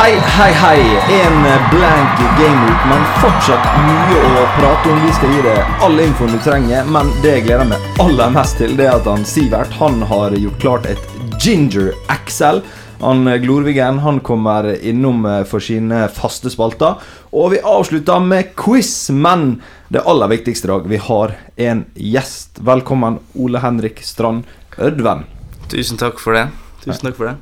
Hei, 0.00 0.16
hei, 0.16 0.52
hei. 0.52 0.80
En 1.12 1.42
blank 1.70 2.20
gameweek, 2.38 2.84
men 2.88 3.02
fortsatt 3.20 3.66
mye 3.84 4.20
å 4.30 4.44
prate 4.54 4.88
om. 4.88 5.00
Vi 5.04 5.10
skal 5.12 5.34
gi 5.34 5.42
deg 5.44 5.82
all 5.84 6.00
infoen 6.00 6.32
du 6.32 6.38
trenger, 6.40 6.86
men 6.88 7.10
det 7.20 7.34
jeg 7.34 7.42
gleder 7.44 7.68
meg 7.68 8.00
aller 8.00 8.32
mest 8.32 8.56
til, 8.56 8.72
det 8.78 8.86
er 8.86 8.94
at 8.94 9.10
han 9.10 9.26
Sivert 9.28 9.74
han 9.76 10.00
har 10.08 10.32
gjort 10.40 10.56
klart 10.62 10.88
et 10.88 11.04
Ginger 11.44 11.90
Axel. 12.08 12.62
Han 13.02 13.28
eh, 13.28 13.36
Glorvigen 13.44 14.00
han 14.00 14.22
kommer 14.24 14.70
innom 14.72 15.20
eh, 15.28 15.42
for 15.44 15.60
sine 15.60 16.06
faste 16.16 16.48
spalter. 16.48 16.96
Og 17.36 17.52
vi 17.52 17.60
avslutter 17.60 18.24
med 18.24 18.54
quiz, 18.56 19.10
men 19.12 19.58
det 19.92 20.06
aller 20.08 20.32
viktigste 20.32 20.72
dag, 20.72 20.88
vi 20.88 21.02
har 21.10 21.36
en 21.60 21.84
gjest. 21.92 22.64
Velkommen, 22.72 23.20
Ole 23.36 23.60
Henrik 23.60 24.00
Strand 24.00 24.48
Ødven. 24.80 25.26
Tusen 25.68 26.00
takk 26.00 26.24
for 26.24 26.40
det. 26.40 26.48
Tusen 26.86 27.04
takk 27.04 27.20
for 27.20 27.34
det. 27.34 27.36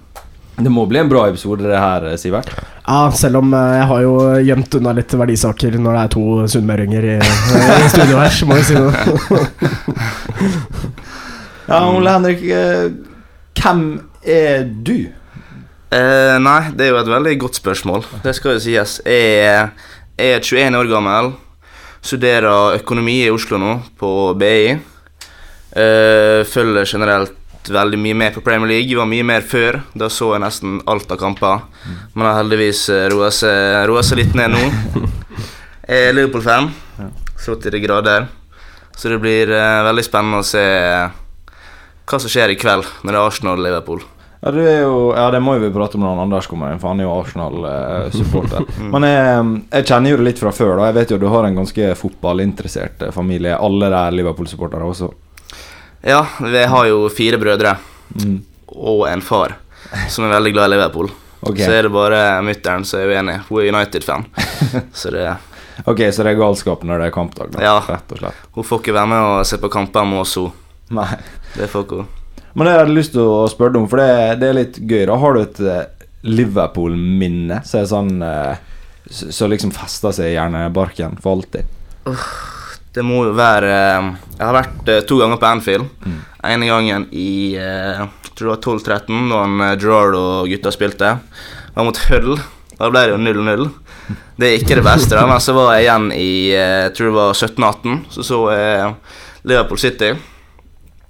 Det 0.59 0.73
må 0.75 0.87
bli 0.91 0.99
en 1.01 1.11
bra 1.11 1.29
episode, 1.31 1.63
det 1.69 1.79
her, 1.79 2.09
Sivert. 2.19 2.51
Ja, 2.83 3.11
selv 3.15 3.43
om 3.43 3.53
eh, 3.55 3.75
jeg 3.79 3.87
har 3.91 4.03
jo 4.03 4.15
gjemt 4.49 4.79
unna 4.81 4.95
litt 4.97 5.15
verdisaker 5.21 5.77
når 5.79 5.95
det 5.95 6.03
er 6.03 6.13
to 6.15 6.25
sunnmøringer 6.55 7.07
i, 7.15 7.19
i 7.21 7.91
studio 7.93 8.19
her, 8.19 8.33
så 8.35 8.49
må 8.49 8.59
jeg 8.59 8.67
si 8.71 8.75
det. 8.79 8.91
Ja, 11.69 11.83
Ole 11.93 12.09
Henrik, 12.15 12.41
eh, 12.49 12.87
hvem 13.61 13.83
er 14.25 14.63
du? 14.65 15.11
Eh, 15.93 16.37
nei, 16.41 16.61
det 16.73 16.87
er 16.87 16.95
jo 16.95 17.01
et 17.03 17.11
veldig 17.13 17.35
godt 17.43 17.59
spørsmål. 17.61 18.07
Det 18.25 18.33
skal 18.39 18.55
jo 18.57 18.63
sies. 18.65 18.95
Jeg 19.05 19.69
jeg 20.19 20.35
er 20.35 20.41
21 20.43 20.75
år 20.75 20.89
gammel. 20.91 21.29
Studerer 22.03 22.75
økonomi 22.81 23.21
i 23.23 23.31
Oslo 23.31 23.59
nå, 23.63 23.77
på 23.95 24.09
BI. 24.35 24.73
Eh, 25.79 26.41
følger 26.43 26.89
generelt 26.91 27.37
veldig 27.75 28.01
mye 28.01 28.17
med 28.19 28.35
på 28.35 28.43
Premier 28.45 28.71
League. 28.71 28.97
Var 28.99 29.09
mye 29.11 29.27
mer 29.27 29.47
før. 29.47 29.81
Da 29.99 30.11
så 30.13 30.33
jeg 30.35 30.45
nesten 30.45 30.81
alt 30.89 31.11
av 31.15 31.21
kamper. 31.21 31.63
Men 32.15 32.29
har 32.31 32.41
heldigvis 32.43 32.87
roa 33.13 33.31
seg, 33.35 33.95
seg 34.09 34.23
litt 34.23 34.37
ned 34.39 34.55
nå. 34.57 34.65
Jeg 35.89 36.11
er 36.11 36.13
Liverpool-fan. 36.13 36.67
Så 37.41 37.55
til 37.57 37.73
de 37.73 37.81
grader. 37.81 38.27
Så 38.99 39.09
det 39.09 39.21
blir 39.23 39.49
uh, 39.49 39.87
veldig 39.87 40.03
spennende 40.05 40.43
å 40.43 40.45
se 40.45 40.65
hva 42.09 42.19
som 42.21 42.29
skjer 42.29 42.53
i 42.53 42.59
kveld 42.61 42.85
når 43.05 43.15
det 43.15 43.19
er 43.19 43.25
Arsenal-Liverpool. 43.25 44.03
Ja, 44.41 44.53
jo, 44.55 44.99
ja, 45.17 45.25
det 45.35 45.41
må 45.43 45.57
jo 45.57 45.65
vi 45.65 45.71
prate 45.75 45.99
om 45.99 46.05
når 46.05 46.21
Anders 46.23 46.47
kommer 46.47 46.71
inn, 46.71 46.79
for 46.83 46.93
han 46.93 47.01
er 47.03 47.09
jo 47.09 47.15
Arsenal-supporter. 47.17 48.69
Men 48.93 49.07
jeg, 49.07 49.47
jeg 49.73 49.89
kjenner 49.91 50.13
jo 50.13 50.19
det 50.21 50.27
litt 50.29 50.43
fra 50.43 50.53
før. 50.55 50.77
da 50.79 50.91
Jeg 50.91 50.99
vet 51.01 51.15
jo 51.15 51.21
du 51.23 51.27
har 51.33 51.49
en 51.49 51.59
ganske 51.59 51.89
fotballinteressert 51.99 53.09
eh, 53.09 53.15
familie. 53.15 53.57
Alle 53.59 53.91
der 53.95 54.15
Liverpool-supportere 54.15 54.87
også. 54.87 55.11
Ja, 56.03 56.21
vi 56.41 56.65
har 56.65 56.87
jo 56.87 57.09
fire 57.11 57.39
brødre 57.41 57.77
Mm. 58.19 58.39
og 58.73 59.03
en 59.09 59.21
far 59.21 59.57
som 60.09 60.25
er 60.25 60.31
veldig 60.33 60.53
glad 60.55 60.71
i 60.71 60.75
Liverpool. 60.77 61.11
Okay. 61.43 61.65
Så 61.67 61.71
er 61.77 61.83
det 61.83 61.91
bare 61.93 62.41
mutter'n 62.43 62.85
som 62.89 63.01
er 63.01 63.11
uenig. 63.13 63.35
Hun 63.49 63.61
er 63.61 63.69
United-fan. 63.73 64.25
Så 64.93 65.11
det, 65.13 65.27
Ok, 65.87 66.01
så 66.11 66.25
det 66.25 66.33
er 66.33 66.39
galskap 66.41 66.83
når 66.83 66.99
det 66.99 67.07
er 67.07 67.15
kampdag? 67.15 67.51
Da, 67.53 67.61
Ja. 67.63 67.75
Rett 67.87 68.11
og 68.13 68.19
slett. 68.19 68.35
hun 68.57 68.65
får 68.65 68.81
ikke 68.83 68.95
være 68.97 69.07
med 69.13 69.19
og 69.29 69.45
se 69.47 69.59
på 69.63 69.69
kamper 69.71 70.05
med 70.09 70.19
oss, 70.25 70.35
hun. 70.41 70.51
Nei. 70.91 71.07
Det 71.55 71.69
får 71.71 71.85
ikke 71.85 72.01
hun. 72.01 72.09
Men 72.55 72.67
det 72.67 72.73
jeg 72.73 72.81
hadde 72.81 72.97
lyst 72.97 73.13
til 73.13 73.21
å 73.29 73.45
spørre 73.53 73.73
deg 73.77 73.83
om, 73.83 73.89
for 73.93 74.01
det, 74.03 74.41
det 74.41 74.49
er 74.49 74.57
litt 74.59 74.79
gøy. 74.81 75.05
da 75.07 75.17
Har 75.23 75.35
du 75.37 75.41
et 75.45 75.61
eh, 75.61 75.85
Liverpool-minne 76.25 77.61
som 77.65 77.81
er 77.85 77.87
sånn 77.93 78.23
eh, 78.25 78.57
Som 79.11 79.51
liksom 79.53 79.71
fester 79.77 80.13
seg 80.17 80.33
i 80.33 80.35
hjernebarken 80.35 81.21
for 81.23 81.37
alltid? 81.39 81.65
Det 82.99 83.05
må 83.07 83.21
jo 83.29 83.35
være 83.39 83.69
eh, 83.71 84.07
Jeg 84.35 84.43
har 84.43 84.57
vært 84.57 84.89
eh, 84.91 85.05
to 85.07 85.21
ganger 85.21 85.39
på 85.39 85.47
Anfield. 85.47 85.91
Mm. 86.03 86.17
ene 86.49 86.67
gangen 86.67 87.05
i 87.15 87.55
eh, 87.55 88.01
jeg 88.01 88.33
tror 88.35 88.49
det 88.49 88.55
var 88.55 88.63
12-13, 88.65 89.29
da 89.31 89.43
han, 89.45 89.61
eh, 89.69 90.17
og 90.19 90.49
gutta 90.51 90.73
spilte. 90.75 91.13
Det 91.69 91.77
var 91.77 91.87
mot 91.87 92.01
Hull. 92.09 92.41
Da 92.79 92.89
ble 92.91 93.05
det 93.05 93.15
jo 93.15 93.21
0-0. 93.23 93.65
Det 94.39 94.49
er 94.49 94.57
ikke 94.59 94.79
det 94.81 94.85
beste, 94.87 95.15
da, 95.15 95.27
men 95.31 95.43
så 95.43 95.55
var 95.55 95.77
jeg 95.77 95.87
igjen 95.87 96.11
i 96.15 96.31
jeg 96.51 96.93
tror 96.97 97.11
det 97.11 97.17
var 97.19 97.39
17-18. 97.39 97.97
Så 98.15 98.27
så 98.27 98.41
jeg 98.55 98.93
Liverpool 99.47 99.83
City. 99.83 100.13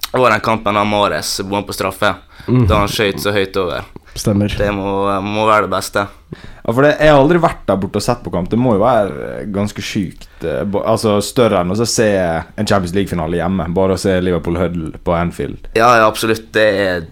Det 0.09 0.21
var 0.21 0.33
den 0.33 0.45
kampen 0.45 0.77
da 0.77 0.85
Mares 0.89 1.39
bomma 1.45 1.65
på 1.65 1.77
straffe. 1.77 2.15
Da 2.49 2.83
han 2.83 2.89
skøyt 2.93 3.21
så 3.25 3.33
høyt 3.33 3.57
over. 3.61 3.85
Stemmer. 4.19 4.53
Det 4.59 4.69
må, 4.75 4.93
må 5.25 5.45
være 5.49 5.69
det 5.69 5.73
beste. 5.77 6.07
Ja, 6.35 6.73
for 6.75 6.83
det, 6.85 6.97
Jeg 7.01 7.13
har 7.15 7.21
aldri 7.23 7.39
vært 7.41 7.63
der 7.69 7.79
borte 7.81 8.01
og 8.01 8.05
sett 8.05 8.25
på 8.25 8.33
kamp. 8.35 8.51
Det 8.53 8.59
må 8.61 8.75
jo 8.77 8.83
være 8.83 9.29
eh, 9.39 9.45
ganske 9.55 9.85
sjukt. 9.85 10.27
eh, 10.45 10.65
Altså 10.83 11.19
Større 11.25 11.63
enn 11.63 11.73
å 11.73 11.79
se 11.89 12.09
en 12.19 12.67
Champions 12.69 12.95
League-finale 12.97 13.39
hjemme. 13.41 13.69
Bare 13.77 13.95
å 13.97 14.01
se 14.01 14.17
Liverpool 14.21 14.59
Huddle 14.61 14.99
på 15.07 15.15
Anfield. 15.17 15.71
Ja, 15.79 15.93
ja, 16.01 16.09
absolutt. 16.11 16.51
Det 16.57 16.67
er 16.83 17.07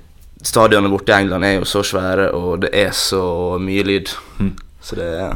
Stadionene 0.46 0.90
borte 0.92 1.10
i 1.14 1.16
England 1.16 1.46
er 1.48 1.54
jo 1.56 1.64
så 1.66 1.80
svære, 1.82 2.28
og 2.36 2.60
det 2.66 2.68
er 2.76 2.92
så 2.94 3.56
mye 3.58 3.82
lyd. 3.88 4.12
Mm. 4.38 4.52
Så 4.84 4.98
det 4.98 5.06
er 5.24 5.32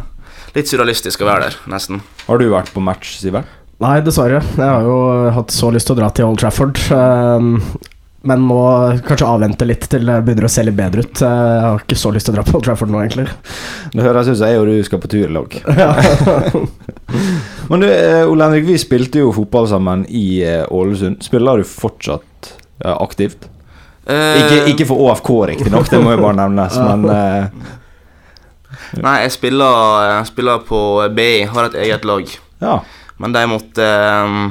litt 0.54 0.68
surrealistisk 0.70 1.24
å 1.24 1.30
være 1.30 1.48
der, 1.48 1.56
nesten. 1.72 2.02
Har 2.28 2.38
du 2.38 2.44
vært 2.52 2.70
på 2.74 2.82
match, 2.84 3.16
Sivert? 3.22 3.48
Nei, 3.80 3.96
dessverre. 4.04 4.42
Jeg 4.44 4.60
har 4.68 4.84
jo 4.84 4.98
hatt 5.32 5.54
så 5.56 5.70
lyst 5.72 5.88
til 5.88 5.96
å 5.96 6.00
dra 6.02 6.10
til 6.14 6.28
Old 6.28 6.38
Trafford. 6.42 6.76
Men 8.22 8.42
må 8.44 8.56
kanskje 9.06 9.26
avvente 9.28 9.64
litt 9.64 9.86
til 9.88 10.04
det 10.04 10.18
begynner 10.26 10.44
å 10.44 10.50
se 10.52 10.62
litt 10.66 10.76
bedre 10.76 11.04
ut. 11.06 11.22
Eh, 11.24 11.36
Jeg 11.54 11.62
har 11.64 11.78
ikke 11.84 11.96
så 11.96 12.10
lyst 12.12 12.26
til 12.28 12.34
å 12.34 12.36
dra 12.38 12.44
på 12.44 12.58
Old 12.58 12.66
Trafford 12.66 12.90
nå, 12.92 13.00
egentlig. 13.04 13.28
Det 13.94 14.04
høres 14.04 14.28
ut 14.28 14.36
som 14.36 14.50
jeg 14.50 14.60
og 14.60 14.66
du 14.68 14.82
skal 14.84 15.00
på 15.00 15.08
tur 15.14 15.24
i 15.24 15.32
lag. 15.32 15.56
Men 17.70 17.80
du, 17.84 17.86
eh, 17.88 18.26
Ole 18.28 18.44
Henrik, 18.50 18.66
vi 18.68 18.76
spilte 18.82 19.22
jo 19.22 19.32
fotball 19.32 19.68
sammen 19.70 20.04
i 20.08 20.42
eh, 20.44 20.66
Ålesund. 20.68 21.22
Spiller 21.24 21.62
du 21.62 21.64
fortsatt 21.68 22.52
eh, 22.84 22.92
aktivt? 22.96 23.48
Eh, 24.10 24.40
Ikke, 24.42 24.62
ikke 24.74 24.86
for 24.90 25.00
ÅFK, 25.08 25.30
riktignok, 25.54 25.88
det 25.92 26.00
må 26.02 26.14
jo 26.16 26.22
bare 26.24 26.38
nevnes, 26.44 26.76
men 26.88 27.04
eh, 27.14 27.76
Nei, 29.00 29.16
jeg 29.24 29.32
spiller, 29.36 29.74
jeg 30.08 30.26
spiller 30.32 30.62
på 30.66 30.78
BI, 31.14 31.44
har 31.52 31.68
et 31.68 31.76
eget 31.84 32.04
lag. 32.08 32.32
ja. 32.64 32.80
Men 33.20 33.34
de 33.36 33.40
måtte 33.50 33.84
um, 34.24 34.46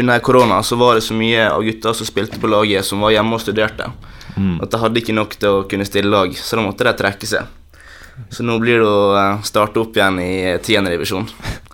Under 0.00 0.18
korona 0.24 0.62
så 0.64 0.78
var 0.80 0.96
det 0.96 1.04
så 1.04 1.14
mye 1.14 1.46
av 1.50 1.62
gutta 1.66 1.92
som 1.94 2.08
spilte 2.08 2.40
på 2.40 2.48
laget, 2.48 2.86
som 2.88 3.02
var 3.04 3.12
hjemme 3.12 3.36
og 3.36 3.42
studerte. 3.42 3.90
Mm. 4.36 4.60
At 4.64 4.72
de 4.72 4.80
hadde 4.80 5.00
ikke 5.02 5.16
nok 5.16 5.34
til 5.36 5.56
å 5.58 5.64
kunne 5.68 5.84
stille 5.88 6.08
lag, 6.08 6.32
så 6.36 6.56
da 6.56 6.64
måtte 6.64 6.86
de 6.86 6.94
trekke 6.96 7.28
seg. 7.28 7.56
Så 8.32 8.44
nå 8.44 8.58
blir 8.60 8.80
det 8.80 8.88
å 8.88 9.02
eh, 9.16 9.42
starte 9.44 9.80
opp 9.82 9.96
igjen 9.96 10.20
i 10.22 10.32
tiendedivisjon. 10.64 11.28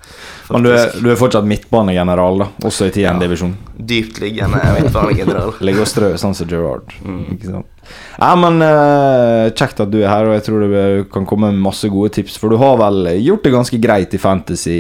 Men 0.47 0.63
du 0.63 0.69
er, 0.71 0.93
du 1.03 1.09
er 1.11 1.19
fortsatt 1.19 1.47
midtbanegeneral, 1.49 2.39
da, 2.39 2.47
også 2.69 2.87
i 2.87 2.93
10. 2.93 3.01
Ja. 3.03 3.49
Dyptliggende 3.91 4.61
midtbanegeneral. 4.77 5.57
Ligger 5.67 5.83
og 5.83 5.91
strør, 5.91 6.15
sånn 6.23 6.37
som 6.39 6.47
Gerard. 6.51 6.95
Mm. 7.03 7.25
Ikke 7.35 7.51
sant? 7.51 7.91
Ja, 8.19 8.31
men 8.39 8.63
uh, 8.63 9.51
Kjekt 9.55 9.83
at 9.83 9.91
du 9.91 9.99
er 10.01 10.11
her, 10.11 10.29
og 10.31 10.37
jeg 10.37 10.45
tror 10.47 10.63
du 10.63 11.03
kan 11.11 11.27
komme 11.27 11.51
med 11.51 11.63
masse 11.67 11.91
gode 11.91 12.15
tips. 12.15 12.39
For 12.39 12.55
du 12.55 12.61
har 12.63 12.79
vel 12.79 13.11
gjort 13.25 13.47
det 13.47 13.55
ganske 13.55 13.81
greit 13.83 14.15
i 14.15 14.23
Fantasy 14.23 14.79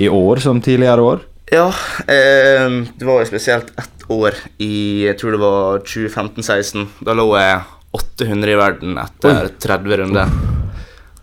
i 0.00 0.08
år 0.08 0.40
som 0.44 0.64
tidligere 0.64 1.04
år? 1.04 1.24
Ja, 1.52 1.68
eh, 2.08 2.68
det 2.98 3.04
var 3.04 3.20
jo 3.20 3.26
spesielt 3.28 3.72
ett 3.78 4.04
år 4.10 4.34
i 4.58 5.04
Jeg 5.06 5.18
tror 5.20 5.32
det 5.36 5.40
var 5.42 5.78
2015-16. 5.84 6.86
Da 7.04 7.14
lå 7.16 7.28
jeg 7.38 7.60
800 7.94 8.52
i 8.52 8.58
verden 8.58 8.98
etter 8.98 9.50
30 9.62 9.96
runder. 10.02 10.32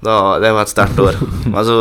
Da, 0.02 0.40
det 0.42 0.54
var 0.56 0.62
et 0.66 0.72
sterkt 0.72 0.98
år. 1.04 1.18
Men 1.46 1.66
så 1.70 1.78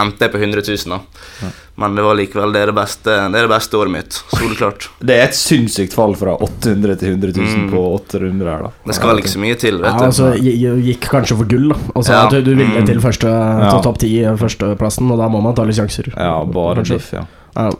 endte 0.00 0.24
jeg 0.26 0.32
på 0.32 0.40
100 0.40 0.62
000, 0.66 0.96
da. 0.96 1.50
Men 1.80 1.94
det 1.96 2.02
var 2.04 2.16
likevel 2.18 2.52
det 2.52 2.60
er 2.60 2.68
det 2.68 2.74
beste, 2.76 3.12
det 3.32 3.38
er 3.40 3.46
det 3.46 3.52
beste 3.52 3.78
året 3.78 3.92
mitt. 3.94 4.18
Soleklart. 4.34 4.88
Det 5.00 5.14
er 5.16 5.22
et 5.30 5.36
sinnssykt 5.38 5.94
fall 5.96 6.12
fra 6.20 6.34
800 6.44 6.96
til 7.00 7.14
100 7.14 7.32
000 7.38 7.46
Mm. 7.60 7.70
på 7.72 7.80
åtte 7.96 8.20
runder 8.20 8.50
her, 8.50 8.66
da. 8.66 8.70
Det 8.90 8.96
skal 8.98 9.20
ikke 9.22 9.32
så 9.32 9.40
mye 9.40 9.56
til, 9.60 9.78
vet 9.80 9.96
du. 9.96 10.04
altså, 10.04 10.28
gi- 10.36 10.58
gikk 10.90 11.08
kanskje 11.14 11.36
for 11.40 11.48
gull, 11.48 11.70
da. 11.72 11.78
Altså, 11.96 12.12
Ja. 12.12 12.28
du, 12.28 12.42
du 12.44 12.50
ville 12.54 12.80
Mm. 12.82 12.86
til 12.86 13.00
første 13.00 13.28
Ja. 13.32 13.80
topp 13.80 13.98
ti, 13.98 14.12
førsteplassen, 14.36 15.10
og 15.10 15.18
da 15.18 15.28
må 15.32 15.40
man 15.42 15.54
ta 15.56 15.64
litt 15.64 15.76
sjanser. 15.80 16.12
Ja, 16.16 16.44
bare 16.44 16.82
biff, 16.84 17.12
ja. 17.16 17.24
Ja. 17.54 17.70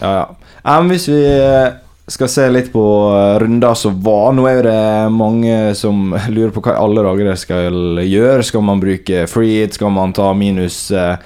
Ja, 0.00 0.80
men 0.80 0.92
hvis 0.92 1.08
vi 1.10 1.18
eh, 1.26 1.72
skal 2.08 2.30
se 2.32 2.46
litt 2.50 2.70
på 2.72 2.84
eh, 3.12 3.38
runder 3.42 3.76
som 3.76 3.98
var 4.04 4.32
Nå 4.36 4.46
er 4.48 4.62
det 4.64 5.12
mange 5.12 5.56
som 5.78 6.14
lurer 6.34 6.52
på 6.54 6.62
hva 6.64 6.76
i 6.76 6.82
alle 6.84 7.04
dager 7.04 7.30
de 7.30 7.36
skal 7.40 8.00
gjøre. 8.04 8.46
Skal 8.46 8.64
man 8.64 8.82
bruke 8.82 9.26
free? 9.30 9.66
Skal 9.74 9.92
man 9.94 10.14
ta 10.16 10.30
minus 10.36 10.86
eh, 10.90 11.16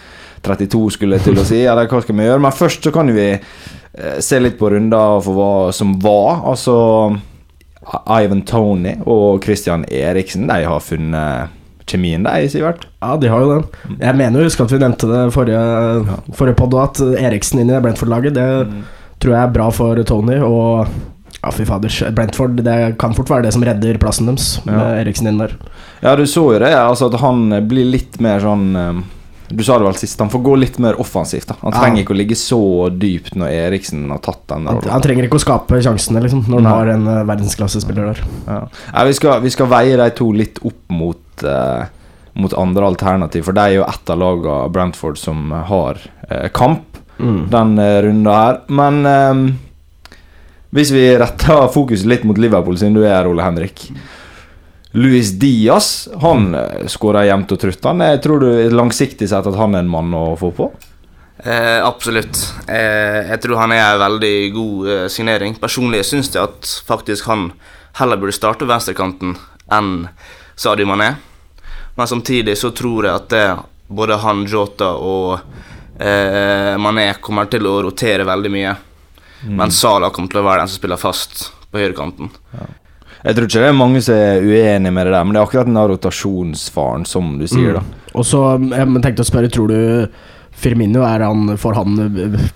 32, 0.43 0.89
skulle 0.97 1.21
jeg 1.21 1.31
til 1.31 1.39
å 1.39 1.47
si? 1.47 1.63
Eller 1.71 1.91
hva 1.91 2.03
skal 2.03 2.19
vi 2.19 2.27
gjøre? 2.27 2.43
Men 2.47 2.57
først 2.57 2.89
så 2.89 2.95
kan 2.95 3.13
vi 3.15 3.29
eh, 3.33 4.19
se 4.25 4.41
litt 4.43 4.59
på 4.61 4.73
runder 4.75 5.23
for 5.25 5.39
hva 5.39 5.53
som 5.77 5.95
var. 6.03 6.43
Altså 6.51 6.77
Ivan 8.07 8.45
Tony 8.47 8.97
og 9.11 9.43
Christian 9.45 9.87
Eriksen, 9.91 10.47
de 10.51 10.63
har 10.67 10.83
funnet 10.83 11.59
kjemien, 11.87 12.23
der, 12.25 12.49
Sivert. 12.49 12.87
ja, 13.03 13.17
de 13.17 13.29
har 13.29 13.41
jo 13.41 13.53
den. 13.61 13.99
Jeg 14.01 14.17
mener 14.17 14.41
jo, 14.41 14.49
husk 14.49 14.61
at 14.61 14.73
vi 14.73 14.79
nevnte 14.83 15.09
det 15.11 15.23
forrige, 15.35 16.19
forrige 16.39 16.57
podd 16.59 16.75
at 16.83 17.01
Eriksen 17.19 17.61
inn 17.63 17.71
i 17.71 17.81
Brentford-laget, 17.85 18.35
det 18.35 18.49
tror 19.23 19.35
jeg 19.37 19.43
er 19.43 19.53
bra 19.55 19.71
for 19.71 20.03
Tony. 20.09 20.39
Og 20.43 20.87
ja, 21.43 21.51
fy 21.51 21.65
fader, 21.67 21.91
Brentford 22.15 22.61
det 22.63 22.97
kan 23.03 23.15
fort 23.15 23.31
være 23.31 23.49
det 23.49 23.53
som 23.57 23.65
redder 23.67 23.99
plassen 23.99 24.27
deres, 24.31 24.61
med 24.67 24.79
Ja. 24.79 25.01
Eriksen 25.03 25.27
inn 25.31 25.39
der. 25.43 25.57
Ja, 26.03 26.15
du 26.17 26.23
så 26.27 26.53
jo 26.53 26.59
det, 26.63 26.71
altså 26.75 27.07
at 27.13 27.19
han 27.21 27.49
blir 27.69 27.85
litt 27.91 28.21
mer 28.23 28.41
sånn 28.41 28.77
eh, 28.77 29.03
Du 29.53 29.61
sa 29.63 29.75
det 29.77 29.85
vel 29.85 29.99
sist, 30.01 30.19
han 30.19 30.31
får 30.33 30.41
gå 30.47 30.53
litt 30.57 30.79
mer 30.81 30.95
offensivt. 31.03 31.47
da 31.51 31.55
Han 31.61 31.73
Ja. 31.75 31.81
trenger 31.83 32.03
ikke 32.05 32.15
å 32.15 32.17
ligge 32.17 32.37
så 32.41 32.89
dypt 32.89 33.35
når 33.37 33.51
Eriksen 33.53 34.09
har 34.09 34.19
tatt 34.25 34.47
den 34.49 34.67
Han, 34.67 34.81
han 34.89 35.03
trenger 35.05 35.25
ikke 35.27 35.37
å 35.37 35.43
skape 35.45 35.83
sjansene, 35.83 36.23
liksom, 36.23 36.47
når 36.49 36.63
han 36.63 36.71
har 36.73 36.87
en 36.95 37.07
uh, 37.07 37.25
verdensklassespiller 37.29 38.15
der. 38.15 38.23
Ja. 38.47 38.61
Ja, 38.95 39.05
vi, 39.05 39.13
skal, 39.13 39.41
vi 39.43 39.51
skal 39.51 39.67
veie 39.69 39.97
de 40.01 40.09
to 40.17 40.31
litt 40.33 40.59
opp 40.65 40.81
mot 40.89 41.19
eh, 41.43 41.85
mot 42.35 42.55
andre 42.57 42.87
alternativ. 42.93 43.45
For 43.49 43.57
de 43.57 43.65
er 43.65 43.77
jo 43.79 43.89
ett 43.89 44.13
av 44.13 44.21
lagene 44.21 44.71
Brentford 44.73 45.21
som 45.21 45.51
har 45.53 46.01
eh, 46.29 46.49
kamp 46.53 46.89
Mm. 47.23 47.51
den 47.51 47.79
eh, 47.79 48.03
runda 48.03 48.33
her. 48.35 48.57
Men 48.73 49.07
eh, 49.07 50.15
hvis 50.75 50.91
vi 50.91 51.05
retter 51.21 51.69
fokuset 51.71 52.09
litt 52.09 52.25
mot 52.27 52.39
Liverpool, 52.41 52.79
siden 52.81 52.97
du 52.97 53.05
er 53.05 53.15
her, 53.15 53.29
Ole 53.31 53.45
Henrik. 53.45 53.85
Luis 54.93 55.31
Diaz 55.41 56.09
han 56.21 56.51
skårer 56.53 56.89
skåra 56.91 57.23
jevnt 57.29 57.53
og 57.55 57.61
trutt. 57.63 57.85
Han 57.85 58.03
er, 58.05 58.19
tror 58.21 58.43
du 58.43 58.49
langsiktig 58.75 59.29
sett 59.31 59.47
at 59.49 59.57
han 59.61 59.77
er 59.77 59.85
en 59.85 59.93
mann 59.93 60.13
å 60.17 60.33
få 60.41 60.51
på? 60.57 60.67
Eh, 61.45 61.79
absolutt. 61.85 62.43
Eh, 62.67 63.23
jeg 63.31 63.41
tror 63.45 63.63
han 63.63 63.73
er 63.73 63.95
en 63.95 64.03
veldig 64.03 64.35
god 64.57 64.91
eh, 64.97 65.07
signering. 65.13 65.57
Personlig 65.63 66.03
syns 66.09 66.33
jeg 66.35 66.43
at 66.43 66.69
faktisk 66.89 67.31
han 67.31 67.51
heller 68.01 68.21
burde 68.21 68.37
starte 68.37 68.69
venstrekanten 68.69 69.37
enn 69.73 69.95
Sadio 70.55 70.87
Mané. 70.87 71.15
Men 71.95 72.09
samtidig 72.09 72.57
så 72.59 72.71
tror 72.71 73.07
jeg 73.07 73.15
at 73.15 73.29
det, 73.33 73.47
både 73.93 74.17
han, 74.23 74.45
Jota 74.49 74.95
og 74.97 75.39
eh, 76.01 76.73
Mané 76.81 77.13
kommer 77.21 77.51
til 77.53 77.69
å 77.69 77.79
rotere 77.85 78.27
veldig 78.29 78.53
mye. 78.53 78.77
Mm. 79.43 79.57
Men 79.59 79.75
Salah 79.75 80.13
kommer 80.15 80.33
til 80.33 80.41
å 80.41 80.47
være 80.47 80.63
den 80.63 80.71
som 80.71 80.81
spiller 80.81 81.01
fast 81.01 81.51
på 81.73 81.81
høyrekanten. 81.83 82.31
Jeg 83.23 83.37
tror 83.37 83.47
ikke 83.47 83.63
det 83.63 83.71
er 83.71 83.77
mange 83.79 84.03
som 84.03 84.19
er 84.19 84.43
uenig 84.43 84.91
med 84.91 85.07
det 85.07 85.15
der, 85.15 85.25
men 85.25 85.35
det 85.35 85.41
er 85.41 85.47
akkurat 85.47 85.69
den 85.69 85.79
der 85.79 85.93
rotasjonsfaren, 85.93 87.05
som 87.07 87.37
du 87.39 87.47
sier, 87.47 87.77
da. 87.79 87.83
Mm. 87.83 87.99
Og 88.19 88.27
så 88.29 88.41
jeg 88.59 89.03
tenkte 89.05 89.25
å 89.25 89.29
spørre, 89.29 89.51
tror 89.53 89.71
du 89.71 90.32
Firmino, 90.63 91.03
han, 91.03 91.59
får 91.59 91.75
han 91.75 91.97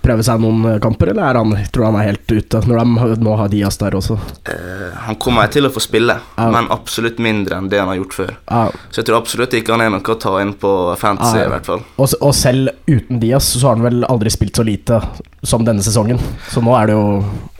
prøve 0.01 0.23
seg 0.23 0.39
noen 0.39 0.77
kamper, 0.83 1.11
eller 1.11 1.25
er 1.27 1.39
han, 1.41 1.55
tror 1.73 1.89
han 1.89 1.97
er 1.99 2.09
helt 2.11 2.31
ute, 2.31 2.61
når 2.63 2.79
de 2.79 3.17
nå 3.25 3.33
har 3.39 3.51
Diaz 3.51 3.79
der 3.81 3.97
også? 3.99 4.15
Uh, 4.47 4.93
han 5.07 5.17
kommer 5.19 5.49
til 5.51 5.67
å 5.67 5.71
få 5.73 5.83
spille, 5.83 6.15
uh. 6.37 6.45
men 6.53 6.69
absolutt 6.73 7.19
mindre 7.23 7.59
enn 7.59 7.67
det 7.71 7.81
han 7.81 7.91
har 7.91 7.99
gjort 7.99 8.15
før. 8.15 8.31
Uh. 8.47 8.69
Så 8.89 9.01
jeg 9.01 9.09
tror 9.09 9.19
absolutt 9.19 9.57
ikke 9.59 9.75
han 9.75 9.83
er 9.83 9.91
noe 9.91 10.15
å 10.15 10.19
ta 10.23 10.31
inn 10.39 10.53
på 10.59 10.71
fantasy, 11.01 11.41
i 11.43 11.51
hvert 11.51 11.67
fall. 11.67 11.83
Og, 11.97 12.15
og 12.21 12.31
selv 12.37 12.71
uten 12.87 13.19
Diaz 13.23 13.51
så 13.51 13.65
har 13.67 13.79
han 13.79 13.87
vel 13.89 14.07
aldri 14.07 14.31
spilt 14.33 14.55
så 14.55 14.63
lite 14.67 15.01
som 15.43 15.67
denne 15.67 15.83
sesongen. 15.83 16.21
Så 16.47 16.63
nå 16.63 16.77
er 16.79 16.91
det 16.91 16.95
jo 16.95 17.07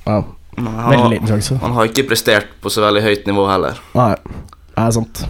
veldig 0.08 1.12
liten 1.12 1.34
sjanse. 1.34 1.60
han 1.62 1.76
har 1.76 1.92
ikke 1.92 2.08
prestert 2.08 2.56
på 2.64 2.72
så 2.72 2.86
veldig 2.86 3.04
høyt 3.04 3.28
nivå 3.30 3.50
heller. 3.52 3.84
Nei, 3.98 4.14
det 4.72 4.88
er 4.88 4.96
sant. 4.96 5.26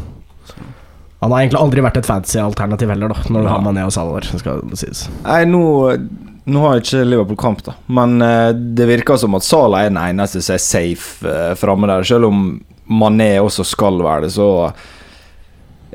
Han 1.21 1.31
har 1.33 1.41
egentlig 1.41 1.59
aldri 1.59 1.81
vært 1.81 1.97
et 1.97 2.05
fancy 2.05 2.37
alternativ 2.37 2.91
heller, 2.93 3.09
da, 3.09 3.15
når 3.29 3.41
du 3.41 3.47
Ja. 3.47 3.53
har 3.55 3.61
Mané 3.65 3.85
og 3.87 3.91
Salah 3.95 4.19
der. 4.19 4.37
Skal 4.37 4.61
det 4.69 4.77
sies. 4.77 5.07
Nei, 5.23 5.39
nå, 5.49 5.61
nå 6.45 6.61
har 6.61 6.77
ikke 6.77 7.01
Liverpool 7.07 7.39
kamp, 7.41 7.63
da. 7.65 7.73
Men 7.89 8.21
uh, 8.21 8.51
det 8.53 8.85
virker 8.87 9.17
som 9.17 9.33
at 9.35 9.43
Salah 9.47 9.85
er 9.85 9.89
den 9.89 9.97
eneste 9.97 10.43
som 10.45 10.53
er 10.53 10.61
safe 10.61 11.25
uh, 11.25 11.55
framme 11.57 11.89
der. 11.89 12.05
Selv 12.05 12.29
om 12.29 12.43
Mané 12.87 13.31
også 13.41 13.65
skal 13.67 13.97
være 14.05 14.27
det, 14.27 14.31
så 14.37 14.71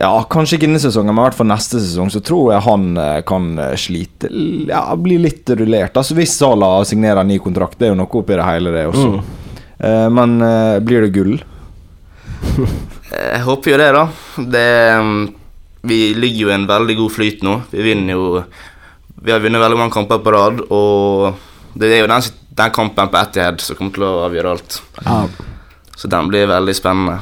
Ja, 0.00 0.10
kanskje 0.28 0.56
ikke 0.58 0.66
denne 0.66 0.80
sesongen, 0.82 1.14
men 1.14 1.22
i 1.22 1.28
hvert 1.28 1.36
fall 1.38 1.46
neste 1.52 1.78
sesong, 1.78 2.10
så 2.10 2.20
tror 2.24 2.50
jeg 2.54 2.64
han 2.64 2.96
eh, 2.98 3.20
kan 3.28 3.50
slite 3.78 4.28
Ja, 4.66 4.80
bli 4.96 5.18
litt 5.20 5.48
rullert. 5.52 5.94
Altså 6.00 6.16
Hvis 6.18 6.34
Salah 6.40 6.80
signerer 6.88 7.20
en 7.20 7.28
ny 7.28 7.36
kontrakt, 7.38 7.78
det 7.78 7.86
er 7.86 7.92
jo 7.92 7.98
noe 8.00 8.08
oppi 8.10 8.34
det 8.34 8.46
hele, 8.48 8.72
det 8.74 8.86
også. 8.88 9.10
Mm. 9.12 9.22
Uh, 9.84 10.08
men 10.18 10.34
uh, 10.42 10.80
blir 10.82 11.04
det 11.06 11.12
gull? 11.14 11.36
Eh, 13.12 13.32
Jeg 13.36 13.42
håper 13.46 13.70
jo 13.74 13.78
det, 13.80 13.90
da. 13.92 14.04
Det, 14.56 14.66
mm, 15.02 15.34
vi 15.82 16.00
ligger 16.14 16.46
jo 16.46 16.52
i 16.52 16.54
en 16.56 16.66
veldig 16.70 16.96
god 16.96 17.12
flyt 17.12 17.42
nå. 17.46 17.56
Vi 17.70 17.82
vinner 17.82 18.16
jo 18.16 18.44
Vi 19.22 19.30
har 19.30 19.38
vunnet 19.44 19.60
veldig 19.62 19.78
mange 19.78 19.94
kamper 19.94 20.18
på 20.18 20.32
rad, 20.34 20.60
og 20.74 21.34
det 21.78 21.92
er 21.94 22.00
jo 22.02 22.08
den, 22.10 22.22
den 22.58 22.70
kampen 22.74 23.08
på 23.12 23.20
Etihad 23.20 23.60
som 23.62 23.76
kommer 23.78 23.94
til 23.94 24.02
å 24.02 24.24
avgjøre 24.26 24.50
alt. 24.56 24.80
Ja, 25.04 25.20
Så 25.96 26.08
den 26.10 26.26
blir 26.32 26.48
veldig 26.50 26.74
spennende. 26.74 27.20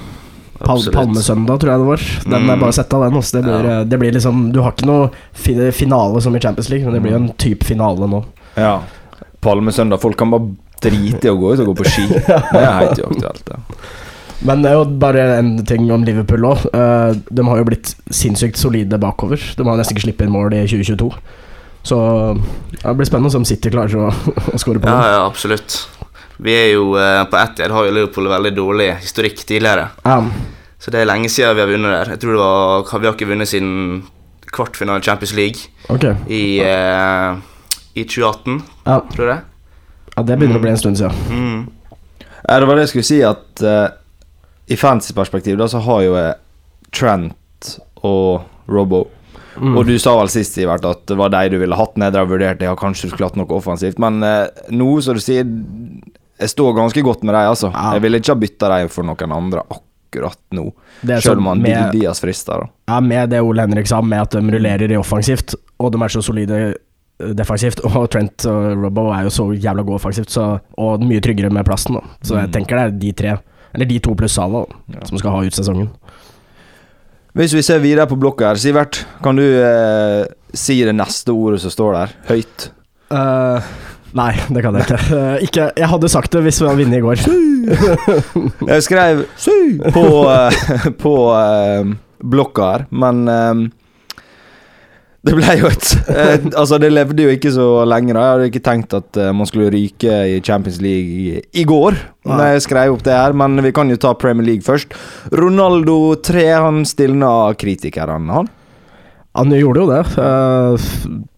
Pal 0.60 0.80
Palmesøndag, 0.92 1.60
tror 1.60 1.70
jeg 1.72 1.80
det 1.82 1.88
var. 1.90 2.02
Den 2.24 2.42
Mm. 2.46 2.50
er 2.50 2.56
bare 2.62 2.72
sett 2.72 2.92
av 2.94 3.02
den. 3.04 3.18
Også. 3.20 3.32
Det, 3.36 3.42
blir, 3.44 3.64
Ja. 3.68 3.84
det 3.84 3.98
blir 3.98 4.12
liksom 4.12 4.50
Du 4.52 4.60
har 4.62 4.72
ikke 4.72 4.86
noe 4.86 5.10
finale 5.72 6.20
som 6.22 6.34
i 6.36 6.40
Champions 6.40 6.68
League, 6.70 6.84
men 6.86 6.94
det 6.94 7.02
blir 7.02 7.12
jo 7.12 7.20
en 7.24 7.32
type 7.36 7.64
finale 7.64 8.08
nå. 8.08 8.24
Ja. 8.56 8.80
Palmesøndag. 9.40 10.00
Folk 10.00 10.16
kan 10.16 10.30
bare 10.30 10.48
drite 10.80 11.24
i 11.28 11.30
å 11.30 11.36
gå 11.40 11.52
ut 11.52 11.60
og 11.60 11.66
gå 11.66 11.74
på 11.82 11.84
ski. 11.88 12.06
Det 12.52 12.60
er 12.60 12.78
helt 12.80 12.98
uaktuelt. 12.98 13.48
Ja. 13.50 13.56
Men 14.46 14.62
det 14.64 14.70
er 14.70 14.78
jo 14.78 14.84
bare 15.02 15.24
en 15.38 15.50
ting 15.68 15.90
om 15.92 16.04
Liverpool 16.06 16.46
òg. 16.48 16.62
de 17.28 17.44
har 17.44 17.58
jo 17.60 17.64
blitt 17.68 17.94
sinnssykt 18.10 18.56
solide 18.56 18.96
bakover. 18.98 19.36
De 19.56 19.66
har 19.66 19.76
nesten 19.76 19.96
ikke 19.96 20.06
sluppet 20.08 20.26
inn 20.26 20.32
mål 20.32 20.54
i 20.56 20.62
2022. 20.64 21.10
Så 21.84 21.98
det 22.82 22.94
blir 22.96 23.08
spennende 23.08 23.36
om 23.40 23.44
City 23.48 23.70
klarer 23.72 23.96
å, 23.96 24.08
å 24.52 24.58
skåre 24.60 24.80
på 24.80 24.88
Ja, 24.88 24.96
dem. 24.96 25.12
ja, 25.12 25.20
absolutt. 25.26 25.76
Vi 26.40 26.52
er 26.56 26.70
jo 26.74 26.94
på 26.94 27.30
På 27.34 27.36
Etihad 27.40 27.70
har 27.76 27.84
jo 27.84 27.92
Liverpool 27.92 28.28
veldig 28.32 28.54
dårlig 28.56 28.88
historikk 29.02 29.44
tidligere. 29.44 29.90
Um. 30.04 30.30
Så 30.80 30.88
det 30.92 31.02
er 31.02 31.08
lenge 31.10 31.28
siden 31.28 31.56
vi 31.56 31.60
har 31.60 31.68
vunnet 31.68 31.92
der. 31.92 32.10
Jeg 32.14 32.20
tror 32.22 32.32
det 32.32 32.40
var, 32.40 33.00
Vi 33.00 33.06
har 33.06 33.14
ikke 33.18 33.28
vunnet 33.28 33.48
siden 33.48 34.02
kvartfinale 34.50 34.98
i 35.02 35.04
Champions 35.04 35.34
League 35.36 35.68
ok. 35.92 36.04
i, 36.32 36.60
eh, 36.64 37.36
i 37.94 38.04
2018, 38.08 38.62
Ja. 38.86 39.00
tror 39.14 39.28
jeg. 39.28 39.40
ja, 40.16 40.22
det 40.22 40.38
begynner 40.38 40.56
å 40.58 40.62
bli 40.64 40.70
en 40.72 40.76
stund 40.80 40.96
siden. 40.96 41.12
Mm. 41.28 41.68
Ja, 42.48 42.58
det 42.58 42.66
var 42.66 42.74
det 42.80 42.86
jeg 42.88 42.92
skulle 42.94 43.04
si, 43.10 43.20
at 43.22 43.62
eh, 43.62 43.88
i 44.70 44.76
fancy-perspektiv 44.78 45.56
da, 45.58 45.66
så 45.68 45.80
har 45.82 46.02
jo 46.06 46.14
jeg 46.14 46.34
Trent 46.94 47.74
og 48.06 48.42
Robbo. 48.70 49.04
Mm. 49.60 49.74
Og 49.76 49.84
du 49.88 49.96
sa 50.00 50.14
vel 50.16 50.30
sist 50.32 50.54
Sivert, 50.56 50.84
at 50.86 51.02
det 51.10 51.16
var 51.18 51.32
de 51.34 51.42
du 51.52 51.58
ville 51.60 51.76
hatt 51.76 51.96
ned. 52.00 52.14
Jeg 52.14 52.22
har 52.22 52.30
vurdert 52.30 52.58
det, 52.60 52.66
jeg 52.68 52.72
har 52.72 52.78
kanskje 52.80 53.08
du 53.08 53.12
skulle 53.14 53.28
hatt 53.28 53.36
noe 53.40 53.50
offensivt. 53.58 53.98
Men 54.00 54.22
eh, 54.24 54.46
nå, 54.72 54.88
som 55.04 55.18
du 55.18 55.20
sier, 55.22 55.44
jeg 56.40 56.52
står 56.54 56.76
ganske 56.78 57.02
godt 57.04 57.24
med 57.26 57.34
dem, 57.34 57.50
altså. 57.50 57.70
Ja. 57.74 57.90
Jeg 57.98 58.04
ville 58.06 58.20
ikke 58.22 58.32
ha 58.36 58.40
bytta 58.46 58.70
dem 58.78 58.92
for 58.94 59.04
noen 59.10 59.34
andre 59.36 59.64
akkurat 59.68 60.38
nå. 60.56 60.68
Det 61.02 61.18
Selv 61.20 61.34
sånn 61.36 61.42
om 61.42 61.50
han 61.52 61.62
med- 61.66 61.92
Diaz 61.98 62.22
frister, 62.22 62.64
da. 62.64 62.70
Ja, 62.94 63.00
med 63.04 63.30
det 63.34 63.42
Ole 63.44 63.66
Henrik 63.66 63.90
sa, 63.90 64.00
med 64.02 64.22
at 64.22 64.38
de 64.38 64.40
rullerer 64.54 64.90
i 64.94 64.96
offensivt, 64.98 65.54
og 65.78 65.92
de 65.92 66.00
er 66.06 66.14
så 66.14 66.22
solide 66.24 66.62
eh, 66.70 67.34
defensivt, 67.36 67.82
og 67.90 68.08
Trent 68.14 68.46
og 68.48 68.70
Robbo 68.86 69.10
er 69.12 69.26
jo 69.28 69.34
så 69.34 69.50
jævla 69.52 69.84
gode 69.84 70.00
offensivt, 70.00 70.30
så, 70.32 70.48
og 70.80 71.04
mye 71.04 71.20
tryggere 71.20 71.52
med 71.52 71.66
plassen, 71.68 71.98
da. 72.00 72.06
Så 72.22 72.38
jeg 72.40 72.48
Mm. 72.48 72.52
tenker 72.56 72.76
det 72.80 72.86
er 72.86 72.98
de 73.04 73.12
tre, 73.12 73.36
eller 73.74 73.86
de 73.86 73.98
to 74.02 74.14
pluss 74.18 74.34
Salah, 74.38 74.66
Ja. 74.92 75.04
som 75.06 75.18
skal 75.18 75.30
ha 75.30 75.44
ut 75.46 75.54
sesongen. 75.54 75.90
Hvis 77.34 77.54
vi 77.54 77.62
ser 77.62 77.78
videre 77.78 78.08
på 78.10 78.18
blokka 78.18 78.48
her, 78.48 78.58
Sivert, 78.58 79.04
kan 79.22 79.38
du 79.38 79.44
eh, 79.44 80.26
si 80.54 80.80
det 80.82 80.96
neste 80.98 81.30
ordet 81.30 81.60
som 81.62 81.70
står 81.70 81.92
der? 81.94 82.14
Høyt. 82.26 82.70
Uh, 83.10 83.62
nei, 84.18 84.32
det 84.50 84.64
kan 84.64 84.74
jeg 84.74 84.86
ikke. 84.88 84.98
Uh, 85.14 85.36
ikke. 85.46 85.68
Jeg 85.78 85.90
hadde 85.92 86.10
sagt 86.10 86.32
det 86.34 86.42
hvis 86.46 86.58
vi 86.62 86.66
hadde 86.66 86.82
vunnet 86.82 86.98
i 86.98 87.04
går. 87.04 87.22
Jeg 88.66 88.82
skrev 88.86 89.22
på, 89.94 90.06
uh, 90.26 90.62
på 91.04 91.14
blokka 92.34 92.72
her, 92.72 92.86
men 92.90 93.22
det 95.26 95.34
ble 95.36 95.56
jo 95.60 95.68
et 95.68 95.88
eh, 96.14 96.46
Altså, 96.54 96.78
det 96.80 96.92
levde 96.92 97.26
jo 97.26 97.32
ikke 97.34 97.52
så 97.52 97.66
lenge, 97.88 98.14
da. 98.16 98.22
Jeg 98.24 98.36
hadde 98.36 98.46
ikke 98.52 98.64
tenkt 98.64 98.94
at 98.96 99.18
eh, 99.20 99.32
man 99.36 99.48
skulle 99.48 99.72
ryke 99.72 100.20
i 100.36 100.38
Champions 100.44 100.80
League 100.84 101.42
i, 101.44 101.64
går, 101.68 101.98
Nei. 102.24 102.36
når 102.36 102.54
jeg 102.54 102.64
skrev 102.68 102.94
opp 102.94 103.04
det 103.06 103.16
her, 103.16 103.36
men 103.36 103.60
vi 103.64 103.74
kan 103.76 103.92
jo 103.92 104.00
ta 104.00 104.14
Premier 104.16 104.48
League 104.48 104.64
først. 104.64 104.96
Ronaldo 105.36 106.16
3, 106.24 106.46
han 106.56 106.86
stilna 106.88 107.34
kritikerne, 107.60 108.40
han. 108.40 108.48
Han 109.38 109.52
gjorde 109.54 109.84
jo 109.84 109.90
det, 109.92 110.00
uh, 110.18 110.88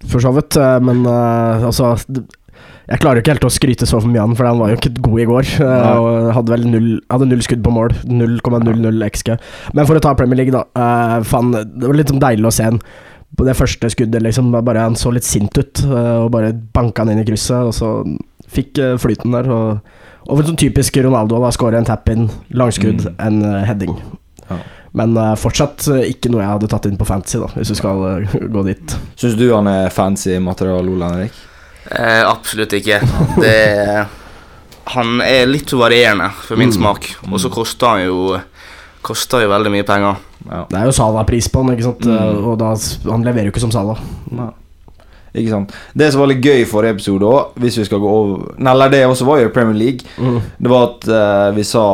for 0.09 0.25
så 0.25 0.31
vidt, 0.33 0.57
eh, 0.57 0.79
men 0.81 1.03
uh, 1.05 1.67
altså 1.69 1.91
Jeg 2.89 3.03
klarer 3.03 3.19
jo 3.19 3.23
ikke 3.27 3.35
helt 3.35 3.45
å 3.45 3.53
skryte 3.53 3.87
så 3.89 4.01
for 4.01 4.09
mye 4.09 4.23
av 4.23 4.31
han, 4.31 4.39
for 4.39 4.49
han 4.49 4.62
var 4.62 4.73
jo 4.73 4.79
ikke 4.79 4.95
god 5.05 5.21
i 5.21 5.27
går. 5.29 5.51
og 5.62 6.33
hadde 6.39 6.53
vel 6.55 6.65
null, 6.67 6.91
hadde 7.12 7.29
null 7.29 7.45
skudd 7.45 7.62
på 7.65 7.73
mål. 7.73 7.95
0,00 8.09 9.07
XG. 9.07 9.31
Men 9.77 9.87
for 9.89 9.99
å 9.99 10.03
ta 10.03 10.17
Premier 10.19 10.41
League, 10.41 10.55
da. 10.55 11.23
faen, 11.25 11.55
det 11.55 11.87
var 11.87 11.99
litt 11.99 12.11
sånn 12.11 12.23
deilig 12.23 12.51
å 12.51 12.55
se 12.55 12.67
han 12.67 12.81
på 13.37 13.45
det 13.47 13.55
første 13.57 13.89
skuddet, 13.91 14.23
liksom. 14.23 14.51
Bare 14.65 14.79
Han 14.85 14.95
så 14.99 15.12
litt 15.12 15.25
sint 15.25 15.57
ut, 15.59 15.83
eh, 15.85 16.17
og 16.25 16.31
bare 16.35 16.53
banka 16.53 17.03
han 17.03 17.11
inn 17.15 17.23
i 17.23 17.25
krysset, 17.25 17.65
og 17.71 17.73
så 17.75 17.93
fikk 18.53 18.79
eh, 18.79 18.97
flyten 19.01 19.33
der. 19.33 19.49
Og, 19.51 19.79
og 20.29 20.43
sånn 20.45 20.59
typisk 20.61 20.97
Ronaldo, 21.03 21.41
da. 21.41 21.51
Skåre 21.51 21.79
en 21.81 21.85
tap-in, 21.89 22.29
langskudd, 22.53 23.07
Mm. 23.09 23.15
en 23.19 23.43
eh, 23.55 23.65
heading. 23.71 23.97
Ja. 24.51 24.59
Men 24.95 25.15
fortsatt 25.41 25.87
ikke 26.05 26.29
noe 26.29 26.43
jeg 26.43 26.51
hadde 26.51 26.69
tatt 26.69 26.85
inn 26.85 26.99
på 27.01 27.07
fantasy, 27.09 27.39
da, 27.41 27.47
hvis 27.57 27.71
du 27.73 27.75
skal 27.79 28.27
gå 28.53 28.65
dit. 28.67 28.93
Syns 29.17 29.39
du 29.41 29.47
han 29.55 29.67
er 29.67 29.89
fancy 29.89 30.37
materiale, 30.39 30.85
Ole 30.93 31.09
Henrik? 31.09 31.33
Eh, 31.91 32.21
absolutt 32.29 32.75
ikke. 32.77 32.99
Det 33.41 34.07
Han 34.93 35.21
er 35.25 35.47
litt 35.47 35.71
varierende 35.73 36.29
for 36.45 36.57
min 36.61 36.69
Mm. 36.69 36.75
smak, 36.77 37.09
og 37.31 37.39
så 37.41 37.49
koster 37.51 37.87
han 37.87 38.05
jo 38.05 38.41
Koster 39.03 39.45
jo 39.45 39.51
veldig 39.51 39.73
mye 39.75 39.87
penger. 39.87 40.19
Ja. 40.47 40.65
Det 40.71 40.79
er 40.79 40.89
jo 40.89 40.97
Salah-pris 40.97 41.49
på 41.51 41.63
han, 41.63 41.75
ikke 41.75 41.87
sant? 41.89 42.07
Mm. 42.07 42.43
og 42.53 42.59
da, 42.61 42.73
han 43.11 43.25
leverer 43.27 43.49
jo 43.49 43.55
ikke 43.55 43.65
som 43.65 43.75
Salah. 43.75 44.01
Ikke 45.33 45.49
sant. 45.49 45.73
Det 45.97 46.11
som 46.13 46.21
var 46.21 46.29
litt 46.29 46.45
gøy 46.45 46.63
i 46.63 46.69
forrige 46.69 46.99
episode 46.99 47.29
òg, 47.29 47.55
hvis 47.63 47.79
vi 47.81 47.87
skal 47.89 48.03
gå 48.03 48.09
over 48.09 48.51
Nei, 48.59 48.73
eller 48.75 48.93
det 48.93 49.05
også 49.09 49.27
var 49.29 49.41
jo 49.41 49.53
Premier 49.55 49.79
League, 49.79 50.05
det 50.59 50.73
var 50.73 50.91
at 50.91 51.07
uh, 51.09 51.57
vi 51.57 51.65
sa 51.65 51.85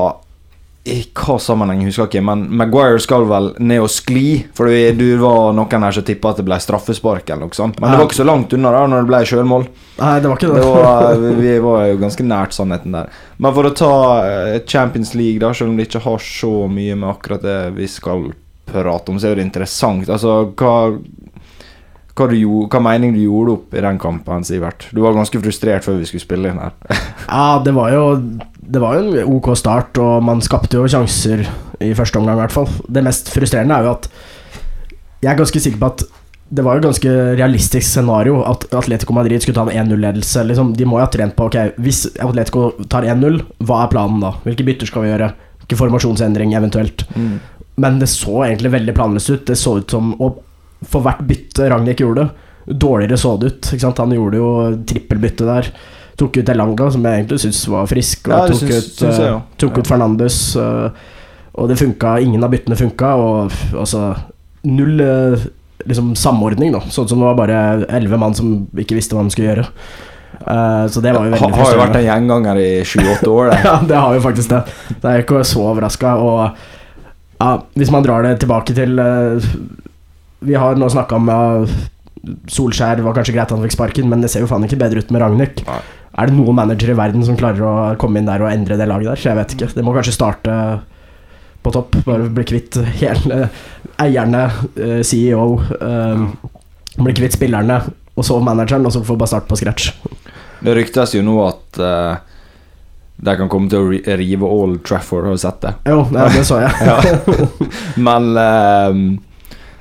I 0.89 0.97
hva 1.19 1.37
sammenheng, 1.43 1.83
husker 1.87 2.07
jeg 2.07 2.11
ikke, 2.15 2.25
men 2.25 2.45
Maguire 2.61 3.01
skal 3.03 3.27
vel 3.29 3.51
ned 3.61 3.83
og 3.85 3.91
skli. 3.93 4.45
For 4.57 4.71
du 4.97 5.05
var 5.21 5.53
noen 5.57 5.85
her 5.87 5.97
som 5.97 6.07
tippa 6.09 6.33
at 6.33 6.41
det 6.41 6.47
ble 6.49 6.59
straffespark 6.63 7.29
eller 7.29 7.47
noe 7.49 7.57
sånt. 7.59 7.79
Men 7.83 7.93
det 7.93 8.01
var 8.01 8.09
ikke 8.09 8.21
så 8.23 8.27
langt 8.29 8.57
unna 8.57 8.73
da 8.75 8.83
når 8.89 9.05
det 9.05 9.11
ble 9.13 9.21
sjølmål. 9.31 9.69
Nei, 9.99 10.15
det 10.23 10.31
var 10.31 10.41
ikke 10.41 10.51
Det 10.55 10.63
det. 10.63 10.73
var, 10.73 11.23
vi 11.25 11.33
vi 11.43 11.55
var 11.69 11.87
jo 11.91 12.01
ganske 12.03 12.27
nært 12.27 12.57
sannheten 12.57 12.97
der. 12.99 13.13
Men 13.39 13.57
for 13.57 13.69
å 13.69 13.75
ta 13.77 13.93
eh, 14.25 14.59
Champions 14.67 15.15
League, 15.19 15.43
da, 15.45 15.53
selv 15.55 15.73
om 15.75 15.79
det 15.79 15.89
ikke 15.89 16.05
har 16.07 16.23
så 16.25 16.53
mye 16.73 16.97
med 16.99 17.11
akkurat 17.13 17.45
det 17.45 17.59
vi 17.79 17.89
skal 17.91 18.31
prate 18.69 19.13
om, 19.13 19.19
så 19.21 19.31
er 19.31 19.39
det 19.41 19.49
interessant. 19.49 20.09
Altså, 20.13 20.41
hva 20.59 20.77
hva, 22.19 22.27
du, 22.27 22.39
hva 22.67 22.81
mening 22.83 23.13
du 23.15 23.21
gjorde 23.23 23.53
opp 23.55 23.75
i 23.79 23.83
den 23.85 23.99
kampen, 24.03 24.43
Sivert? 24.47 24.89
Du 24.91 25.03
var 25.05 25.15
ganske 25.15 25.39
frustrert 25.39 25.87
før 25.87 26.01
vi 26.01 26.09
skulle 26.09 26.25
spille 26.25 26.51
inn 26.51 26.59
her. 26.59 26.75
Ja, 27.29 27.61
det 27.63 27.75
var 27.77 27.93
jo 27.93 28.05
Det 28.69 28.81
var 28.83 28.99
jo 28.99 29.09
en 29.09 29.33
ok 29.39 29.49
start, 29.57 29.99
og 30.03 30.23
man 30.27 30.43
skapte 30.45 30.77
jo 30.77 30.89
sjanser 30.91 31.47
i 31.81 31.95
første 31.97 32.21
omgang, 32.21 32.37
i 32.37 32.43
hvert 32.43 32.55
fall. 32.55 32.69
Det 32.89 33.05
mest 33.07 33.31
frustrerende 33.33 33.79
er 33.79 33.87
jo 33.87 33.97
at 33.97 34.09
Jeg 35.19 35.33
er 35.33 35.39
ganske 35.39 35.61
sikker 35.61 35.81
på 35.81 35.89
at 35.89 36.03
det 36.49 36.63
var 36.65 36.77
jo 36.77 36.81
et 36.81 36.87
ganske 36.87 37.11
realistisk 37.37 37.85
scenario 37.85 38.39
at 38.47 38.65
Atletico 38.73 39.13
Madrid 39.13 39.43
skulle 39.43 39.57
ta 39.59 39.67
en 39.67 39.89
1-0-ledelse. 39.89 40.45
Liksom, 40.49 40.71
de 40.79 40.87
må 40.89 40.97
jo 40.97 41.05
ha 41.05 41.11
trent 41.13 41.35
på 41.37 41.49
Ok, 41.49 41.57
hvis 41.77 42.07
Atletico 42.25 42.71
tar 42.89 43.05
1-0, 43.05 43.43
hva 43.69 43.83
er 43.83 43.91
planen 43.93 44.23
da? 44.23 44.31
Hvilke 44.47 44.65
bytter 44.65 44.89
skal 44.89 45.05
vi 45.05 45.11
gjøre? 45.11 45.33
Hvilken 45.61 45.81
formasjonsendring 45.83 46.55
eventuelt? 46.57 47.05
Men 47.77 47.99
det 48.01 48.09
så 48.09 48.47
egentlig 48.47 48.73
veldig 48.73 48.95
planløst 48.97 49.35
ut. 49.35 49.45
Det 49.51 49.59
så 49.61 49.77
ut 49.83 49.91
som 49.91 50.15
Og 50.17 50.41
for 50.89 51.03
hvert 51.03 51.21
bytte 51.27 51.69
Ragnhild 51.69 52.01
gjorde, 52.01 52.29
dårligere 52.71 53.19
så 53.19 53.37
det 53.37 53.53
ut. 53.53 53.71
Han 53.99 54.15
gjorde 54.15 54.41
jo 54.41 54.51
trippelbytte 54.89 55.45
der. 55.49 55.73
Tok 56.19 56.37
ut 56.41 56.49
Elanga, 56.51 56.89
som 56.91 57.05
jeg 57.07 57.21
egentlig 57.23 57.39
syns 57.45 57.61
var 57.71 57.87
frisk. 57.87 58.27
Og 58.29 58.35
Ja, 58.35 58.47
tok, 58.51 58.59
syns- 58.65 58.79
ut, 58.89 58.91
syns 59.05 59.19
jeg 59.23 59.33
eh, 59.37 59.41
tok 59.63 59.77
Ja. 59.77 59.79
ut 59.85 59.87
Fernandes. 59.93 60.39
eh, 60.57 60.91
og 61.59 61.69
det 61.71 61.79
funka. 61.79 62.17
Ingen 62.23 62.43
av 62.45 62.51
byttene 62.51 62.77
funka. 62.79 63.13
Og 63.17 63.53
altså 63.79 64.17
Null 64.65 65.01
eh, 65.01 65.39
liksom 65.87 66.13
samordning, 66.19 66.73
da. 66.75 66.81
Sånn 66.91 67.07
som 67.09 67.19
det 67.23 67.29
var 67.31 67.37
bare 67.39 67.87
elleve 67.89 68.19
mann 68.19 68.35
som 68.35 68.67
ikke 68.77 68.97
visste 68.99 69.15
hva 69.15 69.23
de 69.23 69.31
skulle 69.31 69.53
gjøre. 69.55 69.67
Uh, 70.49 70.87
så 70.89 71.01
det 71.03 71.13
var 71.15 71.25
jo 71.27 71.31
Ha, 71.35 71.39
veldig 71.49 71.57
har 71.59 71.73
jo 71.73 71.79
vært 71.81 71.97
en 71.99 72.05
gjenganger 72.07 72.59
i 72.61 72.83
sju-åtte 72.87 73.29
år, 73.31 73.49
det. 73.53 73.61
Ja, 73.65 73.77
det 73.89 73.97
har 73.97 74.15
jo 74.15 74.21
faktisk 74.23 74.49
det. 74.53 74.61
Det 75.01 75.05
er 75.11 75.23
ikke 75.23 75.41
så 75.47 75.63
overraska. 75.71 76.13
Og 76.19 76.51
ja, 77.41 77.51
hvis 77.79 77.91
man 77.95 78.03
drar 78.07 78.23
det 78.27 78.41
tilbake 78.43 78.75
til 78.75 78.99
uh, 78.99 79.39
Vi 80.43 80.55
har 80.55 80.75
nå 80.79 80.89
snakka 80.91 81.17
om 81.17 81.29
uh, 81.31 81.79
Solskjær 82.51 83.01
var 83.03 83.15
kanskje 83.17 83.35
greit 83.35 83.51
han 83.55 83.63
fikk 83.63 83.77
sparken, 83.77 84.09
men 84.11 84.21
det 84.23 84.31
ser 84.31 84.43
jo 84.45 84.51
faen 84.51 84.65
ikke 84.67 84.79
bedre 84.81 84.99
ut 85.03 85.11
med 85.15 85.23
Ragnhild. 85.23 85.63
Er 86.17 86.31
det 86.31 86.37
noen 86.39 86.57
manager 86.57 86.93
i 86.93 86.99
verden 86.99 87.25
som 87.27 87.37
klarer 87.39 87.65
å 87.65 87.75
komme 88.01 88.21
inn 88.21 88.29
der 88.29 88.43
og 88.43 88.51
endre 88.51 88.79
det 88.81 88.89
laget 88.89 89.13
der? 89.13 89.21
Så 89.21 89.31
jeg 89.31 89.39
vet 89.39 89.57
ikke. 89.57 89.71
Det 89.77 89.85
må 89.87 89.95
kanskje 89.97 90.17
starte 90.17 90.55
på 91.63 91.75
topp. 91.75 91.99
Bare 92.07 92.31
bli 92.33 92.47
kvitt 92.49 92.79
hele 93.03 93.49
eierne, 94.01 94.47
eh, 94.79 95.03
CEO. 95.07 95.61
Um, 95.81 96.31
bli 96.99 97.15
kvitt 97.15 97.37
spillerne, 97.37 97.83
og 98.17 98.27
så 98.27 98.39
manageren, 98.43 98.87
og 98.87 98.95
så 98.95 99.05
få 99.07 99.19
bare 99.19 99.31
starte 99.31 99.51
på 99.51 99.59
scratch. 99.61 99.93
Det 100.65 100.75
ryktes 100.75 101.15
jo 101.15 101.23
nå 101.23 101.37
at 101.45 101.79
uh, 101.79 102.19
de 103.19 103.35
kan 103.39 103.51
komme 103.51 103.71
til 103.71 103.83
å 103.83 104.19
rive 104.19 104.47
Old 104.47 104.83
Trafford, 104.87 105.27
har 105.27 105.35
du 105.35 105.43
sett 105.43 105.63
det? 105.65 105.73
Jo, 105.91 106.05
ja, 106.15 106.27
det 106.35 106.45
så 106.47 106.61
jeg. 106.63 106.75
Ja. 106.89 106.99
Men 107.99 108.29
eh, 108.39 109.01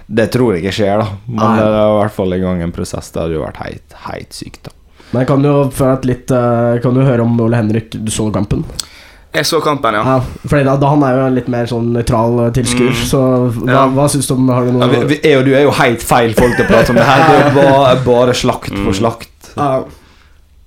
det 0.08 0.30
tror 0.34 0.56
jeg 0.56 0.64
ikke 0.64 0.78
skjer, 0.80 1.04
da. 1.04 1.20
Men 1.28 1.44
Nei. 1.44 1.52
det 1.60 1.68
er 1.68 1.92
i 1.92 2.00
hvert 2.00 2.16
fall 2.16 2.34
i 2.34 2.42
gang 2.42 2.64
en 2.66 2.74
prosess. 2.74 3.12
Det 3.14 3.22
hadde 3.22 3.38
jo 3.38 3.44
vært 3.44 3.62
helt, 3.62 3.98
helt 4.08 4.38
sykt, 4.38 4.64
da. 4.70 4.74
Men 5.12 5.22
jeg 5.24 5.28
kan 5.30 5.44
jo 5.48 5.56
litt 6.04 6.32
eh, 6.36 6.80
Kan 6.84 6.94
du 6.98 7.02
høre 7.02 7.24
om 7.24 7.38
Ole 7.40 7.56
Henrik 7.62 7.92
Du 7.96 8.12
så 8.12 8.26
kampen? 8.34 8.66
Jeg 9.38 9.46
så 9.46 9.60
kampen, 9.62 9.94
ja. 9.94 10.02
Ja, 10.04 10.48
fordi 10.50 10.64
da, 10.66 10.74
da 10.82 10.90
Han 10.90 11.04
er 11.06 11.18
jo 11.20 11.28
litt 11.36 11.48
mer 11.52 11.68
sånn 11.70 11.92
nøytral 11.94 12.40
eh, 12.48 12.52
tilskuer, 12.56 12.92
Mm. 12.96 13.06
så 13.08 13.22
hva, 13.54 13.70
Ja. 13.72 13.86
hva 13.94 14.08
syns 14.12 14.28
du 14.28 14.34
om 14.36 14.50
Har 14.50 14.66
du 14.66 14.72
noe 14.76 14.82
Ja, 14.88 14.88
vi, 14.94 15.04
vi, 15.14 15.20
jeg 15.24 15.38
og 15.40 15.46
du 15.46 15.54
er 15.56 15.64
jo 15.68 15.72
helt 15.78 16.04
feil 16.04 16.34
folk 16.38 16.56
til 16.58 16.66
å 16.66 16.68
prate 16.72 16.90
om 16.92 17.00
det 17.00 17.06
her. 17.08 17.24
Det 17.56 17.64
er 17.68 18.04
bare, 18.08 18.34
slakt 18.36 18.72
på 18.74 18.88
Mm. 18.92 18.98
slakt. 19.00 19.54
Ja, 19.56 19.84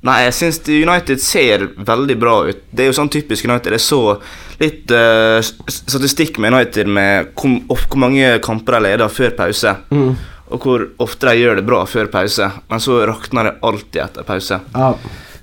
Nei, 0.02 0.14
jeg 0.24 0.32
syns 0.32 0.58
United 0.72 1.20
ser 1.20 1.66
veldig 1.76 2.14
bra 2.18 2.38
ut. 2.48 2.62
Det 2.72 2.86
er 2.86 2.88
jo 2.88 2.94
sånn 2.96 3.10
typisk 3.12 3.44
United. 3.44 3.74
Jeg 3.76 3.82
så 3.84 3.98
litt 4.58 4.88
uh, 4.96 5.42
statistikk 5.68 6.38
med 6.40 6.54
United 6.54 6.88
med 6.88 7.34
hvor, 7.36 7.58
hvor 7.68 8.00
mange 8.00 8.30
kamper 8.40 8.78
de 8.78 8.80
leder 8.86 9.12
før 9.12 9.34
pause. 9.36 9.74
mm, 9.92 10.14
Og 10.50 10.60
hvor 10.66 10.84
ofte 10.98 11.30
de 11.30 11.40
gjør 11.40 11.60
det 11.60 11.66
bra 11.66 11.84
før 11.86 12.08
pause. 12.10 12.50
Men 12.70 12.80
så 12.82 13.00
rakner 13.06 13.44
det 13.50 13.52
alltid 13.62 14.00
etter 14.02 14.26
pause. 14.26 14.60
ja, 14.74 14.88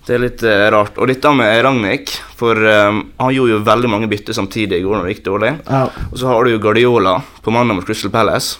Det 0.07 0.15
er 0.15 0.19
litt 0.23 0.43
eh, 0.43 0.65
rart. 0.71 0.97
Og 0.97 1.07
dette 1.07 1.31
med 1.35 1.63
Ragnhild 1.63 2.09
For 2.39 2.55
um, 2.55 2.99
han 3.19 3.33
gjorde 3.33 3.51
jo 3.55 3.63
veldig 3.67 3.89
mange 3.91 4.07
bytter 4.11 4.33
samtidig 4.35 4.79
i 4.79 4.83
går 4.85 4.97
når 4.99 5.07
det 5.07 5.15
gikk 5.15 5.25
dårlig. 5.25 5.53
ja. 5.67 5.85
Og 6.11 6.17
så 6.19 6.27
har 6.27 6.43
du 6.43 6.51
jo 6.51 6.59
Guardiola 6.63 7.15
på 7.41 7.51
mandag 7.51 7.75
mot 7.79 7.85
Crystal 7.87 8.11
Palace. 8.11 8.59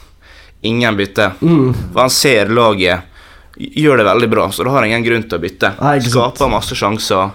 Ingen 0.63 0.98
bytte. 0.98 1.32
Mm, 1.42 1.74
For 1.94 2.01
han 2.01 2.10
ser 2.10 2.50
laget 2.50 3.13
gjør 3.58 3.98
det 3.98 4.06
veldig 4.06 4.30
bra, 4.30 4.48
så 4.54 4.63
da 4.63 4.70
har 4.70 4.84
han 4.84 4.92
ingen 4.92 5.04
grunn 5.06 5.24
til 5.25 5.38
å 5.39 5.42
bytte. 5.42 5.72
Nei. 5.82 5.98
Skaper 6.06 6.50
masse 6.51 6.75
sjanser. 6.77 7.32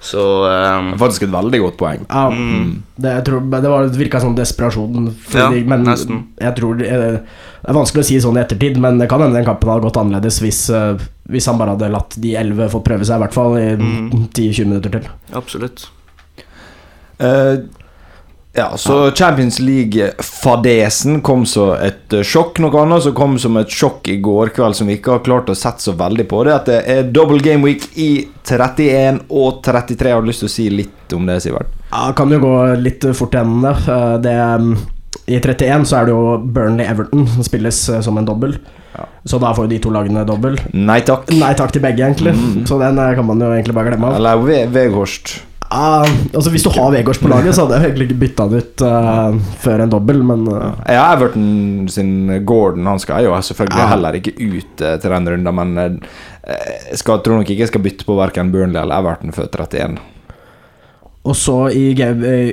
Så 0.00 0.22
Det 0.44 0.52
eh, 0.54 0.92
er 0.92 0.98
faktisk 1.00 1.22
et 1.24 1.32
veldig 1.32 1.60
godt 1.62 1.76
poeng. 1.80 2.02
ja. 2.08 2.28
mm, 2.30 2.82
Det, 2.96 3.10
jeg 3.16 3.24
tror, 3.24 3.40
det 3.50 3.70
var, 3.70 3.86
det 3.88 3.98
virka 3.98 4.20
som 4.20 4.34
desperasjon. 4.36 5.14
Ja, 5.34 5.48
de- 5.50 5.64
men 5.64 5.84
nesten. 5.84 6.20
jeg 6.40 6.54
tror 6.56 6.76
det 6.78 6.86
er, 6.92 6.98
det 7.16 7.68
er 7.68 7.72
vanskelig 7.74 8.04
å 8.04 8.06
si 8.06 8.20
sånn 8.20 8.36
i 8.38 8.42
ettertid, 8.44 8.76
men 8.78 8.98
det 8.98 9.08
kan 9.08 9.20
hende 9.20 9.34
den 9.34 9.44
kampen 9.48 9.68
hadde 9.68 9.82
gått 9.88 9.96
annerledes 9.96 10.38
hvis, 10.44 10.60
eh, 10.70 10.96
hvis 11.28 11.46
han 11.46 11.58
bare 11.58 11.74
hadde 11.74 11.90
latt 11.90 12.14
de 12.20 12.34
elleve 12.36 12.68
få 12.70 12.82
prøve 12.84 13.04
seg, 13.08 13.16
i 13.16 13.24
hvert 13.24 13.34
fall 13.34 13.56
i 13.58 13.76
Mm. 13.76 14.28
10-20 14.32 14.64
minutter 14.66 14.90
til. 15.00 15.08
absolutt. 15.34 15.88
Eh, 17.18 17.56
ja, 18.56 18.76
så 18.80 19.10
Champions 19.10 19.58
League-fadesen 19.60 21.20
kom 21.20 21.44
som 21.46 21.74
et 21.76 22.12
eh, 22.16 22.24
sjokk. 22.24 22.60
Noe 22.64 22.82
annet 22.82 23.04
som 23.04 23.14
kom 23.16 23.36
som 23.40 23.58
et 23.60 23.72
sjokk 23.72 24.08
i 24.08 24.16
går 24.24 24.54
kveld, 24.56 24.78
som 24.78 24.88
vi 24.88 24.96
ikke 24.96 25.18
har 25.18 25.24
klart 25.26 25.50
å 25.52 25.56
sette 25.56 25.84
så 25.84 25.92
veldig 25.96 26.24
på, 26.30 26.42
det 26.46 26.54
er 26.54 26.60
at 26.60 26.70
det 26.70 26.78
er 26.94 27.10
double 27.12 27.42
game 27.44 27.66
week 27.66 27.84
i 28.00 28.10
31 28.48 29.26
og 29.28 29.60
33. 29.66 30.14
Har 30.14 30.24
du 30.24 30.30
lyst 30.30 30.44
til 30.44 30.50
å 30.50 30.54
si 30.54 30.68
litt 30.72 31.16
om 31.16 31.28
det, 31.28 31.40
Sivert? 31.44 31.74
Ja, 31.90 32.08
kan 32.16 32.32
jo 32.32 32.40
gå 32.42 32.54
litt 32.80 33.04
fort 33.18 33.36
gjennom 33.36 33.66
det. 33.66 33.74
Eh, 33.92 34.14
det 34.24 34.36
mm, 34.62 34.72
I 35.26 35.40
31 35.42 35.86
så 35.90 36.00
er 36.00 36.08
det 36.08 36.16
jo 36.16 36.38
Burnley-Everton 36.56 37.28
som 37.34 37.46
spilles 37.46 37.82
eh, 37.92 38.00
som 38.06 38.18
en 38.18 38.28
dobbel. 38.28 38.56
Ja. 38.96 39.04
Så 39.28 39.40
da 39.42 39.52
får 39.52 39.66
jo 39.66 39.72
de 39.74 39.82
to 39.84 39.92
lagene 39.92 40.24
dobbel. 40.24 40.56
Nei 40.72 41.02
takk. 41.04 41.28
Nei 41.36 41.52
takk 41.58 41.74
til 41.76 41.84
begge, 41.84 42.08
egentlig. 42.08 42.32
Mm. 42.32 42.64
Så 42.68 42.80
den 42.80 43.02
eh, 43.02 43.12
kan 43.18 43.28
man 43.28 43.44
jo 43.44 43.52
egentlig 43.52 43.76
bare 43.76 43.92
glemme 43.92 44.10
av. 44.10 44.16
Eller 44.20 44.40
Ve 44.46 44.62
Veghorst. 44.72 45.36
Ah, 45.68 46.06
altså 46.32 46.50
Hvis 46.52 46.62
du 46.62 46.70
har 46.70 46.92
Vegårs 46.94 47.18
på 47.18 47.30
laget, 47.30 47.56
så 47.56 47.64
hadde 47.64 47.80
jeg 47.80 47.90
egentlig 47.90 48.06
ikke 48.10 48.20
bytta 48.20 48.46
han 48.46 48.60
ut 48.60 48.82
uh, 48.86 49.54
før 49.62 49.82
en 49.82 49.92
dobbel, 49.92 50.20
men 50.26 50.44
uh. 50.46 50.66
Ja, 50.86 51.08
Everton 51.14 51.88
sin 51.90 52.12
Gordon. 52.46 52.86
Han 52.86 53.02
skal 53.02 53.26
jo 53.26 53.34
selvfølgelig 53.34 53.88
heller 53.92 54.18
ikke 54.18 54.34
ut 54.36 54.84
eh, 54.84 54.98
til 55.02 55.14
den 55.14 55.30
runden, 55.32 55.58
men 55.58 56.00
jeg 56.46 57.00
skal, 57.00 57.18
tror 57.24 57.40
nok 57.40 57.48
ikke 57.50 57.64
jeg 57.64 57.72
skal 57.72 57.82
bytte 57.82 58.06
på 58.06 58.14
verken 58.18 58.52
Burnley 58.54 58.78
eller 58.78 59.00
Everton 59.00 59.34
før 59.34 59.48
31. 59.50 59.98
Og 61.26 61.34
så 61.34 61.56
i, 61.74 61.88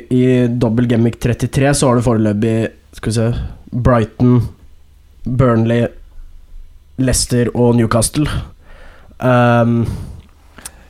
i 0.09 0.23
dobbel 0.49 0.87
Gamic 0.89 1.19
33 1.21 1.75
så 1.77 1.91
har 1.91 1.99
du 1.99 2.05
foreløpig 2.05 2.55
Skal 2.97 3.11
vi 3.11 3.17
se 3.19 3.27
Brighton, 3.73 4.39
Burnley, 5.25 5.85
Leicester 6.97 7.49
og 7.53 7.75
Newcastle. 7.77 8.29
Um, 9.17 9.85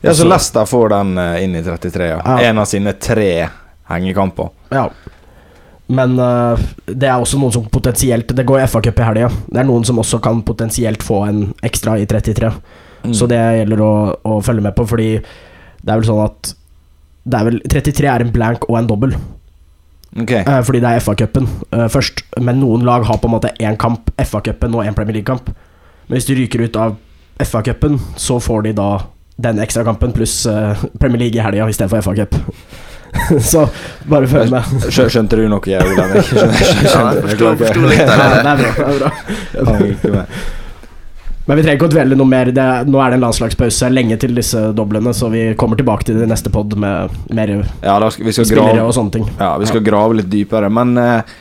Ja, 0.04 0.14
så 0.14 0.26
Leicester 0.28 0.68
får 0.68 0.92
den 0.92 1.18
eh, 1.18 1.42
inn 1.44 1.56
i 1.56 1.62
33, 1.64 2.08
ja. 2.10 2.22
Ja. 2.24 2.38
En 2.50 2.60
av 2.62 2.68
sine 2.70 2.92
tre 2.92 3.48
hengekamper. 3.90 4.50
ja. 4.74 4.88
Men 5.86 6.14
uh, 6.16 6.56
det 6.86 7.10
er 7.10 7.20
også 7.20 7.36
noen 7.36 7.52
som 7.52 7.66
potensielt 7.68 8.30
Det 8.32 8.46
går 8.48 8.62
i 8.62 8.68
FA-cup 8.72 9.02
i 9.02 9.04
helga. 9.04 9.26
Det 9.28 9.58
er 9.60 9.66
noen 9.68 9.82
som 9.84 9.98
også 10.00 10.16
kan 10.24 10.38
potensielt 10.40 11.04
få 11.04 11.18
en 11.26 11.42
ekstra 11.60 11.98
i 12.00 12.06
33. 12.08 12.48
Mm. 13.02 13.12
Så 13.12 13.28
det 13.28 13.36
gjelder 13.36 13.82
å, 13.84 13.90
å 14.16 14.38
følge 14.40 14.64
med 14.64 14.72
på, 14.78 14.86
fordi 14.88 15.10
det 15.20 15.92
er 15.92 16.00
vel 16.00 16.08
sånn 16.08 16.22
at 16.24 16.54
det 17.28 17.36
er 17.36 17.48
vel 17.50 17.60
33 17.68 18.08
er 18.14 18.24
en 18.24 18.32
blank 18.32 18.64
og 18.70 18.78
en 18.80 18.88
dobbel, 18.88 19.12
Okay. 20.14 20.44
Uh, 20.46 20.60
fordi 20.62 20.80
det 20.82 20.90
er 20.90 21.02
FA-cupen 21.02 21.48
uh, 21.74 21.88
først. 21.90 22.22
Men 22.38 22.60
noen 22.62 22.84
lag 22.86 23.06
har 23.08 23.18
på 23.18 23.28
en 23.28 23.34
måte 23.34 23.50
én 23.58 23.78
kamp, 23.80 24.12
FA-cupen 24.14 24.76
og 24.76 24.86
én 24.86 24.94
Premier 24.94 25.18
League-kamp. 25.18 25.50
Men 26.06 26.18
hvis 26.18 26.28
du 26.28 26.36
ryker 26.38 26.62
ut 26.62 26.76
av 26.78 26.94
FA-cupen, 27.42 27.98
så 28.16 28.38
får 28.42 28.68
de 28.68 28.74
da 28.78 28.90
den 29.36 29.58
ekstrakampen 29.58 30.12
pluss 30.14 30.46
eh, 30.46 30.84
Premier 31.00 31.18
League 31.24 31.40
i 31.40 31.42
helga 31.44 31.68
istedenfor 31.70 32.02
FA-cup. 32.06 32.34
så 33.50 33.64
bare 34.10 34.26
følg 34.30 34.50
med. 34.50 34.62
Skjø- 34.90 35.08
Skjønte 35.10 35.38
du 35.38 35.44
noe, 35.50 35.62
Ole 35.62 35.94
Henrik? 36.02 36.30
Ja, 36.94 37.06
forsto- 37.22 37.88
litt 37.88 38.04
av 38.10 38.62
det. 38.62 38.74
er 39.62 40.12
bra. 40.12 40.26
Men 41.44 41.58
vi 41.58 41.62
trenger 41.66 41.76
ikke 41.76 41.88
å 41.90 41.92
dvele 41.92 42.16
noe 42.16 42.28
mer. 42.30 42.48
Det, 42.56 42.64
nå 42.88 43.00
er 43.04 43.12
det 43.12 43.18
en 43.18 43.24
landslagspause 43.26 43.90
lenge 43.92 44.16
til 44.22 44.32
disse 44.36 44.60
doblene, 44.76 45.12
så 45.14 45.28
vi 45.32 45.42
kommer 45.60 45.76
tilbake 45.76 46.06
til 46.08 46.16
det 46.22 46.28
neste 46.30 46.48
pod 46.52 46.72
med 46.80 47.12
mer 47.36 47.52
Ja, 47.84 47.98
skal, 48.14 48.30
spillere 48.32 48.70
grave 48.78 48.86
og 48.88 48.94
sånne 48.96 49.12
ting. 49.18 49.26
Ja, 49.36 49.50
vi 49.60 49.68
skal 49.68 49.84
grave 49.84 50.16
litt 50.22 50.30
dypere. 50.32 50.70
Men 50.72 50.96
eh, 51.00 51.34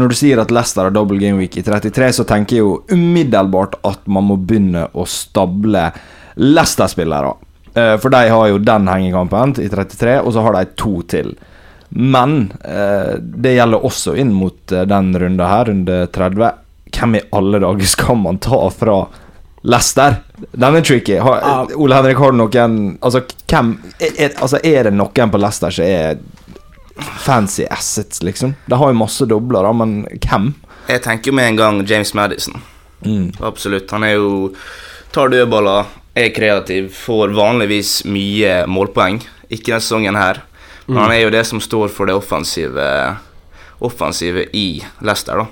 når 0.00 0.14
du 0.14 0.16
sier 0.16 0.40
at 0.40 0.54
Leicester 0.54 0.86
har 0.88 0.94
double 0.96 1.20
game 1.20 1.36
week 1.42 1.58
i 1.60 1.64
33, 1.66 2.08
så 2.22 2.24
tenker 2.30 2.56
jeg 2.56 2.64
jo 2.64 2.78
umiddelbart 2.94 3.76
at 3.84 4.00
man 4.08 4.30
må 4.30 4.38
begynne 4.40 4.86
å 4.96 5.04
stable 5.04 5.90
Leicester-spillere. 6.40 7.34
Eh, 7.74 7.96
for 7.96 8.10
de 8.10 8.28
har 8.28 8.48
jo 8.48 8.58
den 8.58 8.88
hengekampen 8.88 9.54
i 9.60 9.68
33, 9.68 10.20
og 10.20 10.32
så 10.32 10.40
har 10.40 10.56
de 10.56 10.64
to 10.80 11.02
til. 11.02 11.34
Men 11.88 12.52
eh, 12.64 13.18
det 13.20 13.54
gjelder 13.54 13.84
også 13.86 14.16
inn 14.16 14.32
mot 14.34 14.72
eh, 14.72 14.86
den 14.88 15.12
runda 15.18 15.48
her, 15.50 15.68
runde 15.68 16.06
30. 16.06 16.52
Hvem 16.96 17.18
i 17.18 17.26
alle 17.36 17.60
dager 17.62 17.90
skal 17.92 18.18
man 18.18 18.40
ta 18.42 18.62
fra 18.74 19.02
Leicester? 19.62 20.16
Den 20.52 20.80
er 20.80 20.86
tricky. 20.86 21.18
Har. 21.20 21.70
Ole 21.76 22.00
Henrik, 22.00 22.18
har 22.18 22.32
du 22.32 22.40
noen 22.40 22.80
Altså, 23.04 23.22
hvem 23.50 23.76
er, 24.00 24.32
altså, 24.40 24.58
er 24.64 24.88
det 24.88 24.96
noen 24.96 25.30
på 25.30 25.42
Leicester 25.44 25.76
som 25.76 25.84
er 25.84 26.18
fancy 27.20 27.68
assets, 27.70 28.22
liksom. 28.22 28.56
De 28.66 28.76
har 28.80 28.90
jo 28.90 28.96
masse 28.96 29.28
dobler, 29.28 29.64
da, 29.64 29.72
men 29.76 30.02
hvem? 30.24 30.52
Jeg 30.88 31.04
tenker 31.04 31.36
med 31.36 31.52
en 31.52 31.60
gang 31.60 31.84
James 31.86 32.14
Madison. 32.16 32.56
Mm. 33.04 33.30
Absolutt. 33.44 33.90
Han 33.92 34.04
er 34.04 34.16
jo 34.18 34.54
Tar 35.10 35.26
dødballer, 35.32 35.88
er 36.16 36.30
kreativ, 36.34 36.90
får 36.94 37.34
vanligvis 37.36 38.04
mye 38.10 38.64
målpoeng. 38.66 39.20
Ikke 39.50 39.72
denne 39.72 39.80
sesongen 39.84 40.16
her, 40.18 40.42
men 40.86 40.96
Mm. 40.96 41.02
han 41.02 41.10
er 41.12 41.20
jo 41.22 41.30
det 41.30 41.44
som 41.46 41.60
står 41.60 41.88
for 41.88 42.06
det 42.06 42.14
offensive 42.18 43.16
Offensive 43.80 44.44
i 44.52 44.82
Leicester, 45.00 45.36
da, 45.40 45.46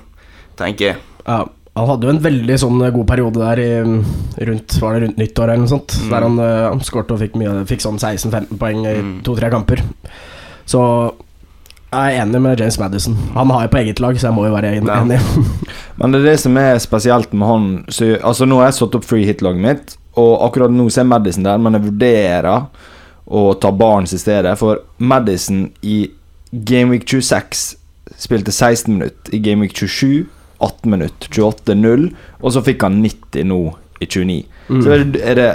tenker 0.60 0.84
jeg. 0.90 0.96
Ja, 1.24 1.46
han 1.78 1.86
hadde 1.88 2.04
jo 2.08 2.10
en 2.12 2.20
veldig 2.24 2.58
sånn 2.60 2.82
god 2.92 3.06
periode 3.08 3.40
der 3.40 3.62
i, 3.62 3.68
rundt, 4.44 4.74
var 4.82 4.94
det 4.98 5.06
rundt 5.06 5.16
nyttår 5.22 5.44
eller 5.48 5.62
noe 5.62 5.70
sånt. 5.70 5.94
Mm. 6.02 6.10
Der 6.10 6.26
han, 6.26 6.36
uh, 6.42 6.66
han 6.68 6.82
skårte 6.84 7.14
og 7.16 7.22
fikk, 7.22 7.38
mye, 7.40 7.54
fikk 7.70 7.80
sånn 7.86 7.96
16-15 8.02 8.58
poeng 8.60 8.84
i 8.84 8.96
Mm. 9.00 9.14
to-tre 9.24 9.48
kamper. 9.50 9.80
Så 10.68 10.82
jeg 11.92 12.18
er 12.18 12.20
enig 12.26 12.42
med 12.42 12.60
James 12.60 12.78
Madison. 12.78 13.16
Han 13.34 13.48
har 13.48 13.62
jo 13.64 13.68
på 13.72 13.78
eget 13.80 14.00
lag, 14.04 14.14
så 14.20 14.28
jeg 14.28 14.34
må 14.36 14.44
jo 14.44 14.52
være 14.54 14.74
enig. 14.76 14.88
Ja. 15.16 15.46
Men 15.98 16.12
det 16.12 16.20
er 16.20 16.30
det 16.32 16.40
som 16.40 16.56
er 16.60 16.76
spesielt 16.78 17.32
med 17.32 17.48
han 17.48 17.84
så, 17.88 18.10
Altså 18.22 18.44
Nå 18.46 18.58
har 18.60 18.66
jeg 18.68 18.74
satt 18.82 18.94
opp 18.94 19.04
free 19.08 19.24
hit-laget 19.24 19.60
mitt, 19.64 19.96
og 20.18 20.46
akkurat 20.48 20.74
nå 20.74 20.88
så 20.90 21.02
er 21.02 21.10
Madison 21.10 21.46
der, 21.46 21.60
men 21.62 21.78
jeg 21.78 21.86
vurderer 21.88 22.68
å 23.28 23.42
ta 23.60 23.70
Barnes 23.74 24.14
i 24.16 24.20
stedet. 24.20 24.56
For 24.60 24.82
Madison 24.98 25.68
i 25.84 26.00
Gameweek 26.50 27.04
26 27.06 27.64
spilte 28.18 28.54
16 28.54 28.92
minutter. 28.94 29.34
I 29.36 29.42
Gameweek 29.44 29.76
27 29.76 30.26
18 30.58 30.90
minutter. 30.90 31.28
28-0. 31.30 32.08
Og 32.40 32.54
så 32.54 32.62
fikk 32.66 32.84
han 32.86 33.00
90 33.04 33.48
nå 33.50 33.62
i 34.00 34.06
29. 34.08 34.38
Mm. 34.68 34.82
Så 34.82 34.92
er 34.94 35.04
det, 35.04 35.22
er 35.22 35.38
det 35.38 35.48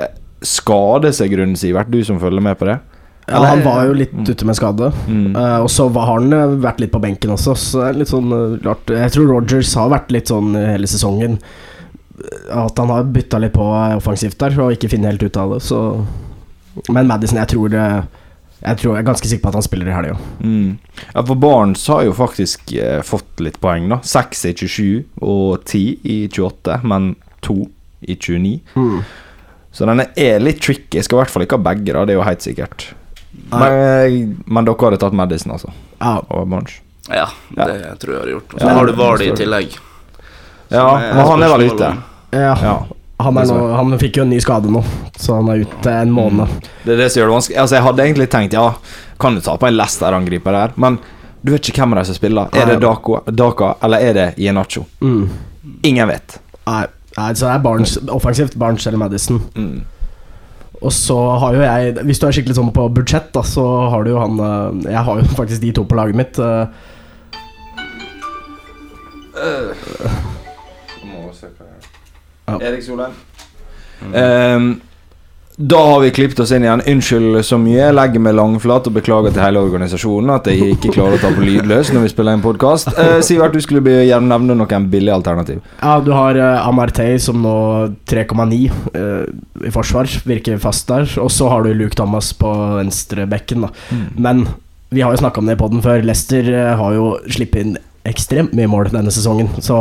skade 0.47 1.13
seg 1.15 1.33
grunnen, 1.33 1.59
Sivert? 1.59 1.91
Du 1.91 1.99
som 2.05 2.21
følger 2.21 2.43
med 2.43 2.57
på 2.59 2.67
det? 2.69 2.79
Ja, 3.23 3.39
han 3.47 3.61
var 3.63 3.85
jo 3.87 3.93
litt 3.95 4.15
ute 4.27 4.47
med 4.47 4.57
skade. 4.59 4.89
Mm. 5.07 5.35
Uh, 5.35 5.59
og 5.63 5.69
så 5.71 5.87
har 5.95 6.09
han 6.17 6.33
eh, 6.35 6.57
vært 6.63 6.81
litt 6.83 6.91
på 6.91 6.99
benken 7.03 7.31
også, 7.31 7.53
så 7.55 7.79
det 7.79 7.85
er 7.87 7.99
litt 8.01 8.11
sånn 8.11 8.33
eh, 8.35 8.57
rart. 8.65 8.91
Jeg 8.91 9.13
tror 9.15 9.29
Rogers 9.31 9.71
har 9.79 9.93
vært 9.93 10.11
litt 10.11 10.31
sånn 10.31 10.51
hele 10.57 10.89
sesongen. 10.91 11.37
Eh, 12.19 12.57
At 12.65 12.77
han 12.77 12.89
har 12.93 13.03
bytta 13.03 13.39
litt 13.41 13.53
på 13.55 13.65
eh, 13.75 13.95
offensivt 13.97 14.37
der 14.39 14.57
og 14.61 14.73
ikke 14.75 14.89
finner 14.91 15.11
helt 15.13 15.23
ut 15.23 15.37
av 15.37 15.55
det, 15.55 15.61
så 15.65 15.79
Men 16.89 17.07
Madison, 17.07 17.37
jeg 17.37 17.47
tror 17.53 17.69
det 17.73 17.85
Jeg 18.63 18.77
tror 18.79 18.95
jeg 18.95 19.01
er 19.03 19.07
ganske 19.09 19.27
sikker 19.27 19.43
på 19.43 19.49
at 19.51 19.57
han 19.59 19.65
spiller 19.65 19.89
i 19.91 19.95
helga. 19.95 20.15
Mm. 20.39 20.77
Ja, 21.13 21.21
for 21.27 21.35
Barnes 21.35 21.83
har 21.91 22.03
jo 22.07 22.13
faktisk 22.15 22.71
eh, 22.79 23.01
fått 23.03 23.41
litt 23.43 23.59
poeng, 23.59 23.89
da. 23.91 23.97
6 24.01 24.45
i 24.47 24.53
27 24.55 25.03
og 25.19 25.65
10 25.67 25.81
i 26.07 26.17
28, 26.31 26.77
men 26.87 27.09
2 27.43 27.57
i 28.07 28.15
29. 28.15 29.03
Så 29.73 29.85
denne 29.89 30.05
er 30.15 30.39
litt 30.39 30.61
tricky. 30.63 30.95
Jeg 31.01 31.03
Skal 31.09 31.17
i 31.17 31.21
hvert 31.23 31.33
fall 31.33 31.43
ikke 31.43 31.59
ha 31.59 31.65
begge, 31.65 31.91
da. 31.91 32.05
Det 32.07 32.13
er 32.15 32.19
jo 32.21 32.23
helt 32.29 32.45
sikkert. 32.45 32.87
Men, 33.51 34.35
men 34.47 34.65
dere 34.69 34.85
hadde 34.87 34.99
tatt 35.01 35.15
Madison, 35.17 35.55
altså? 35.57 35.71
Ja, 35.99 36.19
Og 36.29 36.47
Barnes? 36.47 36.79
Ja, 37.09 37.27
Ja. 37.57 37.65
det 37.67 37.99
tror 37.99 38.13
jeg 38.13 38.21
hadde 38.21 38.35
gjort. 38.37 38.53
Og 38.53 38.59
så 38.61 38.67
Ja, 38.69 38.73
har 38.77 38.85
du 38.87 38.93
Vardy 38.95 39.27
i 39.27 39.35
tillegg. 39.35 39.75
Ja, 40.73 40.89
men 41.13 41.25
han 41.29 41.43
er 41.45 41.53
vel 41.55 41.65
ute. 41.71 41.93
ja. 42.35 42.53
Ja. 42.63 42.75
Han, 43.23 43.37
er 43.39 43.45
nå, 43.47 43.55
han 43.77 43.93
fikk 44.01 44.17
jo 44.17 44.23
en 44.25 44.31
ny 44.33 44.39
skade 44.43 44.67
nå, 44.73 44.81
så 45.21 45.37
han 45.37 45.47
er 45.53 45.61
ute 45.63 45.91
en 46.01 46.09
måned. 46.11 46.49
Det 46.83 46.95
er 46.95 46.97
det 47.05 47.05
som 47.13 47.21
gjør 47.21 47.29
det 47.29 47.35
vanskelig. 47.37 47.57
Altså, 47.61 47.75
jeg 47.77 47.85
hadde 47.85 48.03
egentlig 48.07 48.25
tenkt 48.33 48.55
ja, 48.57 48.63
kan 49.21 49.37
du 49.37 49.41
ta 49.45 49.53
på 49.61 49.67
en 49.69 49.77
Leicester-angriper 49.77 50.57
der, 50.57 50.73
men 50.81 50.97
du 51.45 51.53
vet 51.53 51.69
ikke 51.69 51.83
hvem 51.85 51.93
av 51.95 52.01
de 52.01 52.05
som 52.09 52.17
spiller. 52.17 52.49
Er 52.57 52.67
det 52.73 52.79
Daka, 52.83 53.21
Daka, 53.31 53.69
eller 53.85 54.03
er 54.09 54.17
det 54.17 54.25
Ienacho? 54.43 54.83
Mm. 55.05 55.29
Ingen 55.87 56.09
vet. 56.09 56.35
Nei, 56.65 56.81
nei, 57.15 57.29
så 57.37 57.45
det 57.47 57.53
er 57.53 57.63
Barnes, 57.69 57.95
offensivt 58.17 58.57
Barnes 58.59 58.87
eller 58.89 58.99
Madison. 59.05 59.39
Mm. 59.55 59.85
Og 60.83 60.91
så 60.91 61.15
har 61.39 61.55
jo 61.55 61.61
jeg 61.63 61.93
Hvis 62.09 62.19
du 62.19 62.25
er 62.27 62.35
skikkelig 62.35 62.57
sånn 62.57 62.73
på 62.75 62.89
budsjett, 62.97 63.29
da, 63.31 63.45
så 63.47 63.63
har 63.93 64.03
du 64.03 64.09
jo 64.11 64.19
han 64.19 64.33
eh, 64.43 64.89
Jeg 64.97 65.03
har 65.07 65.21
jo 65.21 65.29
faktisk 65.39 65.61
de 65.63 65.71
to 65.77 65.85
på 65.87 65.95
laget 65.95 66.17
mitt. 66.19 66.39
eh, 66.43 66.67
Ja. 72.53 72.71
Erik 72.71 72.85
Solheim. 72.85 73.13
Ehm, 74.13 74.73
da 75.55 75.77
har 75.85 75.99
vi 76.01 76.09
klippet 76.11 76.39
oss 76.41 76.51
inn 76.51 76.63
igjen. 76.65 76.81
Unnskyld 76.89 77.37
så 77.45 77.59
mye. 77.61 77.77
Jeg 77.77 77.93
legger 77.93 78.21
meg 78.25 78.33
langflat 78.39 78.87
og 78.89 78.95
beklager 78.95 79.35
til 79.35 79.43
hele 79.43 79.61
organisasjonen 79.61 80.31
at 80.33 80.49
jeg 80.49 80.73
ikke 80.73 80.95
klarer 80.95 81.19
å 81.19 81.21
ta 81.21 81.29
på 81.35 81.45
lydløs 81.45 81.91
når 81.93 82.07
vi 82.07 82.09
spiller 82.09 82.33
en 82.33 82.41
podkast. 82.41 82.89
Sivert, 83.27 83.53
du 83.53 83.61
skulle 83.61 83.99
gjerne 84.07 84.31
nevne 84.31 84.57
noen 84.57 84.89
billige 84.89 85.13
alternativ. 85.13 85.61
Ja, 85.77 85.99
du 86.01 86.09
har 86.15 86.39
uh, 86.41 86.65
Amartey 86.65 87.21
som 87.21 87.43
nå 87.45 87.53
3,9 88.09 88.59
eh, 88.97 89.29
i 89.69 89.73
forsvar, 89.75 90.09
virker 90.25 90.57
fast 90.63 90.89
der. 90.89 91.05
Og 91.21 91.29
så 91.31 91.51
har 91.53 91.63
du 91.63 91.73
Luke 91.77 92.01
Thomas 92.01 92.33
på 92.33 92.49
venstrebekken, 92.79 93.67
da. 93.67 94.01
Men 94.17 94.47
vi 94.93 95.05
har 95.05 95.13
jo 95.13 95.21
snakka 95.21 95.41
om 95.41 95.45
det 95.49 95.57
på 95.61 95.69
den 95.69 95.85
før. 95.85 96.01
Leicester 96.05 96.49
eh, 96.49 96.75
har 96.81 96.97
jo 96.97 97.13
sluppet 97.29 97.61
inn 97.61 97.77
ekstremt 98.09 98.53
mye 98.57 98.69
mål 98.69 98.91
denne 98.91 99.13
sesongen, 99.13 99.49
så 99.63 99.77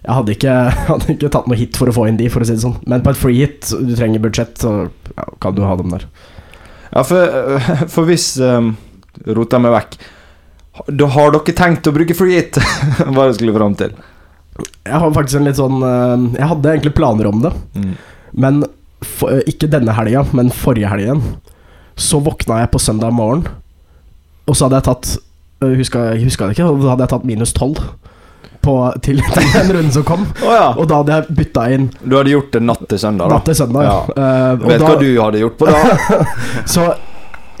jeg 0.00 0.16
hadde 0.16 0.34
ikke, 0.36 0.52
hadde 0.90 1.12
ikke 1.14 1.30
tatt 1.32 1.48
noe 1.50 1.58
hit 1.60 1.76
for 1.80 1.90
å 1.90 1.94
få 1.96 2.06
inn 2.10 2.18
de, 2.20 2.28
for 2.32 2.42
å 2.44 2.48
si 2.48 2.54
det 2.56 2.62
sånn. 2.64 2.78
Men 2.88 3.02
på 3.04 3.12
et 3.12 3.20
free 3.20 3.42
hit, 3.42 3.68
du 3.84 3.92
trenger 3.98 4.22
budsjett, 4.24 4.56
så 4.62 4.74
ja, 5.16 5.26
kan 5.42 5.56
du 5.56 5.62
ha 5.66 5.74
dem 5.80 5.92
der. 5.92 6.06
Ja, 6.94 7.04
for, 7.06 7.60
for 7.92 8.08
hvis 8.08 8.32
um, 8.42 8.72
Rota 9.30 9.60
meg 9.62 9.70
vekk 9.76 9.92
Da 10.96 11.06
har 11.14 11.30
dere 11.36 11.54
tenkt 11.54 11.86
å 11.86 11.92
bruke 11.94 12.16
free 12.18 12.40
hit? 12.40 12.58
Hva 13.12 13.28
jeg 13.28 13.36
skulle 13.38 13.54
fram 13.54 13.76
til. 13.78 13.92
Jeg 14.88 14.98
har 15.04 15.12
faktisk 15.14 15.38
en 15.38 15.46
litt 15.46 15.58
sånn 15.60 15.78
eh, 15.86 16.24
Jeg 16.40 16.48
hadde 16.50 16.72
egentlig 16.72 16.96
planer 16.98 17.28
om 17.30 17.44
det, 17.44 17.52
Mm. 17.78 17.92
men 18.44 18.58
for, 19.06 19.38
ikke 19.48 19.70
denne 19.72 19.94
helga, 19.96 20.24
men 20.36 20.50
forrige 20.52 20.90
helgen, 20.90 21.22
så 21.96 22.18
våkna 22.20 22.58
jeg 22.60 22.72
på 22.74 22.80
søndag 22.82 23.14
morgen, 23.16 23.46
og 24.44 24.56
så 24.58 24.66
hadde 24.66 24.80
jeg 24.80 24.88
tatt 24.90 25.12
Huska 25.60 26.02
jeg 26.10 26.24
huska 26.26 26.48
det 26.48 26.56
ikke, 26.58 26.66
da 26.82 26.90
hadde 26.92 27.04
jeg 27.06 27.12
tatt 27.14 27.24
minus 27.28 27.54
tolv 27.56 27.80
på, 28.64 28.74
til, 29.02 29.22
til 29.34 29.52
den 29.54 29.72
runden 29.76 29.92
som 29.94 30.06
kom. 30.08 30.26
Oh, 30.44 30.54
ja. 30.54 30.70
Og 30.76 30.88
da 30.90 31.02
hadde 31.02 31.20
jeg 31.20 31.38
bytta 31.42 31.68
inn 31.76 31.90
Du 32.02 32.18
hadde 32.18 32.34
gjort 32.34 32.50
det 32.56 32.64
natt 32.66 32.88
til 32.90 33.00
søndag, 33.02 33.30
da? 33.30 33.38
natt 33.38 33.48
til 33.50 33.60
søndag. 33.62 33.86
Ja. 33.88 34.00
Og 34.56 34.66
Vet 34.66 34.82
da, 34.82 34.90
hva 34.90 34.98
du 35.00 35.08
hadde 35.20 35.44
gjort 35.44 35.60
på 35.60 35.70
da? 35.70 36.24
Så 36.74 36.90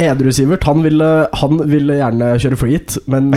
Edru-Sivert 0.00 0.64
han 0.64 0.82
ville, 0.82 1.28
han 1.32 1.60
ville 1.68 1.96
gjerne 1.98 2.30
kjøre 2.40 2.56
free 2.56 2.78
hit, 2.78 2.94
men 3.10 3.34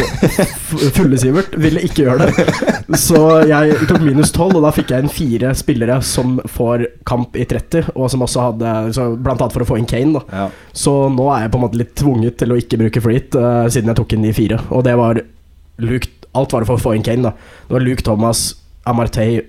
fulle-Sivert 0.95 1.57
ville 1.59 1.81
ikke 1.83 2.05
gjøre 2.05 2.29
det. 2.29 2.45
Så 2.99 3.19
jeg 3.49 3.75
tok 3.89 3.99
minus 4.05 4.31
12, 4.31 4.55
og 4.55 4.63
da 4.63 4.71
fikk 4.75 4.93
jeg 4.93 5.03
inn 5.03 5.11
fire 5.11 5.51
spillere 5.59 5.99
som 6.07 6.37
får 6.47 6.85
kamp 7.09 7.35
i 7.35 7.43
30, 7.49 7.91
og 7.97 8.07
som 8.13 8.23
også 8.23 8.47
hadde 8.47 8.75
så 8.95 9.09
Blant 9.13 9.43
annet 9.43 9.55
for 9.55 9.65
å 9.65 9.67
få 9.73 9.81
inn 9.81 9.89
Kane. 9.89 10.21
Da. 10.21 10.23
Ja. 10.45 10.47
Så 10.71 10.95
nå 11.11 11.27
er 11.35 11.45
jeg 11.45 11.53
på 11.53 11.59
en 11.59 11.65
måte 11.65 11.79
litt 11.81 11.93
tvunget 11.99 12.39
til 12.39 12.55
å 12.55 12.59
ikke 12.59 12.79
bruke 12.85 13.03
free 13.03 13.19
hit, 13.19 13.35
eh, 13.35 13.67
siden 13.73 13.91
jeg 13.91 13.99
tok 13.99 14.15
inn 14.15 14.27
de 14.29 14.33
fire. 14.35 14.63
Og 14.71 14.87
det 14.87 14.95
var 14.99 15.19
Luke, 15.83 16.22
Alt 16.33 16.53
var 16.53 16.63
det 16.63 16.69
for 16.71 16.79
å 16.79 16.83
få 16.83 16.95
inn 16.97 17.05
Kane. 17.05 17.29
da 17.29 17.33
Det 17.67 17.75
var 17.75 17.85
Luke 17.85 18.05
Thomas, 18.05 18.43
Amartey, 18.89 19.41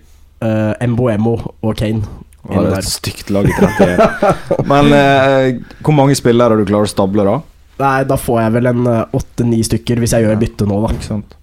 uh, 0.44 0.86
Mboemo 0.86 1.38
og 1.60 1.76
Kane. 1.76 2.04
Det 2.44 2.56
var 2.58 2.68
der. 2.68 2.82
et 2.82 2.90
stygt 2.90 3.30
lag 3.32 3.48
i 3.48 3.54
31. 3.56 4.34
Men 4.72 4.92
uh, 4.92 5.78
hvor 5.80 5.96
mange 5.96 6.16
spillere 6.18 6.58
du 6.60 6.66
klarer 6.68 6.88
å 6.88 6.92
stable, 6.92 7.24
da? 7.24 7.38
Nei, 7.80 7.96
da 8.06 8.18
får 8.20 8.42
jeg 8.42 8.56
vel 8.58 8.70
en 8.70 8.84
åtte-ni 8.88 9.64
stykker 9.66 10.02
hvis 10.02 10.12
jeg 10.14 10.28
gjør 10.28 10.38
bytte 10.42 10.68
nå, 10.68 10.82
da. 10.84 10.92
Ikke 10.94 11.08
sant? 11.08 11.38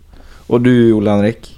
Og 0.52 0.62
du, 0.64 0.72
Ole 0.98 1.18
Henrik? 1.18 1.50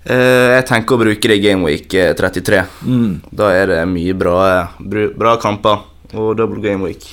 Uh, 0.00 0.56
jeg 0.56 0.64
tenker 0.70 0.96
å 0.96 1.02
bruke 1.02 1.28
det 1.28 1.36
i 1.36 1.42
Gameweek 1.44 1.94
eh, 2.00 2.12
33. 2.16 2.62
Mm. 2.88 3.10
Da 3.36 3.50
er 3.52 3.68
det 3.68 3.80
mye 3.90 4.14
bra, 4.16 4.36
bra 4.80 5.34
kamper 5.40 5.84
og 6.16 6.32
double 6.38 6.62
gameweek. 6.64 7.04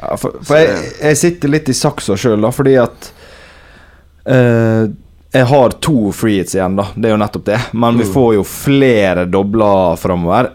Ja, 0.00 0.16
for 0.16 0.40
for 0.40 0.56
jeg, 0.56 0.94
jeg 1.02 1.18
sitter 1.20 1.52
litt 1.52 1.68
i 1.68 1.76
saksa 1.76 2.16
sjøl, 2.18 2.40
da, 2.40 2.50
fordi 2.54 2.78
at 2.80 3.10
eh, 4.24 4.88
Jeg 5.32 5.46
har 5.46 5.70
to 5.70 6.10
free 6.12 6.38
hits 6.40 6.54
igjen, 6.56 6.74
da. 6.76 6.88
Det 6.96 7.06
er 7.08 7.12
jo 7.14 7.20
nettopp 7.22 7.44
det. 7.46 7.58
Men 7.72 7.98
vi 7.98 8.04
Mm. 8.04 8.12
får 8.12 8.34
jo 8.34 8.44
flere 8.44 9.24
dobler 9.30 9.96
framover. 9.96 10.50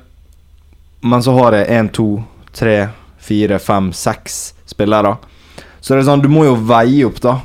Men 1.01 1.21
så 1.23 1.31
har 1.39 1.51
jeg 1.53 1.67
én, 1.69 1.89
to, 1.93 2.23
tre, 2.51 2.89
fire, 3.19 3.59
fem, 3.59 3.91
seks 3.93 4.53
spillere. 4.65 5.17
Så 5.81 5.93
det 5.95 6.01
er 6.03 6.09
sånn, 6.11 6.21
du 6.21 6.27
må 6.27 6.43
jo 6.45 6.55
veie 6.55 7.05
opp, 7.05 7.19
da. 7.21 7.37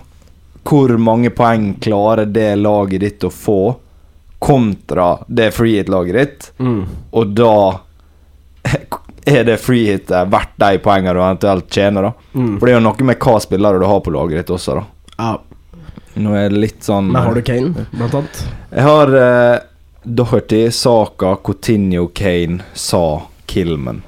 Hvor 0.65 0.97
mange 0.99 1.31
poeng 1.31 1.75
klarer 1.81 2.27
det 2.33 2.57
laget 2.59 3.01
ditt 3.01 3.21
å 3.25 3.31
få, 3.31 3.77
kontra 4.41 5.19
det 5.29 5.51
free 5.55 5.77
hit-laget 5.83 6.13
ditt. 6.15 6.51
Mm. 6.59 6.87
Og 7.13 7.35
da 7.35 7.81
er 9.27 9.45
det 9.45 9.59
freehitet 9.61 10.31
verdt 10.33 10.57
de 10.57 10.79
poengene 10.79 11.13
du 11.15 11.21
eventuelt 11.21 11.69
tjener, 11.71 12.03
da. 12.09 12.13
Mm. 12.35 12.59
For 12.59 12.67
det 12.67 12.73
er 12.75 12.81
jo 12.81 12.85
noe 12.89 13.05
med 13.11 13.19
hva 13.21 13.39
spillere 13.41 13.79
du 13.79 13.87
har 13.87 14.01
på 14.01 14.13
laget 14.15 14.41
ditt 14.41 14.55
også, 14.57 14.75
da. 14.81 14.85
Ja. 15.19 15.39
Nå 16.15 16.35
er 16.35 16.49
det 16.51 16.59
litt 16.59 16.83
sånn 16.83 17.13
Men 17.13 17.23
har 17.23 17.35
du 17.35 17.43
Kane, 17.43 17.87
blant 17.93 18.15
annet? 18.19 18.41
Jeg 18.75 18.83
har 18.83 19.15
eh, 19.15 19.59
Doherty, 20.05 20.71
Saka, 20.75 21.37
Coutinho, 21.45 22.09
Kane, 22.15 22.63
Sa, 22.75 23.23
Kilman. 23.47 24.03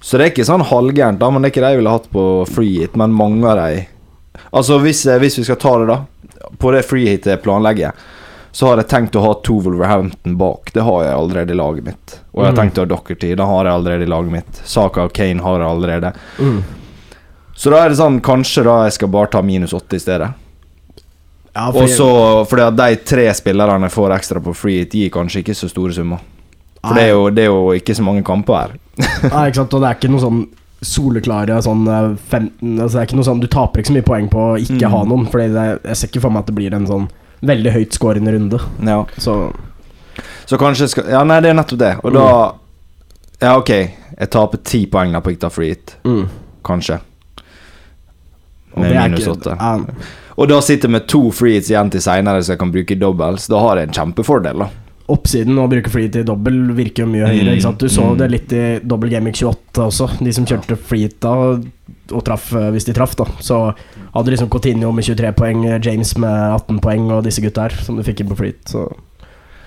Så 0.00 0.18
det 0.18 0.24
er 0.26 0.32
ikke 0.34 0.44
sånn 0.48 0.64
halvgærent, 0.66 1.18
da, 1.20 1.30
men 1.30 1.42
det 1.42 1.48
er 1.48 1.54
ikke 1.54 1.62
de 1.64 1.70
jeg 1.74 1.78
ville 1.82 1.94
hatt 1.94 2.10
på 2.12 2.24
freehit, 2.50 2.96
men 2.96 3.14
mange 3.16 3.44
av 3.48 3.56
de 3.62 3.86
Altså, 4.54 4.78
hvis, 4.82 5.04
eh, 5.06 5.18
hvis 5.18 5.38
vi 5.38 5.44
skal 5.46 5.56
ta 5.62 5.78
det, 5.78 5.86
da. 5.86 5.96
På 6.58 6.70
det 6.74 6.82
freehitet 6.86 7.26
jeg 7.30 7.42
planlegger, 7.42 7.92
så 8.54 8.68
har 8.68 8.76
jeg 8.82 8.88
tenkt 8.90 9.16
å 9.18 9.22
ha 9.24 9.32
to 9.42 9.56
Wolverhampton 9.62 10.36
bak. 10.38 10.70
Det 10.74 10.82
har 10.86 11.04
jeg 11.04 11.14
allerede 11.14 11.50
i 11.54 11.58
laget 11.58 11.84
mitt. 11.88 12.20
Og 12.34 12.42
jeg 12.44 12.46
har 12.46 12.52
Mm. 12.52 12.58
tenkt 12.60 12.78
å 12.78 12.82
ha 12.84 12.86
Doherty. 12.92 13.34
Det 13.34 13.46
har 13.46 13.64
jeg 13.64 13.72
allerede 13.74 14.02
i 14.02 14.10
laget 14.10 14.30
mitt. 14.30 14.60
Saka 14.64 15.02
og 15.04 15.12
Kane 15.12 15.40
har 15.42 15.58
jeg 15.58 15.68
allerede. 15.70 16.12
Mm. 16.38 16.62
Så 17.56 17.70
da 17.70 17.84
er 17.84 17.88
det 17.88 17.98
sånn, 17.98 18.20
kanskje 18.20 18.64
da 18.64 18.76
jeg 18.84 18.92
skal 18.92 19.08
bare 19.08 19.26
ta 19.30 19.42
minus 19.42 19.72
åtte 19.72 19.94
i 19.94 19.98
stedet. 20.02 20.32
Ja, 21.54 21.70
for- 21.70 21.82
Og 21.82 21.88
så 21.88 22.08
fordi 22.50 22.62
at 22.66 22.76
de 22.76 22.96
tre 23.06 23.28
spillerne 23.34 23.88
får 23.90 24.10
ekstra 24.16 24.40
på 24.42 24.54
free 24.54 24.78
hit, 24.82 24.92
gir 24.94 25.10
kanskje 25.10 25.42
ikke 25.44 25.54
så 25.54 25.68
store 25.70 25.92
summer. 25.94 26.18
For 26.84 26.94
det 26.94 27.02
er, 27.04 27.10
jo, 27.14 27.30
det 27.30 27.44
er 27.44 27.46
jo 27.46 27.70
ikke 27.72 27.94
så 27.96 28.02
mange 28.04 28.22
kamper 28.26 28.54
her. 28.58 28.72
Nei, 29.30 29.46
ikke 29.48 29.54
sant, 29.62 29.72
og 29.74 29.80
det 29.80 29.88
er 29.88 29.94
ikke 29.94 30.10
noe 30.10 30.20
sånn 30.20 30.40
soleklare 30.84 31.56
sånn 31.64 31.86
eh, 31.88 32.16
15 32.28 32.74
altså 32.78 32.92
Det 32.92 33.00
er 33.00 33.06
ikke 33.06 33.16
noe 33.16 33.24
sånn 33.24 33.40
Du 33.40 33.46
taper 33.48 33.80
ikke 33.80 33.88
så 33.88 33.94
mye 33.96 34.04
poeng 34.04 34.26
på 34.28 34.42
å 34.52 34.58
ikke 34.60 34.84
Mm. 34.84 34.90
ha 34.92 35.04
noen, 35.08 35.24
det, 35.32 35.80
jeg 35.88 35.96
ser 35.96 36.08
ikke 36.10 36.20
for 36.20 36.30
meg 36.30 36.40
at 36.42 36.46
det 36.50 36.54
blir 36.58 36.74
en 36.76 36.84
sånn 36.86 37.06
veldig 37.42 37.72
høyt 37.72 37.96
skårende 37.96 38.32
runde. 38.34 38.60
Ja. 38.84 39.04
Så 39.16 39.54
Så 40.46 40.58
kanskje 40.60 40.88
skal 40.90 41.08
Ja, 41.08 41.22
nei, 41.24 41.40
det 41.40 41.50
er 41.50 41.54
nettopp 41.54 41.78
det. 41.78 41.94
Og 42.04 42.12
da 42.12 42.52
Ja, 43.40 43.56
ok. 43.56 43.70
Jeg 44.18 44.30
taper 44.30 44.58
ti 44.62 44.86
poeng 44.86 45.12
da 45.12 45.20
på 45.20 45.30
ikke 45.32 45.40
ta 45.40 45.48
free 45.48 45.68
hit. 45.72 45.96
mm. 46.04 46.28
Kanskje. 46.64 47.00
Og 48.74 48.80
Med 48.82 48.92
minus 48.94 49.26
åtte. 49.28 49.56
Ja, 49.56 49.78
Og 50.34 50.48
da 50.50 50.60
sitter 50.64 50.88
jeg 50.88 50.96
med 50.96 51.06
to 51.10 51.28
free 51.34 51.58
hits 51.58 51.70
igjen 51.70 51.92
til 51.94 52.02
seinere, 52.02 52.42
så 52.42 52.54
jeg 52.54 52.62
kan 52.62 52.72
bruke 52.74 52.96
doubles. 52.98 53.46
Da 53.50 53.60
har 53.62 53.78
jeg 53.78 53.90
en 53.90 53.98
kjempefordel, 54.00 54.64
da. 54.64 54.70
oppsiden 55.12 55.58
å 55.60 55.66
bruke 55.68 55.90
free 55.92 56.08
til 56.08 56.24
dobbel 56.24 56.70
virker 56.76 57.04
jo 57.04 57.10
mye 57.12 57.26
høyere. 57.28 57.50
Mm, 57.50 57.56
Ikke 57.58 57.66
sant? 57.66 57.82
Du 57.82 57.92
så 57.92 58.06
mm. 58.08 58.14
det 58.20 58.28
litt 58.32 58.54
i 58.56 58.62
dobbel 58.82 59.12
gaming 59.12 59.36
28 59.36 59.84
også. 59.84 60.08
De 60.24 60.32
som 60.32 60.46
kjørte 60.48 60.78
free 60.80 61.10
da 61.20 61.34
og, 61.52 62.22
traff 62.24 62.50
eh, 62.56 62.70
hvis 62.72 62.88
de 62.88 62.94
traff, 62.96 63.12
da. 63.20 63.28
Så 63.44 63.60
hadde 64.14 64.32
liksom 64.32 64.48
Coutinho 64.52 64.90
med 64.96 65.06
23 65.06 65.34
poeng, 65.36 65.66
James 65.84 66.14
med 66.16 66.56
18 66.56 66.80
poeng 66.84 67.10
og 67.12 67.26
disse 67.28 67.44
gutta 67.44 67.68
her 67.68 67.76
som 67.84 68.00
du 68.00 68.04
fikk 68.06 68.24
inn 68.24 68.32
på 68.32 68.38
free. 68.40 68.56
Så 68.70 68.86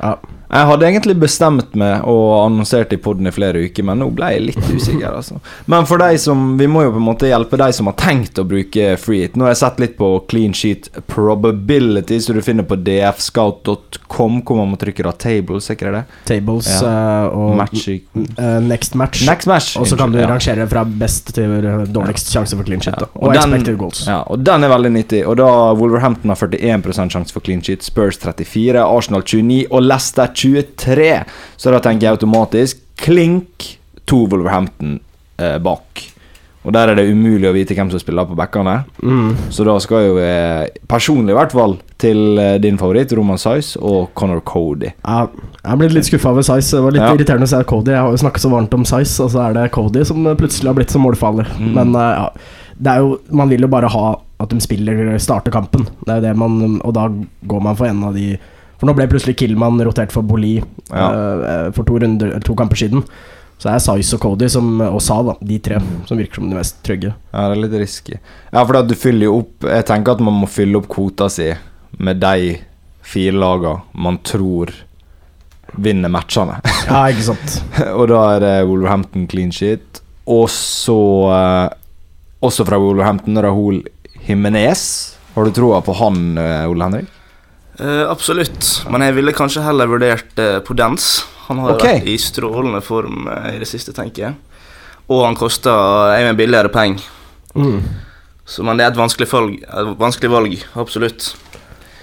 ja. 0.02 0.16
Jeg 0.48 0.68
hadde 0.70 0.86
egentlig 0.88 1.16
bestemt 1.20 1.74
meg 1.76 2.06
og 2.08 2.46
annonsert 2.46 2.94
i 2.96 3.00
poden 3.04 3.28
i 3.28 3.34
flere 3.36 3.66
uker, 3.68 3.84
men 3.84 4.00
nå 4.00 4.08
ble 4.16 4.30
jeg 4.32 4.44
litt 4.46 4.70
usikker. 4.72 5.10
altså 5.18 5.42
Men 5.68 5.88
for 5.90 6.00
de 6.00 6.18
som 6.22 6.46
Vi 6.58 6.68
må 6.72 6.86
jo 6.86 6.94
på 6.96 7.02
en 7.02 7.08
måte 7.08 7.28
hjelpe 7.28 7.60
de 7.60 7.68
som 7.76 7.90
har 7.90 7.98
tenkt 8.00 8.40
å 8.40 8.46
bruke 8.48 8.94
free 9.02 9.26
hit. 9.26 9.36
Nå 9.36 9.44
har 9.44 9.52
jeg 9.52 9.60
sett 9.64 9.82
litt 9.84 9.98
på 10.00 10.08
clean 10.32 10.54
sheet 10.56 10.88
probability, 11.12 12.20
så 12.24 12.34
du 12.34 12.40
finner 12.46 12.64
på 12.68 12.78
dfscout.com, 12.80 14.40
hvor 14.48 14.60
man 14.62 14.72
må 14.72 14.80
trykke 14.80 15.04
da 15.04 15.12
tables, 15.12 15.68
er 15.74 15.92
det? 15.98 16.04
Tables 16.30 16.70
Ja. 16.78 17.28
uh, 17.28 17.38
og 17.38 17.56
Match 17.60 17.88
eh, 17.90 18.60
next 18.64 18.96
match. 18.96 19.26
Next 19.28 19.48
match. 19.52 19.76
Og 19.78 19.88
så 19.88 19.98
kan 20.00 20.12
du 20.16 20.20
ja. 20.20 20.28
rangere 20.32 20.68
fra 20.70 20.86
best 20.86 21.34
til 21.36 21.68
dårligst 21.92 22.32
sjanse 22.32 22.56
for 22.56 22.64
clean 22.64 22.82
sheet, 22.82 22.96
Ja. 23.02 23.08
Og, 23.16 23.28
Og 23.28 23.34
den- 23.34 23.44
expected 23.44 23.78
goals. 23.78 24.06
Ja, 24.08 24.22
og 24.28 24.44
den 24.44 24.64
er 24.64 24.70
veldig 24.70 24.92
nyttig. 24.96 25.26
Og 25.28 25.38
da 25.38 25.74
Wolverhampton 25.74 26.30
har 26.30 26.38
41% 26.38 27.12
sjanse 27.12 27.34
for 27.34 27.42
clean 27.42 27.62
sheet, 27.62 27.84
Spurs 27.84 28.18
34, 28.18 28.80
Arsenal 28.80 29.22
29 29.24 29.66
og 29.72 29.84
Leicester 29.84 30.28
23. 30.38 31.10
Så 31.58 31.74
da 31.74 31.82
tenker 31.84 32.08
jeg 32.08 32.18
automatisk 32.20 32.84
klink 33.02 33.74
to 34.08 34.24
Wolverhampton 34.32 35.00
eh, 35.42 35.58
bak. 35.64 36.06
Og 36.68 36.74
der 36.76 36.90
er 36.92 36.98
det 37.00 37.06
umulig 37.08 37.48
å 37.48 37.54
vite 37.56 37.76
hvem 37.78 37.88
som 37.94 38.02
spiller 38.02 38.26
på 38.28 38.36
backene. 38.36 38.82
Mm. 39.00 39.30
Så 39.56 39.64
da 39.64 39.78
skal 39.80 40.04
jo 40.04 40.16
jeg 40.20 40.74
personlig 40.92 41.32
i 41.32 41.38
hvert 41.38 41.54
fall 41.56 41.78
til 42.02 42.40
eh, 42.44 42.58
din 42.60 42.76
favoritt, 42.80 43.14
Roman 43.16 43.40
Size 43.40 43.80
og 43.80 44.10
Connor 44.20 44.42
Cody. 44.44 44.90
Ja, 45.06 45.22
jeg 45.62 45.70
har 45.72 45.80
blitt 45.80 45.96
litt 45.96 46.10
skuffa 46.10 46.34
over 46.34 46.44
Size. 46.44 46.76
Det 46.76 46.84
var 46.84 46.96
litt 46.98 47.06
Ja. 47.06 47.14
irriterende 47.16 47.48
å 47.48 47.54
se 47.54 47.62
Cody. 47.70 47.94
Jeg 47.96 48.04
har 48.04 48.12
jo 48.12 48.20
snakket 48.20 48.44
så 48.44 48.52
varmt 48.52 48.76
om 48.76 48.84
Size, 48.90 49.16
og 49.24 49.32
så 49.32 49.46
er 49.48 49.56
det 49.56 49.72
Cody 49.78 50.04
som 50.10 50.28
plutselig 50.36 50.68
har 50.74 50.76
blitt 50.82 50.92
som 50.92 51.06
målfaller. 51.08 51.48
Mm. 51.56 51.72
Men 51.78 51.96
eh, 51.96 52.20
ja, 52.20 52.28
det 52.78 52.92
er 52.94 53.06
jo 53.06 53.16
Man 53.32 53.50
vil 53.50 53.64
jo 53.64 53.72
bare 53.72 53.88
ha 53.90 54.06
at 54.44 54.52
de 54.52 54.60
spiller 54.62 55.16
starter 55.24 55.56
kampen. 55.56 55.88
Det 56.04 56.12
er 56.14 56.20
jo 56.20 56.28
det 56.28 56.36
man 56.38 56.82
Og 56.86 56.94
da 56.94 57.08
går 57.48 57.64
man 57.64 57.80
for 57.80 57.88
en 57.90 58.04
av 58.12 58.14
de 58.14 58.36
For 58.78 58.86
nå 58.90 58.94
ble 58.98 59.08
plutselig 59.10 59.38
Killman 59.40 59.80
rotert 59.86 60.14
for 60.14 60.26
Boli 60.28 60.58
Ja. 60.92 61.08
uh, 61.10 61.72
for 61.76 61.84
to, 61.88 61.98
runder, 62.00 62.38
to 62.46 62.56
kamper 62.56 62.78
siden. 62.80 63.04
Så 63.58 63.70
det 63.70 63.74
er 63.74 63.80
Size 63.82 64.16
og 64.16 64.22
Cody 64.22 64.48
som, 64.54 64.68
og 64.86 65.00
Sa, 65.02 65.16
da, 65.26 65.34
de 65.42 65.58
tre, 65.66 65.80
som 66.06 66.20
virker 66.20 66.38
som 66.42 66.50
de 66.52 66.58
mest 66.60 66.78
trygge. 66.86 67.14
Ja, 67.34 67.48
det 67.50 67.56
er 67.58 67.62
litt 67.64 67.78
risky. 67.82 68.20
Ja, 68.52 68.62
for 68.62 68.78
du 68.86 68.94
fyller 68.98 69.26
jo 69.32 69.40
opp 69.42 69.66
Jeg 69.66 69.88
tenker 69.90 70.14
at 70.14 70.22
man 70.22 70.38
må 70.44 70.50
fylle 70.52 70.78
opp 70.78 70.86
kvota 70.92 71.26
si 71.34 71.50
med 71.98 72.20
de 72.22 72.60
fire 73.08 73.34
lagene 73.34 73.82
man 73.98 74.20
tror 74.28 74.74
vinner 75.74 76.12
matchene. 76.14 76.60
Ja, 76.88 77.02
ikke 77.10 77.26
sant. 77.32 77.58
og 77.98 78.06
da 78.14 78.22
er 78.36 78.46
det 78.46 78.54
Wolverhampton 78.70 79.26
clean 79.32 79.50
sheet. 79.52 80.04
Og 80.30 80.46
så 80.54 81.00
eh, 81.34 81.68
Også 82.46 82.66
fra 82.68 82.78
Wolverhampton, 82.80 83.42
Rahul 83.42 83.82
Himinez. 84.28 84.84
Har 85.34 85.48
du 85.48 85.54
troa 85.56 85.82
på 85.82 85.96
han, 85.98 86.38
Ole 86.38 86.86
Henrik? 86.86 87.10
Eh, 87.80 88.04
absolutt, 88.10 88.70
men 88.90 89.04
jeg 89.06 89.14
ville 89.20 89.34
kanskje 89.38 89.62
heller 89.62 89.90
vurdert 89.92 90.40
uh, 90.42 90.60
Podens. 90.66 91.26
Han 91.48 91.60
har 91.62 91.76
okay. 91.76 92.00
Vært 92.00 92.10
i 92.10 92.16
strålende 92.18 92.82
form 92.82 93.28
uh, 93.30 93.52
i 93.54 93.60
det 93.62 93.68
siste, 93.70 93.94
tenker 93.94 94.24
jeg. 94.24 94.36
Og 95.14 95.22
han 95.24 95.38
koster 95.40 96.18
en 96.18 96.36
billigere 96.40 96.72
penger. 96.74 97.04
Mm. 97.56 97.84
Så, 98.48 98.64
men 98.66 98.80
det 98.80 98.86
er 98.88 98.92
et 98.96 98.98
vanskelig 99.00 99.28
valg, 99.32 99.54
et 99.62 99.94
vanskelig 100.00 100.32
valg 100.34 100.58
absolutt. 100.80 101.30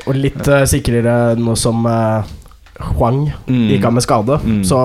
Og 0.06 0.14
litt 0.16 0.46
uh, 0.48 0.62
sikrere 0.68 1.34
nå 1.40 1.56
som 1.58 1.84
uh, 1.88 2.22
Huang 2.94 3.26
Mm. 3.46 3.68
gikk 3.70 3.84
av 3.86 3.92
med 3.94 4.02
skade, 4.02 4.38
Mm. 4.42 4.62
så 4.66 4.78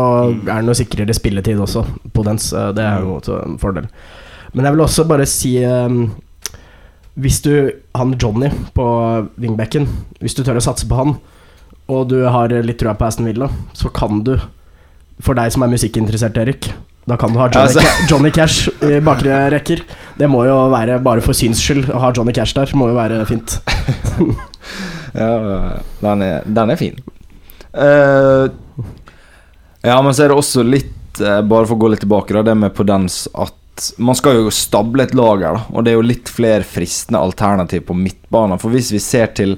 er 0.46 0.52
han 0.54 0.68
jo 0.70 0.76
sikrere 0.78 1.14
spilletid 1.16 1.58
også, 1.58 1.86
Podence 2.14 2.52
dens. 2.52 2.54
eh, 2.54 2.74
Det 2.78 2.84
er 2.86 3.02
jo 3.02 3.16
også 3.20 3.38
en 3.46 3.58
fordel. 3.58 3.88
Men 4.54 4.66
jeg 4.66 4.74
vil 4.76 4.84
også 4.86 5.08
bare 5.08 5.26
si 5.26 5.56
eh, 5.64 5.90
Hvis 7.20 7.42
du 7.44 7.52
Han 7.98 8.14
Johnny 8.22 8.50
på 8.76 8.86
wingbacken, 9.42 9.88
hvis 10.24 10.38
du 10.38 10.44
tør 10.46 10.60
å 10.62 10.64
satse 10.64 10.88
på 10.88 10.96
han, 11.00 11.16
og 11.90 12.08
du 12.12 12.20
har 12.30 12.54
litt 12.64 12.80
trua 12.80 12.94
på 12.96 13.08
Aston 13.08 13.28
Villa, 13.28 13.50
så 13.74 13.90
kan 13.92 14.22
du, 14.24 14.36
for 15.20 15.36
deg 15.36 15.52
som 15.52 15.66
er 15.66 15.74
musikkinteressert, 15.74 16.38
Erik 16.40 16.70
da 17.10 17.18
kan 17.18 17.34
du 17.34 17.40
ha 17.40 17.48
Johnny, 17.50 17.66
Altså- 17.66 17.82
Ca- 17.82 18.08
Johnny 18.10 18.30
Cash 18.32 18.70
i 18.86 19.00
bakre 19.02 19.50
rekker. 19.50 19.82
Det 20.20 20.28
må 20.30 20.44
jo 20.46 20.58
være 20.70 21.00
bare 21.02 21.24
for 21.26 21.34
syns 21.34 21.58
skyld. 21.64 21.88
Å 21.90 21.98
ha 22.04 22.12
Johnny 22.14 22.34
Cash 22.36 22.54
der 22.54 22.70
må 22.78 22.90
jo 22.92 22.98
være 23.00 23.26
fint. 23.30 23.60
Ja, 25.10 25.80
den 26.04 26.22
er, 26.22 26.44
den 26.46 26.70
er 26.70 26.78
fin. 26.78 27.00
Uh, 27.74 28.46
ja, 29.82 29.96
men 30.06 30.14
så 30.14 30.26
er 30.26 30.30
det 30.30 30.38
også 30.38 30.62
litt 30.66 31.18
uh, 31.22 31.40
Bare 31.46 31.66
for 31.66 31.74
å 31.76 31.82
gå 31.82 31.90
litt 31.94 32.02
tilbake, 32.04 32.34
da, 32.36 32.44
det 32.46 32.54
med 32.60 32.76
Podens 32.78 33.24
at 33.34 33.56
man 33.98 34.18
skal 34.18 34.40
jo 34.42 34.52
stable 34.54 35.06
et 35.06 35.14
lag 35.18 35.42
her, 35.46 35.58
da. 35.60 35.64
Og 35.74 35.86
det 35.86 35.92
er 35.94 35.98
jo 36.00 36.06
litt 36.06 36.30
flere 36.32 36.66
fristende 36.68 37.22
alternativ 37.24 37.86
på 37.90 37.96
midtbanen. 37.98 38.60
For 38.62 38.74
hvis 38.74 38.92
vi 38.96 39.02
ser 39.04 39.32
til 39.38 39.56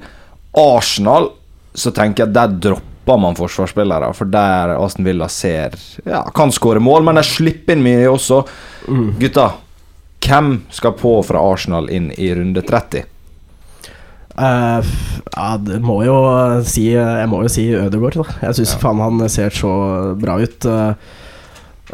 Arsenal, 0.57 1.29
så 1.73 1.93
tenker 1.95 2.25
jeg 2.25 2.31
at 2.31 2.35
der 2.35 2.55
dropper 2.69 3.19
man 3.21 3.37
forsvarsspillere. 3.39 4.11
For 4.17 4.29
der 4.29 4.75
Aston 4.77 5.07
Villa 5.07 5.27
ser 5.31 5.77
Ja, 6.05 6.23
kan 6.35 6.51
skåre 6.53 6.81
mål, 6.83 7.05
men 7.07 7.17
de 7.19 7.23
slipper 7.27 7.77
inn 7.77 7.85
mye 7.85 8.09
også. 8.11 8.41
Mm. 8.87 9.07
Gutta, 9.21 9.47
hvem 10.21 10.51
skal 10.73 10.93
på 10.99 11.15
fra 11.25 11.41
Arsenal 11.53 11.89
inn 11.89 12.11
i 12.17 12.29
runde 12.37 12.61
30? 12.67 13.07
Uh, 14.31 14.79
ja, 15.35 15.47
det 15.59 15.81
må 15.83 15.97
jo 16.07 16.13
si 16.63 16.85
Jeg 16.93 17.27
må 17.29 17.41
jo 17.43 17.49
si 17.51 17.65
Ødegaard, 17.75 18.15
da. 18.21 18.37
Jeg 18.47 18.61
syns 18.61 18.75
Ja. 18.77 18.79
faen 18.85 19.01
han 19.03 19.25
ser 19.29 19.49
så 19.51 19.71
bra 20.17 20.37
ut. 20.39 20.65
Eh, 20.65 20.93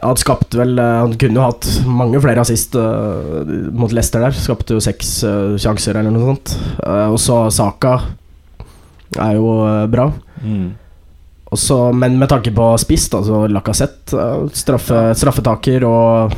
han 0.02 0.18
skapte 0.20 0.60
vel 0.60 0.78
eh, 0.80 0.96
Han 1.02 1.16
kunne 1.20 1.40
jo 1.40 1.46
hatt 1.46 1.68
mange 1.88 2.22
flere 2.24 2.44
assist 2.44 2.76
uh, 2.78 3.44
mot 3.74 3.94
Leicester 3.94 4.24
der. 4.24 4.36
Skapte 4.38 4.78
jo 4.78 4.84
seks 4.84 5.20
uh, 5.28 5.56
sjanser 5.62 5.98
eller 6.00 6.14
noe 6.14 6.34
sånt. 6.34 6.58
Uh, 6.82 7.08
og 7.14 7.20
så 7.22 7.46
Saka 7.54 8.00
er 9.18 9.38
jo 9.38 9.48
bra. 9.90 10.10
Mm. 10.44 10.76
Også, 11.48 11.94
men 11.96 12.18
med 12.20 12.28
tanke 12.28 12.52
på 12.52 12.66
spiss, 12.82 13.06
altså 13.16 13.32
så 13.32 13.38
Lacassette 13.48 14.24
straffe, 14.52 14.98
straffetaker 15.16 15.86
og 15.88 16.34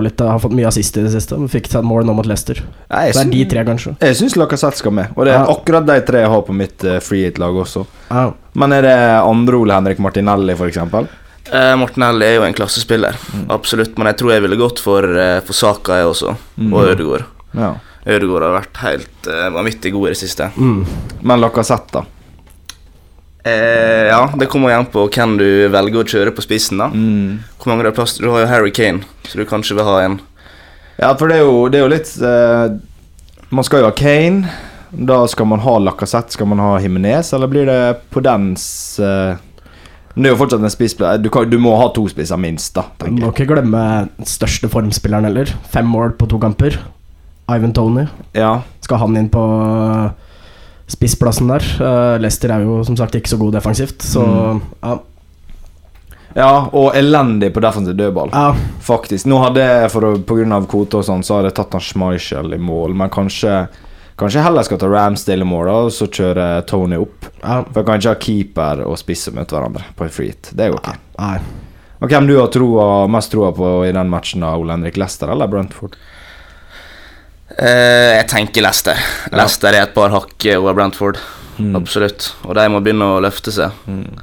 litt, 0.00 0.22
har 0.24 0.40
fått 0.40 0.54
mye 0.56 0.70
assist 0.70 0.96
i 0.96 1.04
det 1.04 1.12
siste. 1.12 1.36
Fikk 1.52 1.68
seg 1.68 1.82
et 1.82 1.88
mål 1.90 2.08
nå 2.08 2.14
mot 2.16 2.28
Leicester. 2.28 2.62
Ja, 2.88 3.02
det 3.04 3.20
er 3.20 3.32
de 3.34 3.42
tre, 3.50 3.66
kanskje. 3.68 3.92
Jeg 4.00 4.16
syns 4.16 4.38
Lacassette 4.40 4.80
skal 4.80 4.96
med, 4.96 5.12
og 5.12 5.28
det 5.28 5.34
er 5.34 5.42
Ja. 5.42 5.52
akkurat 5.52 5.84
de 5.84 5.98
tre 6.08 6.24
jeg 6.24 6.32
har 6.32 6.42
på 6.48 6.56
mitt 6.56 6.88
uh, 6.88 6.96
free 7.04 7.28
hit-lag 7.28 7.60
også. 7.66 7.84
Ja. 8.08 8.30
Men 8.56 8.72
er 8.72 8.88
det 8.88 8.96
andre 9.20 9.60
Ole 9.60 9.76
Henrik 9.76 10.00
Martinelli, 10.00 10.56
f.eks.? 10.56 10.80
Eh, 11.52 11.86
Hell 11.96 12.22
er 12.22 12.34
jo 12.36 12.42
en 12.46 12.54
klassespiller, 12.56 13.16
absolutt. 13.48 13.96
Men 13.98 14.06
jeg 14.12 14.18
tror 14.20 14.32
jeg 14.32 14.42
ville 14.46 14.56
gått 14.60 14.80
for, 14.82 15.02
eh, 15.04 15.40
for 15.46 15.52
Saka, 15.52 16.00
jeg 16.00 16.06
også. 16.10 16.36
Og 16.72 16.80
Ødegaard. 16.90 17.24
Ja. 17.54 17.74
Ødegaard 18.06 18.42
har 18.42 18.60
vært 18.60 18.76
helt 18.82 19.26
eh, 19.30 19.48
vanvittig 19.54 19.92
god 19.92 20.08
i 20.08 20.12
det 20.14 20.20
siste. 20.20 20.50
Mm. 20.56 20.84
Men 21.22 21.40
Lacassette, 21.40 21.92
da? 21.92 22.04
Eh, 23.46 24.08
ja, 24.10 24.28
det 24.38 24.48
kommer 24.50 24.72
igjen 24.72 24.88
på 24.90 25.04
hvem 25.14 25.36
du 25.38 25.46
velger 25.70 26.02
å 26.02 26.08
kjøre 26.08 26.32
på 26.34 26.42
spissen. 26.42 26.78
da 26.82 26.88
Mm. 26.90 27.38
Hvor 27.58 27.70
mange 27.70 27.84
du 27.84 27.90
har 27.90 27.94
plass 27.94 28.16
til. 28.16 28.26
Du 28.26 28.32
har 28.32 28.40
jo 28.42 28.50
Harry 28.50 28.72
Kane, 28.74 29.04
så 29.28 29.38
du 29.38 29.44
kanskje 29.46 29.76
vil 29.78 29.84
ha 29.86 30.00
en 30.02 30.20
Ja, 30.98 31.14
for 31.14 31.28
det 31.28 31.36
er 31.36 31.44
jo, 31.44 31.68
det 31.68 31.78
er 31.78 31.84
jo 31.84 31.92
litt 31.92 32.10
eh, 32.22 32.78
Man 33.52 33.64
skal 33.64 33.80
jo 33.84 33.90
ha 33.90 33.92
Kane. 33.94 34.48
Da 34.90 35.26
skal 35.28 35.46
man 35.46 35.60
ha 35.60 35.78
Lacassette, 35.78 36.32
skal 36.32 36.46
man 36.46 36.58
ha 36.58 36.78
Himinez, 36.78 37.32
eller 37.36 37.46
blir 37.46 37.66
det 37.66 38.00
på 38.10 38.22
dens 38.24 38.98
eh, 38.98 39.36
Men 40.16 40.24
det 40.24 40.30
er 40.30 40.34
jo 40.34 40.40
fortsatt 40.40 40.62
en 40.64 40.72
spissplass. 40.72 41.18
du, 41.20 41.28
du 41.52 41.58
må 41.60 41.74
ha 41.76 41.90
to 41.92 42.06
spisser 42.08 42.38
minst, 42.40 42.72
da. 42.74 42.86
Du 43.04 43.10
må 43.20 43.28
ikke 43.34 43.44
glemme 43.50 43.82
største 44.24 44.70
formspilleren 44.72 45.28
heller. 45.28 45.50
Fem 45.68 45.84
mål 45.92 46.14
på 46.16 46.26
to 46.32 46.38
kamper. 46.40 46.78
Ivan 47.52 47.74
Tony. 47.76 48.06
Ja. 48.34 48.62
Skal 48.82 48.98
han 49.04 49.16
inn 49.20 49.28
på 49.30 49.42
spissplassen 50.88 51.50
der? 51.50 51.66
Uh, 51.80 52.16
Leicester 52.22 52.52
er 52.54 52.64
jo 52.64 52.80
som 52.86 52.96
sagt 52.98 53.14
ikke 53.18 53.28
så 53.30 53.38
god 53.40 53.52
defensivt, 53.58 54.00
så 54.06 54.24
Mm. 54.26 54.60
ja. 54.82 54.96
ja, 56.36 56.50
og 56.72 56.94
elendig 56.96 57.52
på 57.52 57.60
defensiv 57.60 57.96
dødball. 57.96 58.30
ja. 58.32 58.54
Faktisk. 58.80 59.26
Nå 59.26 59.38
hadde 59.42 59.60
jeg, 59.64 59.90
for 59.90 60.00
å, 60.06 60.12
på 60.22 60.36
grunn 60.38 60.52
av 60.54 60.66
kvote 60.70 61.00
og 61.00 61.04
sånn, 61.04 61.24
så 61.26 61.36
hadde 61.40 61.50
jeg 61.50 61.56
tatt 61.58 61.72
han 61.74 61.80
Schmeichel 61.82 62.54
i 62.54 62.58
mål, 62.58 62.94
men 62.94 63.10
kanskje 63.10 63.66
Kanskje 64.16 64.40
heller 64.40 64.64
skal 64.64 64.78
ta 64.80 64.88
Ramsdale 64.88 65.44
i 65.44 65.48
mål, 65.48 65.66
da, 65.68 65.76
og 65.84 65.92
så 65.92 66.08
kjøre 66.08 66.44
Tony 66.68 66.96
opp. 66.96 67.26
Ja. 67.42 67.60
For 67.68 67.82
jeg 67.82 67.86
kan 67.88 68.00
ikke 68.00 68.12
ha 68.14 68.20
keeper 68.22 68.84
og 68.86 68.96
spisse 69.00 69.32
møte 69.36 69.52
hverandre 69.52 69.84
på 69.96 70.06
en 70.06 70.12
free 70.12 70.32
Det 70.32 70.54
Det 70.56 70.70
går 70.72 70.80
ikke. 70.80 70.94
Nei. 71.20 71.38
Og 72.00 72.12
Hvem 72.12 72.28
du 72.28 72.36
har 72.38 72.48
troa, 72.52 72.86
mest 73.12 73.32
troa 73.32 73.50
på 73.56 73.72
i 73.84 73.92
den 73.92 74.12
matchen, 74.12 74.44
da, 74.44 74.54
Ole 74.56 74.72
Henrik 74.72 74.96
Lester 75.00 75.32
eller 75.32 75.48
Brentford? 75.52 75.98
Uh, 77.56 78.16
jeg 78.16 78.28
tenker 78.32 78.64
Lester. 78.64 79.00
Ja. 79.30 79.42
Lester 79.42 79.72
er 79.72 79.84
et 79.86 79.94
par 79.96 80.12
hakk 80.12 80.48
over 80.56 80.76
Brentford. 80.76 81.20
Mm. 81.58 81.74
Absolutt. 81.76 82.30
Og 82.44 82.56
de 82.56 82.66
må 82.72 82.80
begynne 82.84 83.10
å 83.16 83.20
løfte 83.24 83.52
seg. 83.52 83.76
Mm. 83.88 84.16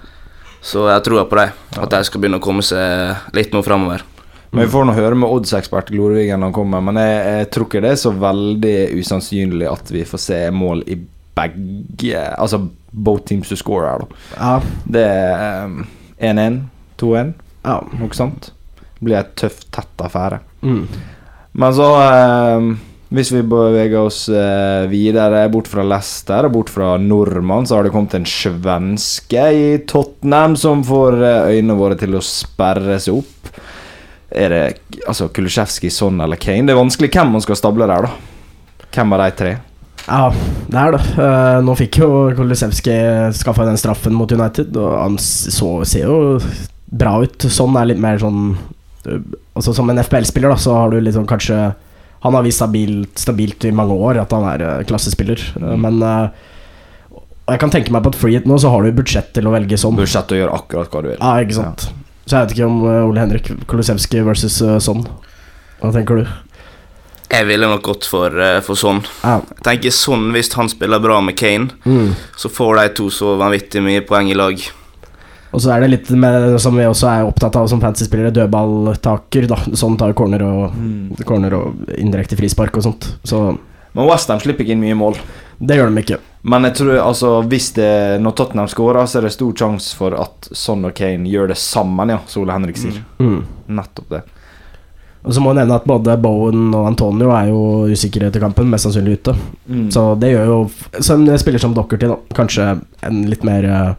Så 0.64 0.88
jeg 0.90 1.06
tror 1.06 1.26
på 1.30 1.38
dem. 1.38 1.54
At 1.78 1.94
de 1.94 2.02
skal 2.08 2.22
begynne 2.22 2.42
å 2.42 2.44
komme 2.44 2.66
seg 2.66 3.34
litt 3.38 3.54
nå 3.54 3.62
framover. 3.66 4.06
Men 4.54 4.68
Vi 4.68 4.70
får 4.70 4.86
nå 4.86 4.94
høre 4.94 5.18
med 5.18 5.34
oddsekspert 5.34 5.90
Glorvigen 5.90 6.38
når 6.38 6.52
han 6.52 6.56
kommer, 6.56 6.84
men 6.86 7.00
jeg, 7.02 7.18
jeg 7.26 7.50
tror 7.56 7.66
ikke 7.66 7.82
det 7.82 7.92
er 7.96 8.02
så 8.04 8.12
veldig 8.22 8.78
usannsynlig 9.02 9.66
at 9.66 9.90
vi 9.90 10.06
får 10.06 10.22
se 10.22 10.40
mål 10.54 10.84
i 10.94 10.98
begge 11.34 12.22
Altså 12.38 12.60
both 12.94 13.26
teams 13.26 13.50
to 13.50 13.58
score 13.58 13.90
her, 13.90 14.04
da. 14.04 14.22
Ja. 14.38 14.54
Det 14.86 15.04
er 15.10 15.66
um, 15.66 15.84
1-1, 16.22 16.60
2-1, 17.02 17.34
ja. 17.66 17.78
noe 17.98 18.18
sånt. 18.18 18.52
Det 18.78 19.08
blir 19.08 19.18
et 19.20 19.34
tøff, 19.42 19.64
tett 19.74 20.04
affære. 20.06 20.44
Mm. 20.62 20.84
Men 21.58 21.74
så 21.76 21.88
um, 21.98 22.70
Hvis 23.14 23.34
vi 23.34 23.44
beveger 23.46 24.00
oss 24.00 24.24
eh, 24.30 24.86
videre 24.90 25.44
bort 25.54 25.68
fra 25.70 25.84
Leicester 25.86 26.48
og 26.48 26.56
bort 26.56 26.72
fra 26.74 26.96
nordmann, 26.98 27.68
så 27.70 27.78
har 27.78 27.86
det 27.86 27.92
kommet 27.94 28.16
en 28.18 28.26
svenske 28.30 29.44
i 29.54 29.68
Tottenham 29.90 30.56
som 30.58 30.82
får 30.86 31.20
eh, 31.20 31.52
øynene 31.58 31.78
våre 31.78 31.98
til 32.00 32.18
å 32.18 32.24
sperre 32.26 32.98
seg 33.02 33.20
opp. 33.22 33.52
Er 34.34 34.50
det 34.54 34.62
altså 35.08 35.30
Kulisjevskij, 35.30 35.92
Son 35.94 36.22
eller 36.24 36.40
Kane? 36.42 36.66
Det 36.66 36.74
er 36.74 36.80
vanskelig 36.80 37.12
hvem 37.14 37.36
man 37.36 37.44
skal 37.44 37.60
stable 37.60 37.88
der, 37.90 38.08
da. 38.08 38.88
Hvem 38.94 39.16
av 39.16 39.24
de 39.24 39.30
tre? 39.38 39.54
Ja, 40.04 40.34
det 40.68 40.80
er 40.80 40.96
det. 40.96 41.02
Uh, 41.16 41.60
nå 41.64 41.76
fikk 41.80 42.02
jo 42.02 42.10
Kulisevskij 42.38 43.32
skaffa 43.38 43.68
den 43.68 43.80
straffen 43.80 44.16
mot 44.18 44.32
United, 44.32 44.76
og 44.76 44.98
han 44.98 45.18
så, 45.22 45.78
ser 45.88 46.10
jo 46.10 46.40
bra 46.92 47.16
ut. 47.24 47.48
Sånn 47.50 47.78
er 47.80 47.90
litt 47.94 48.02
mer 48.02 48.20
sånn 48.22 48.54
eh, 49.10 49.22
Altså 49.58 49.74
Som 49.74 49.90
en 49.90 50.02
FPL-spiller, 50.02 50.52
da, 50.54 50.58
så 50.62 50.76
har 50.78 50.92
du 50.94 51.00
liksom 51.02 51.26
kanskje 51.30 51.56
Han 52.22 52.36
har 52.38 52.46
vist 52.46 52.60
stabilt, 52.62 53.16
stabilt 53.18 53.66
i 53.66 53.72
mange 53.74 53.98
år 53.98 54.20
at 54.22 54.34
han 54.34 54.46
er 54.52 54.66
uh, 54.66 54.84
klassespiller, 54.88 55.42
Eh, 55.58 55.78
men 55.80 56.02
jeg 57.44 57.60
kan 57.60 57.72
tenke 57.74 57.92
meg 57.92 58.06
på 58.06 58.14
at 58.14 58.16
free 58.16 58.38
hit 58.38 58.46
nå, 58.48 58.56
så 58.62 58.70
har 58.72 58.86
du 58.86 58.96
budsjett 58.96 59.34
til 59.36 59.50
å 59.50 59.52
velge 59.52 59.76
sånn. 59.80 59.98
Budsjett 60.00 60.30
til 60.30 60.38
å 60.38 60.42
gjøre 60.44 60.60
akkurat 60.62 60.94
hva 60.94 61.02
du 61.04 61.10
vil. 61.10 61.18
Ja, 61.20 61.34
ikke 61.44 61.58
sant. 61.58 61.90
Så 62.34 62.40
jeg 62.40 62.48
vet 62.48 62.54
ikke 62.56 62.66
om 62.66 62.78
eh, 62.90 63.04
Ole 63.06 63.22
Henrik 63.22 63.50
Kolosevskij 63.70 64.24
versus 64.26 64.56
uh, 64.66 64.80
sånn. 64.82 65.04
Hva 65.78 65.92
tenker 65.94 66.18
du? 66.18 66.30
Jeg 67.30 67.46
ville 67.46 67.68
nok 67.70 67.84
gått 67.86 68.08
for, 68.10 68.34
eh, 68.42 68.58
for 68.66 68.74
Son. 68.74 69.04
Ja. 69.22 69.36
Jeg 69.52 69.62
tenker 69.68 69.94
Son, 69.94 70.32
Hvis 70.34 70.50
han 70.58 70.72
spiller 70.72 70.98
bra 71.04 71.20
med 71.22 71.38
Kane, 71.38 71.70
Mm. 71.86 72.16
så 72.36 72.50
får 72.50 72.80
de 72.80 72.88
to 72.98 73.12
så 73.14 73.36
vanvittig 73.38 73.84
mye 73.86 74.02
poeng 74.02 74.32
i 74.32 74.34
lag. 74.34 74.58
Og 75.54 75.62
så 75.62 75.76
er 75.76 75.82
det 75.86 75.92
litt 75.92 76.10
med, 76.18 76.58
som 76.60 76.74
vi 76.74 76.82
også 76.90 77.06
er 77.12 77.30
opptatt 77.30 77.56
av 77.56 77.68
som 77.70 77.80
fantasyspillere, 77.80 78.34
dødballtaker. 78.34 79.46
da 79.48 79.56
Sånn 79.78 80.00
tar 80.00 80.14
corner 80.18 80.42
og, 80.42 80.74
corner 81.30 81.54
og 81.54 81.86
indirekte 82.02 82.36
frispark 82.36 82.82
og 82.82 82.88
sånt. 82.88 83.12
Så 83.24 83.60
Men 83.94 84.10
Westham 84.10 84.42
slipper 84.42 84.66
ikke 84.66 84.76
inn 84.76 84.84
mye 84.84 84.98
mål. 84.98 85.18
det 85.60 85.78
gjør 85.78 85.92
de 85.92 86.02
ikke. 86.04 86.20
Men 86.44 86.68
jeg 86.68 86.76
tror 86.82 86.98
altså 87.00 87.34
hvis 87.48 87.70
det 87.78 88.20
når 88.20 88.36
Tottenham 88.36 88.68
skårer, 88.68 89.06
så 89.08 89.20
er 89.20 89.28
det 89.28 89.36
stor 89.38 89.54
sjanse 89.56 89.96
for 89.96 90.16
at 90.20 90.50
Son 90.52 90.84
og 90.84 90.96
Kane 90.98 91.30
gjør 91.30 91.54
det 91.54 91.60
sammen, 91.62 92.12
ja, 92.12 92.20
Sole 92.28 92.50
Ole 92.50 92.58
Henrik 92.58 92.80
sier. 92.82 93.00
Mm. 93.22 93.44
Nettopp 93.78 94.10
det. 94.12 94.24
Og 95.24 95.32
så 95.32 95.40
må 95.40 95.54
jeg 95.54 95.62
nevne 95.62 95.78
at 95.80 95.86
både 95.88 96.18
Bowen 96.20 96.74
og 96.76 96.90
Antonio 96.90 97.30
er 97.32 97.48
jo 97.48 97.60
usikre 97.94 98.28
etter 98.28 98.44
kampen, 98.44 98.68
mest 98.72 98.90
sannsynlig 98.90 99.22
ute. 99.22 99.36
Mm. 99.72 99.86
Så 99.96 100.04
det 100.20 100.34
gjør 100.34 100.50
jo 100.50 100.58
Som 101.00 101.24
en 101.24 101.40
spiller 101.40 101.64
som 101.64 101.76
Dockerty, 101.78 102.10
da, 102.12 102.18
kanskje 102.36 102.66
en 103.08 103.22
litt 103.32 103.46
mer 103.48 103.64
eh, 103.64 103.94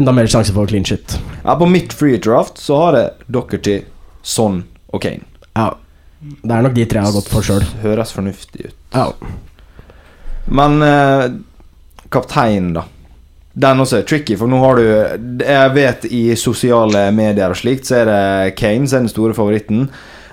Enda 0.00 0.14
mer 0.16 0.30
sjanse 0.30 0.54
for 0.54 0.70
clean 0.70 0.86
shit. 0.86 1.18
Ja, 1.42 1.58
på 1.58 1.66
mitt 1.68 1.92
free 1.92 2.16
draft 2.22 2.60
så 2.62 2.78
har 2.78 2.96
jeg 2.96 3.28
Dockerty, 3.34 3.80
Son 4.22 4.62
og 4.94 5.02
Kane. 5.02 5.26
Ja. 5.58 5.74
Det 6.20 6.52
er 6.52 6.64
nok 6.64 6.74
de 6.76 6.84
tre 6.84 7.00
jeg 7.00 7.08
har 7.08 7.16
gått 7.16 7.30
for 7.32 7.44
sjøl. 7.44 7.64
Høres 7.80 8.12
fornuftig 8.12 8.68
ut. 8.68 8.74
Ja. 8.92 9.06
Men 10.52 10.82
eh, 10.84 11.26
kapteinen, 12.12 12.74
da. 12.76 12.84
Den 13.60 13.82
også 13.82 14.00
er 14.00 14.06
tricky, 14.06 14.36
for 14.38 14.46
nå 14.46 14.60
har 14.62 14.78
du 14.78 14.84
Jeg 15.42 15.70
vet 15.74 16.04
i 16.06 16.20
sosiale 16.38 17.08
medier 17.14 17.50
og 17.50 17.58
slikt, 17.58 17.88
så 17.88 18.02
er 18.02 18.10
det 18.10 18.54
Kane 18.60 18.86
som 18.86 19.00
er 19.00 19.06
den 19.06 19.12
store 19.12 19.34
favoritten. 19.36 19.88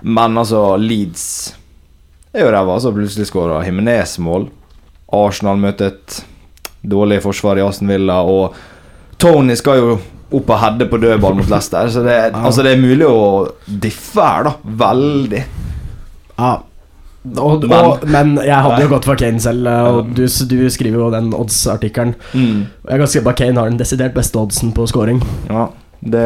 Men 0.06 0.38
altså, 0.38 0.76
Leeds 0.78 1.26
er 2.36 2.46
jo 2.46 2.52
ræva, 2.54 2.78
så 2.84 2.94
plutselig 2.94 3.30
skåra 3.32 3.64
Himinez 3.66 4.18
mål. 4.22 4.50
Arsenal 5.18 5.58
møter 5.60 5.94
et 5.94 6.20
dårlig 6.88 7.22
forsvar 7.24 7.58
i 7.58 7.64
Aston 7.66 7.90
Villa, 7.90 8.20
og 8.22 8.54
Tony 9.18 9.56
skal 9.58 9.80
jo 9.82 9.96
opp 10.28 10.52
og 10.52 10.60
heade 10.60 10.86
på 10.92 11.00
dødball 11.00 11.38
mot 11.40 11.48
Leicester, 11.50 11.88
så 11.90 12.04
det, 12.04 12.18
altså, 12.36 12.64
det 12.66 12.76
er 12.76 12.84
mulig 12.84 13.08
å 13.08 13.48
diffe 13.66 14.28
her, 14.28 14.50
da. 14.50 14.76
Veldig. 14.84 15.44
Ja. 16.38 16.56
Og, 17.44 17.64
Men- 17.68 17.86
og, 17.86 18.04
men 18.08 18.36
jeg 18.40 18.56
hadde 18.64 18.84
jo 18.86 18.92
gått 18.94 19.06
for 19.10 19.20
Kane 19.20 19.40
selv, 19.44 19.68
eh, 19.68 19.88
og 19.90 20.14
du, 20.16 20.22
du 20.24 20.70
skriver 20.72 21.02
jo 21.02 21.10
den 21.12 21.34
odds-artikkelen. 21.36 22.14
Og 22.32 22.92
Jeg 22.94 23.02
kan 23.02 23.08
skrive 23.12 23.34
at 23.34 23.42
Kane 23.42 23.60
har 23.60 23.68
den 23.74 23.80
desidert 23.82 24.14
beste 24.16 24.40
oddsen 24.40 24.72
på 24.78 24.86
scoring. 24.88 25.20
Ja, 25.50 25.66
det, 26.00 26.24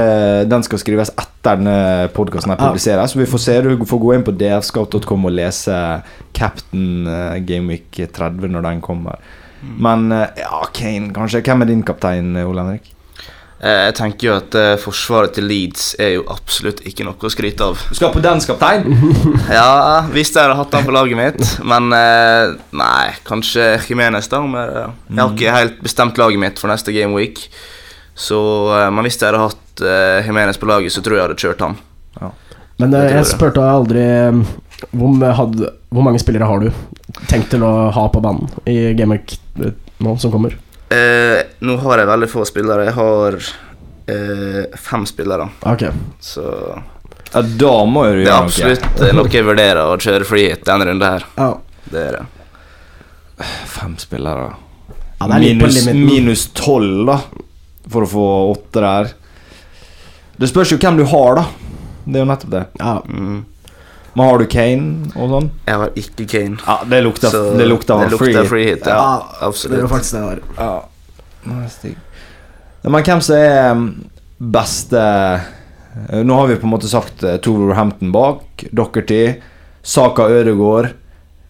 Den 0.51 0.61
skal 0.67 0.77
skrives 0.83 1.09
etter 1.15 1.57
denne 1.57 2.09
podkasten 2.13 2.53
publiseres. 2.59 3.15
Så 3.15 3.17
vi 3.23 3.25
får 3.25 3.39
se, 3.41 3.55
du 3.65 3.85
får 3.87 4.01
gå 4.03 4.13
inn 4.13 4.25
på 4.27 4.35
dfscout.com 4.37 5.25
og 5.25 5.33
lese 5.39 5.73
Captain 6.37 7.07
eh, 7.07 7.39
Gameweek 7.49 8.03
30 8.13 8.51
når 8.53 8.67
den 8.69 8.81
kommer. 8.85 9.17
Men 9.61 10.11
eh, 10.11 10.27
ja, 10.43 10.61
Kane, 10.75 11.09
kanskje. 11.15 11.41
Hvem 11.47 11.61
er 11.65 11.71
din 11.71 11.81
kaptein, 11.87 12.35
Ole 12.45 12.61
Henrik? 12.67 12.91
Eh, 13.61 13.83
Jeg 13.89 13.95
tenker 13.99 14.27
jo 14.27 14.35
at 14.39 14.55
eh, 14.57 14.71
forsvaret 14.81 15.35
til 15.37 15.45
Leeds 15.45 15.91
er 16.01 16.15
jo 16.15 16.23
absolutt 16.33 16.81
ikke 16.89 17.05
noe 17.05 17.13
å 17.29 17.29
skryte 17.31 17.67
av. 17.67 17.83
Du 17.91 17.97
skal 17.97 18.13
på 18.13 18.23
den 18.23 18.41
kaptein? 18.41 18.87
Ja, 19.59 20.01
hvis 20.09 20.31
jeg 20.33 20.41
hadde 20.41 20.57
hatt 20.57 20.73
han 20.73 20.87
på 20.87 20.95
laget 20.95 21.19
mitt, 21.19 21.43
men 21.61 21.91
eh, 21.93 22.55
nei, 22.73 23.11
kanskje 23.27 23.75
Jimenez, 23.85 24.31
da. 24.31 24.41
Men, 24.41 24.89
jeg 25.11 25.21
har 25.21 25.35
ikke 25.35 25.55
helt 25.59 25.83
bestemt 25.85 26.17
laget 26.21 26.41
mitt 26.41 26.61
for 26.61 26.73
neste 26.73 26.95
game 26.95 27.13
week. 27.17 27.45
Så, 28.17 28.37
men 28.91 29.05
hvis 29.07 29.15
jeg 29.17 29.29
hadde 29.31 29.39
hatt 29.45 29.81
uh, 29.81 30.19
Jimenez 30.27 30.57
på 30.59 30.67
laget, 30.69 30.91
så 30.93 31.01
tror 31.01 31.15
jeg 31.15 31.21
jeg 31.21 31.29
hadde 31.29 31.41
kjørt 31.41 31.63
han. 31.63 31.77
Men 32.81 32.91
Det 32.91 32.99
tror 32.99 33.15
jeg 33.15 33.21
jeg. 33.21 33.29
spurte 33.31 33.63
aldri 33.71 34.03
hvor, 34.91 35.23
hadde, 35.39 35.69
hvor 35.93 36.05
mange 36.05 36.19
spillere 36.21 36.49
har 36.49 36.61
du 36.61 36.67
tenkt 37.31 37.53
til 37.53 37.63
å 37.65 37.71
ha 37.95 38.03
på 38.11 38.21
banen 38.21 38.49
i 38.69 38.91
game 38.97 39.15
week 39.15 39.37
nå 40.03 40.17
som 40.21 40.33
kommer? 40.33 40.57
Eh, 40.91 41.40
nå 41.61 41.75
har 41.83 42.01
jeg 42.01 42.07
veldig 42.09 42.29
få 42.31 42.45
spillere. 42.49 42.85
Jeg 42.89 42.95
har 42.97 43.37
eh, 44.11 44.77
fem 44.81 45.05
spillere, 45.09 45.49
Ok. 45.69 45.83
så 46.19 46.45
Ja, 47.33 47.41
da 47.41 47.73
må 47.87 48.05
jo 48.09 48.15
du 48.17 48.23
det 48.23 48.27
er 48.27 48.31
gjøre 48.31 48.39
noe. 48.41 48.45
absolutt 48.49 49.01
eh, 49.05 49.13
noe 49.15 49.29
jeg 49.31 49.45
vurderer 49.47 49.83
å 49.87 49.97
kjøre 50.01 50.25
free 50.27 50.49
hit 50.49 50.65
denne 50.67 50.85
runden 50.89 51.07
her. 51.07 51.25
Ja. 51.37 51.51
Det 51.91 52.01
er 52.07 52.17
det. 52.17 52.25
Fem 53.71 53.95
spillere. 53.97 54.49
Ja, 55.21 55.27
det 55.27 55.35
er 55.37 55.39
minus, 55.45 55.85
minus 55.93 56.47
tolv, 56.57 57.05
da. 57.07 57.19
For 57.91 58.05
å 58.05 58.09
få 58.09 58.25
åtte 58.51 58.81
der. 58.83 59.09
Det 60.41 60.49
spørs 60.49 60.71
jo 60.73 60.77
hvem 60.81 60.97
du 60.97 61.05
har, 61.05 61.35
da. 61.41 61.45
Det 62.05 62.17
er 62.19 62.23
jo 62.25 62.29
nettopp 62.29 62.53
det. 62.55 62.61
Ja. 62.81 62.93
Mm. 63.07 63.41
Men 64.13 64.27
har 64.27 64.41
du 64.41 64.45
Kane 64.51 65.11
og 65.15 65.29
sånn? 65.31 65.49
Jeg 65.69 65.79
har 65.79 65.91
ikke 66.01 66.25
Kane. 66.27 66.57
Ja, 66.65 66.77
det 66.91 67.03
lukter, 67.05 67.29
Så 67.31 67.43
det 67.57 67.67
lukter, 67.69 68.01
det 68.09 68.17
free. 68.19 68.33
lukter 68.33 68.49
free 68.49 68.65
hit. 68.73 68.85
Ja, 68.85 69.21
Ja, 69.39 69.51
Det 69.51 69.77
er 69.77 69.85
jo 69.85 69.91
faktisk 69.91 70.11
det 70.17 70.19
jeg 70.19 70.27
har. 70.27 70.41
Ja. 70.57 70.71
Men 72.83 73.03
hvem 73.05 73.21
som 73.21 73.35
er 73.37 73.71
um, 73.75 73.81
beste 74.41 75.01
eh, 75.01 76.21
Nå 76.25 76.37
har 76.39 76.47
vi 76.49 76.55
på 76.57 76.65
en 76.65 76.73
måte 76.73 76.89
sagt 76.89 77.19
Tover 77.21 77.41
Tore 77.45 77.75
Hampton 77.77 78.11
bak, 78.13 78.63
Dockerty, 78.71 79.35
Saka 79.83 80.25
Ødegaard, 80.31 80.93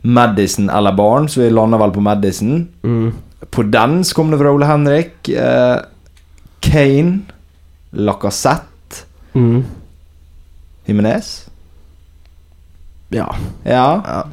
Madison 0.02 0.70
eller 0.74 0.96
Barnes. 0.98 1.38
Vi 1.38 1.50
lander 1.54 1.80
vel 1.80 1.94
på 1.96 2.02
Madison. 2.04 2.66
Mm. 2.84 3.12
På 3.52 3.64
den 3.64 4.02
så 4.04 4.16
kom 4.18 4.32
det 4.32 4.40
fra 4.42 4.52
Ole 4.52 4.68
Henrik. 4.70 5.30
eh, 5.30 5.78
Kane, 6.62 7.22
Lacassette, 7.92 8.68
Mm. 9.34 9.64
Jimenez. 10.86 11.46
Ja. 13.10 13.30
Ja. 13.64 14.02
ja. 14.06 14.24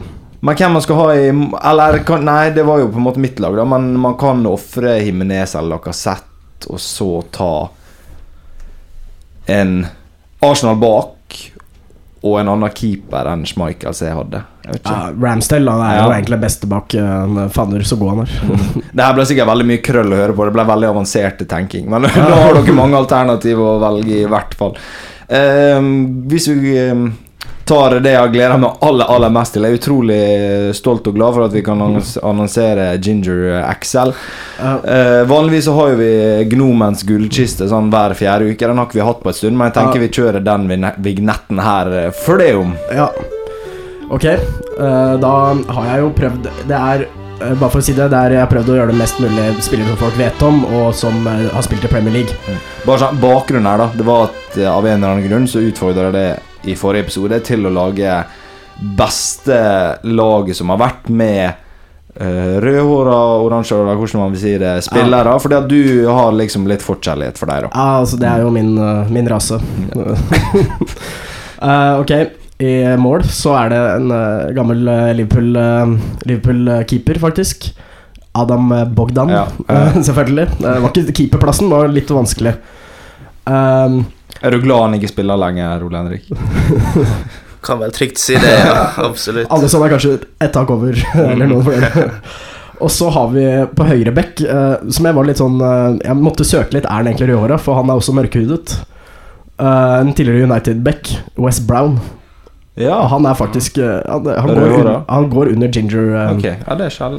Men 0.41 0.55
hvem 0.55 0.73
man 0.73 0.83
skal 0.85 0.99
ha 1.01 1.07
i 1.19 1.29
Eller 1.67 1.99
kan, 2.07 2.23
Nei, 2.23 2.51
det 2.55 2.63
var 2.63 2.79
jo 2.79 2.93
på 2.93 3.01
en 3.01 3.07
måte 3.09 3.23
mitt 3.23 3.41
lag, 3.43 3.57
da. 3.59 3.65
Men 3.67 3.91
man 3.99 4.15
kan 4.21 4.45
ofre 4.47 4.99
Jimenez 5.03 5.57
eller 5.59 5.77
Lacassette, 5.77 6.69
og 6.71 6.81
så 6.83 7.11
ta 7.35 7.53
en 9.49 9.81
Arsenal 10.45 10.77
bak 10.79 11.15
og 12.19 12.41
en 12.41 12.51
annen 12.51 12.73
keeper 12.75 13.29
enn 13.31 13.45
Schmeichel 13.47 13.95
som 13.95 14.09
jeg 14.09 14.17
hadde. 14.17 14.41
Jeg 14.67 14.81
ja 14.83 14.97
Ramsdale 15.15 15.73
han 15.73 15.85
er 15.87 15.99
jo 16.01 16.09
egentlig 16.17 16.41
beste 16.43 16.69
bak 16.71 16.97
uh, 16.99 17.45
fadder 17.55 17.85
så 17.87 17.97
god 18.01 18.11
han 18.11 18.25
er. 18.25 18.33
Det 18.99 19.05
her 19.05 19.15
ble 19.17 19.27
sikkert 19.31 19.51
veldig 19.53 19.69
mye 19.71 19.85
krøll 19.87 20.13
å 20.13 20.19
høre 20.19 20.35
på. 20.35 20.49
Det 20.49 20.57
ble 20.57 20.67
veldig 20.73 20.91
avanserte 20.91 21.47
tenking. 21.49 21.87
Men 21.91 22.09
nå 22.09 22.41
har 22.43 22.59
dere 22.59 22.75
mange 22.77 22.99
alternativer 22.99 23.71
å 23.77 23.79
velge, 23.83 24.19
i 24.19 24.29
hvert 24.29 24.59
fall. 24.59 24.75
Ehm, 25.39 25.93
hvis 26.29 26.49
vi 26.51 26.75
ehm, 26.83 27.07
tar 27.69 27.99
det 28.05 28.15
jeg 28.15 28.33
gleder 28.35 28.61
meg 28.61 28.85
aller, 28.89 29.11
aller 29.15 29.33
mest 29.35 29.57
til. 29.57 29.67
Jeg 29.67 29.77
er 29.77 29.81
utrolig 29.81 30.21
stolt 30.77 31.09
og 31.11 31.17
glad 31.19 31.37
for 31.37 31.47
at 31.47 31.57
vi 31.57 31.65
kan 31.67 31.83
annonsere 31.85 32.91
Ginger 33.05 33.63
XL. 33.79 34.15
Ja. 34.59 34.75
Eh, 34.83 35.23
vanligvis 35.29 35.69
så 35.69 35.77
har 35.79 35.93
jo 35.93 35.99
vi 36.01 36.13
Gnomens 36.53 37.05
gullkiste 37.09 37.69
sånn 37.71 37.93
hver 37.93 38.17
fjerde 38.19 38.51
uke. 38.51 38.65
Den 38.65 38.81
har 38.81 38.89
ikke 38.89 39.01
vi 39.01 39.09
hatt 39.09 39.25
på 39.25 39.33
en 39.33 39.41
stund, 39.41 39.59
men 39.59 39.71
jeg 39.71 39.79
tenker 39.81 40.05
vi 40.05 40.13
kjører 40.19 40.45
den 40.45 40.69
vignetten 41.05 41.63
her 41.63 41.93
eh, 42.05 42.15
for 42.25 42.41
det 42.41 42.55
om. 42.59 42.73
Ja. 42.95 43.11
Ok, 44.09 44.25
uh, 44.25 45.15
da 45.21 45.33
har 45.69 45.89
jeg 45.91 46.01
jo 46.01 46.13
prøvd 46.17 46.47
Det 46.65 46.77
er 46.77 47.03
eh, 47.05 47.55
bare 47.61 47.69
for 47.69 47.83
å 47.83 47.85
si 47.85 47.93
det, 47.93 48.07
det 48.09 48.17
er, 48.17 48.39
jeg 48.39 48.41
har 48.41 48.49
prøvd 48.49 48.71
å 48.73 48.77
gjøre 48.79 48.95
det 48.95 49.01
mest 49.03 49.21
mulig 49.21 49.49
spillere 49.65 49.91
som 49.91 49.99
folk 50.01 50.17
vet 50.17 50.45
om, 50.47 50.63
og 50.79 50.95
som 50.97 51.29
eh, 51.29 51.45
har 51.53 51.67
spilt 51.67 51.85
i 51.85 51.91
Premier 51.93 52.17
League. 52.17 52.57
Bare 52.87 53.03
sånn, 53.05 53.21
Bakgrunnen 53.21 53.69
her, 53.69 53.85
da. 53.85 53.91
Det 53.93 54.07
var 54.09 54.31
at 54.31 54.57
eh, 54.57 54.71
av 54.71 54.87
en 54.87 54.97
eller 54.97 55.13
annen 55.13 55.29
grunn 55.29 55.49
så 55.51 55.61
utfordra 55.61 56.09
det 56.15 56.29
i 56.67 56.75
forrige 56.79 57.07
episode 57.07 57.39
til 57.47 57.69
å 57.69 57.73
lage 57.73 58.19
beste 58.99 59.59
laget 60.07 60.57
som 60.59 60.71
har 60.73 60.81
vært 60.81 61.09
med 61.11 61.45
uh, 62.21 62.59
rødhåra, 62.63 63.19
oransjehåra, 63.45 63.97
hvordan 63.99 64.23
man 64.23 64.35
vil 64.35 64.43
si 64.43 64.55
det, 64.61 64.75
spillere. 64.87 65.35
Fordi 65.43 65.59
at 65.59 65.71
du 65.71 65.81
har 66.07 66.35
liksom 66.37 66.69
litt 66.71 66.85
forkjærlighet 66.85 67.41
for 67.41 67.51
dem, 67.51 67.67
da. 67.67 67.73
Ja, 67.73 67.89
altså, 68.03 68.21
det 68.21 68.31
er 68.31 68.45
jo 68.45 68.53
min, 68.55 68.77
eh, 68.79 69.15
min 69.15 69.31
rase. 69.31 69.61
Eh, 71.59 71.95
ok, 71.99 72.13
i 72.63 72.73
mål 73.03 73.25
så 73.35 73.51
er 73.59 73.73
det 73.73 73.79
en 73.97 74.13
uh, 74.15 74.45
gammel 74.55 74.87
eh, 74.93 75.09
Liverpool, 75.19 75.57
Liverpool-keeper, 76.23 77.19
faktisk. 77.19 77.67
Adam 78.39 78.71
Bogdan, 78.95 79.33
Ja, 79.35 79.43
selvfølgelig. 80.07 80.45
Det 80.61 80.77
var 80.85 80.93
ikke 80.93 81.17
keeperplassen, 81.17 81.73
var 81.73 81.91
litt 81.91 82.13
vanskelig. 82.15 82.53
Um, 83.43 84.05
Er 84.43 84.55
du 84.55 84.61
glad 84.63 84.85
han 84.87 84.95
ikke 84.99 85.11
spiller 85.11 85.39
lenger, 85.41 85.83
Ole 85.87 85.99
Henrik? 86.03 86.29
Kan 87.67 87.81
vel 87.83 87.91
trygt 87.93 88.21
si 88.23 88.37
det, 88.39 88.53
ja. 88.65 88.85
Absolutt. 89.09 89.49
Alle 89.51 89.69
som 89.71 89.83
er 89.83 89.91
kanskje 89.97 90.13
ett 90.39 90.53
tak 90.55 90.71
over, 90.71 90.95
eller 91.25 91.51
noe 91.51 91.65
for 91.67 91.75
det. 91.83 92.05
Og 92.79 92.93
så 92.95 93.09
har 93.11 93.33
vi 93.35 93.43
på 93.75 93.87
høyre 93.89 94.13
bekk, 94.15 94.45
eh, 94.47 94.77
som 94.95 95.09
jeg 95.09 95.17
var 95.17 95.27
litt 95.27 95.41
sånn 95.41 95.57
eh, 95.59 95.97
Jeg 96.07 96.15
måtte 96.21 96.47
søke 96.47 96.77
litt, 96.77 96.87
er 96.87 97.01
han 97.01 97.09
egentlig 97.11 97.33
rødhåra? 97.33 97.57
For 97.59 97.75
han 97.81 97.91
er 97.91 97.99
også 97.99 98.15
mørkhudet. 98.15 98.77
Eh, 99.59 99.97
en 100.05 100.13
tidligere 100.15 100.47
United-back, 100.47 101.11
West 101.43 101.65
Brown. 101.67 101.99
Ja. 102.79 103.01
Han 103.11 103.27
er 103.27 103.35
faktisk 103.35 103.81
eh, 103.83 103.99
han, 104.07 104.23
han, 104.31 104.53
går, 104.55 104.63
Rødhåra? 104.63 104.95
han 105.09 105.27
går 105.35 105.51
under 105.57 105.73
ginger. 105.75 106.13
eh, 106.15 106.31
Ok, 106.37 106.47
ja, 106.69 106.79
det 106.79 106.93
er. 106.93 107.17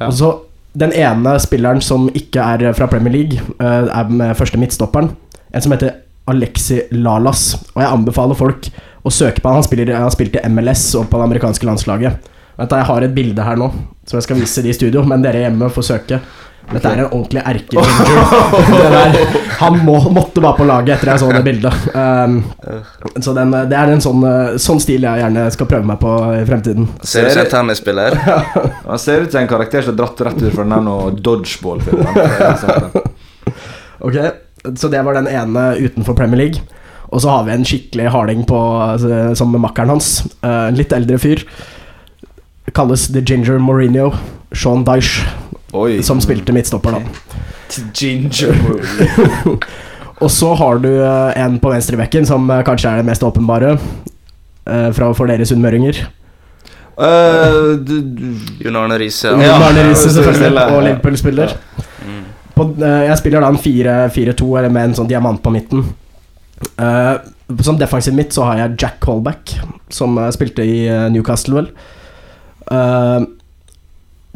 Ja. 0.00 0.08
Og 0.10 0.14
så 0.18 0.32
Den 0.74 0.92
ene 0.94 1.32
spilleren 1.42 1.80
som 1.82 2.04
ikke 2.14 2.42
er 2.42 2.72
fra 2.78 2.86
Premier 2.90 3.14
League, 3.14 3.38
eh, 3.62 3.86
er 3.90 4.10
med 4.10 4.34
første 4.38 4.58
midtstopperen. 4.58 5.12
En 5.54 5.62
som 5.62 5.72
heter 5.74 5.94
Alexi 6.32 6.82
Lalas. 6.96 7.54
Og 7.74 7.82
jeg 7.82 7.90
anbefaler 7.90 8.38
folk 8.38 8.70
å 9.02 9.12
søke 9.12 9.40
på 9.40 9.48
han. 9.48 9.60
Han, 9.60 9.66
spiller, 9.66 9.94
han 9.96 10.12
spilte 10.14 10.44
MLS 10.50 10.90
og 11.00 11.08
på 11.10 11.20
det 11.20 11.28
amerikanske 11.30 11.68
landslaget. 11.68 12.30
Vent 12.60 12.70
da, 12.70 12.82
Jeg 12.82 12.90
har 12.90 13.06
et 13.06 13.16
bilde 13.16 13.46
her 13.46 13.58
nå 13.60 13.70
som 14.08 14.18
jeg 14.18 14.26
skal 14.26 14.40
vise 14.40 14.62
de 14.64 14.72
i 14.72 14.76
studio, 14.76 15.04
men 15.06 15.22
dere 15.22 15.44
hjemme 15.44 15.68
får 15.72 15.86
søke. 15.86 16.20
Dette 16.70 16.86
er 16.86 17.00
en 17.02 17.08
ordentlig 17.08 17.42
erke-ginger. 17.42 19.38
Han 19.62 19.78
må, 19.84 19.96
måtte 20.14 20.42
bare 20.42 20.58
på 20.58 20.66
laget 20.68 20.96
etter 20.96 21.10
jeg 21.12 21.22
så 21.22 21.30
det 21.34 21.40
bildet. 21.46 21.88
Um, 21.94 22.36
så 23.18 23.34
den, 23.34 23.54
det 23.70 23.78
er 23.78 23.90
en 23.90 24.02
sånn, 24.04 24.22
eh, 24.26 24.52
sånn 24.62 24.78
stil 24.82 25.06
jeg 25.06 25.22
gjerne 25.24 25.48
skal 25.50 25.68
prøve 25.70 25.88
meg 25.90 25.98
på 26.02 26.12
i 26.36 26.44
fremtiden. 26.46 26.86
Ser 27.02 27.26
ut 27.26 27.34
som 27.34 27.42
en 27.42 27.50
tennisspiller. 27.56 28.18
Han 28.90 29.02
ser 29.02 29.26
ut 29.26 29.34
som 29.34 29.42
en 29.42 29.50
karakter 29.50 29.86
som 29.86 29.96
er 29.96 29.98
dratt 30.02 30.22
rett 30.28 30.44
ut 30.44 30.54
fra 30.54 30.68
den 30.74 30.92
dodgeball-filmen. 31.18 32.14
Det. 32.60 33.02
Ok, 34.00 34.16
så 34.76 34.88
det 34.92 35.02
var 35.06 35.16
den 35.16 35.28
ene 35.30 35.74
utenfor 35.80 36.16
Premier 36.18 36.36
League. 36.42 36.62
Og 37.10 37.22
så 37.24 37.30
har 37.32 37.46
vi 37.46 37.54
en 37.56 37.64
skikkelig 37.66 38.10
harding 38.14 38.44
på, 38.46 38.58
altså, 38.84 39.34
som 39.38 39.54
makkeren 39.58 39.90
hans. 39.90 40.20
Eh, 40.42 40.66
En 40.70 40.78
litt 40.78 40.92
eldre 40.94 41.18
fyr. 41.18 41.42
Kalles 42.76 43.08
The 43.10 43.22
Ginger 43.26 43.58
Mourinho. 43.58 44.12
Sean 44.54 44.84
Dyche, 44.84 45.26
Oi. 45.72 46.00
som 46.02 46.20
spilte 46.22 46.52
midtstopper, 46.54 46.98
da. 46.98 47.00
The 47.70 47.82
Ginger. 47.94 48.54
Og 50.22 50.30
så 50.30 50.52
har 50.54 50.78
du 50.82 50.90
eh, 50.92 51.40
en 51.40 51.58
på 51.62 51.72
venstrebekken 51.72 52.26
som 52.28 52.46
eh, 52.50 52.62
kanskje 52.66 52.92
er 52.92 53.02
det 53.02 53.10
mest 53.10 53.22
åpenbare. 53.26 53.78
fra 54.94 55.06
for 55.16 55.26
dere 55.26 55.42
sunnmøringer. 55.48 55.96
Uh, 57.00 57.80
Jon 58.60 58.76
Arne 58.76 58.98
Riise. 59.00 59.32
Ja. 59.32 59.40
Ja. 59.40 59.54
Arne 59.66 59.86
Riise, 59.88 60.12
selvfølgelig. 60.14 60.66
Og 60.76 60.82
Liverpool-spiller. 60.84 61.54
Mm. 61.56 61.89
På, 62.60 62.66
eh, 62.84 63.06
jeg 63.08 63.16
spiller 63.16 63.40
da 63.40 63.48
en 63.48 63.56
4-4-2 63.56 64.48
eller 64.58 64.72
med 64.72 64.90
en 64.90 64.98
sånn 64.98 65.08
diamant 65.08 65.40
på 65.40 65.52
midten. 65.54 65.86
Uh, 66.76 67.16
som 67.64 67.78
defensiv 67.80 68.12
mitt 68.12 68.34
så 68.36 68.44
har 68.44 68.58
jeg 68.58 68.74
Jack 68.82 68.98
Colback, 69.00 69.54
som 69.88 70.18
eh, 70.20 70.28
spilte 70.36 70.66
i 70.68 70.82
Newcastle, 71.08 71.56
vel. 71.56 71.70
Uh, 72.68 73.24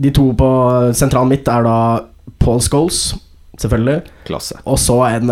de 0.01 0.11
to 0.17 0.31
på 0.35 0.49
sentralen 0.97 1.31
mitt 1.31 1.51
er 1.53 1.69
da 1.69 1.77
Paul 2.41 2.65
Scholes, 2.65 3.13
selvfølgelig. 3.61 4.01
klasse. 4.25 4.57
Og 4.65 4.81
så 4.81 4.97
en 5.07 5.31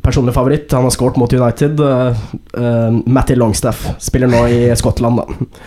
personlig 0.00 0.32
favoritt. 0.38 0.70
Han 0.72 0.86
har 0.86 0.94
scoret 0.94 1.18
mot 1.20 1.34
United. 1.34 1.82
Uh, 1.82 3.02
Matty 3.04 3.34
Longstaff. 3.34 3.82
Spiller 4.00 4.30
nå 4.30 4.46
i 4.46 4.62
Skottland, 4.78 5.20
da. 5.20 5.58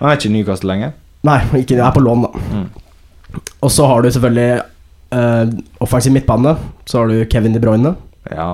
Han 0.00 0.08
er 0.08 0.16
ikke 0.16 0.32
i 0.32 0.36
Newcastle 0.40 0.72
lenger. 0.72 0.96
Nei, 1.28 1.38
ikke, 1.60 1.76
er 1.78 1.92
på 1.94 2.02
lån, 2.02 2.26
da. 2.26 2.46
Mm. 2.56 3.44
Og 3.60 3.70
så 3.72 3.86
har 3.92 4.02
du 4.02 4.10
selvfølgelig 4.10 4.64
eh, 5.14 5.54
offensiv 5.84 6.12
midtbane. 6.14 6.56
Så 6.84 7.00
har 7.00 7.08
du 7.08 7.24
Kevin 7.30 7.54
De 7.54 7.62
Bruyne. 7.62 7.94
Ja. 8.30 8.52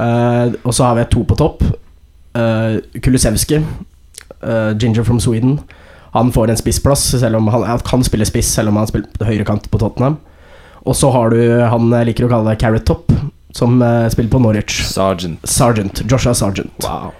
Uh, 0.00 0.54
og 0.64 0.72
så 0.72 0.86
har 0.86 0.96
vi 0.96 1.04
to 1.12 1.26
på 1.28 1.36
topp. 1.36 1.64
Uh, 2.32 2.80
Kulusevski. 3.04 3.58
uh, 4.40 4.72
Ginger 4.78 5.04
from 5.04 5.20
Sweden. 5.20 5.58
Han 6.12 6.32
får 6.32 6.50
en 6.50 6.56
spissplass, 6.56 7.04
selv 7.20 7.36
om 7.36 7.48
han, 7.48 7.62
han 7.62 7.78
kan 7.78 8.04
spille 8.04 8.26
spiss, 8.26 8.48
selv 8.48 8.72
om 8.72 8.76
han 8.80 8.88
spiller 8.90 9.28
høyrekant 9.28 9.70
på 9.70 9.78
Tottenham. 9.78 10.16
Og 10.82 10.96
så 10.96 11.10
har 11.12 11.30
du 11.30 11.38
han 11.68 11.92
jeg 11.92 12.08
liker 12.08 12.26
å 12.26 12.32
kalle 12.32 12.56
Carrot 12.58 12.86
Top, 12.88 13.12
som 13.54 13.78
uh, 13.82 14.08
spiller 14.10 14.32
på 14.32 14.40
Norwich. 14.42 14.80
Sergeant. 14.88 15.38
Sergeant. 15.44 16.02
Joshua 16.10 16.34
Sergeant. 16.34 16.72
Wow. 16.86 17.12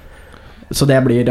Så 0.70 0.86
det 0.86 1.00
blir 1.04 1.28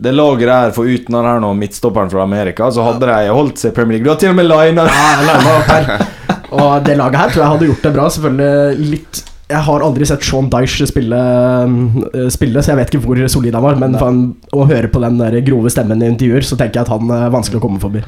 Det 0.00 0.12
laget 0.14 0.48
der, 0.48 0.70
for 0.72 0.88
uten 0.88 1.16
han 1.18 1.26
her 1.28 1.40
nå, 1.42 1.50
midtstopperen 1.58 2.08
fra 2.12 2.22
Amerika, 2.24 2.70
så 2.72 2.86
hadde 2.86 3.04
de 3.04 3.34
holdt 3.36 3.60
seg 3.60 3.74
i 3.74 3.76
Premier 3.76 3.98
League. 3.98 4.06
Du 4.06 4.12
har 4.14 4.20
til 4.20 4.32
og 4.32 4.38
med 4.38 4.48
lina 4.48 4.86
Ja. 4.88 5.98
Og 6.50 6.82
det 6.82 6.96
laget 6.98 7.20
her 7.20 7.28
tror 7.30 7.42
jeg 7.44 7.50
hadde 7.52 7.66
gjort 7.68 7.84
det 7.84 7.92
bra. 7.94 8.06
Selvfølgelig 8.10 8.88
litt 8.94 9.20
Jeg 9.50 9.62
har 9.66 9.82
aldri 9.86 10.06
sett 10.06 10.24
Sean 10.26 10.48
Dyche 10.50 10.86
spille, 10.86 11.20
eh, 12.14 12.26
spille 12.30 12.62
så 12.62 12.72
jeg 12.72 12.78
vet 12.80 12.92
ikke 12.94 13.04
hvor 13.04 13.20
solid 13.30 13.54
han 13.54 13.64
var. 13.64 13.78
Men 13.78 13.96
faen, 13.98 14.20
å 14.54 14.66
høre 14.66 14.90
på 14.90 15.02
den 15.02 15.18
der 15.18 15.36
grove 15.46 15.70
stemmen 15.74 16.02
i 16.02 16.10
intervjuer, 16.10 16.46
så 16.46 16.58
tenker 16.58 16.80
jeg 16.80 16.86
at 16.88 16.92
han 16.94 17.10
er 17.14 17.32
vanskelig 17.34 17.58
å 17.60 17.64
komme 17.64 17.82
forbi. 17.82 18.02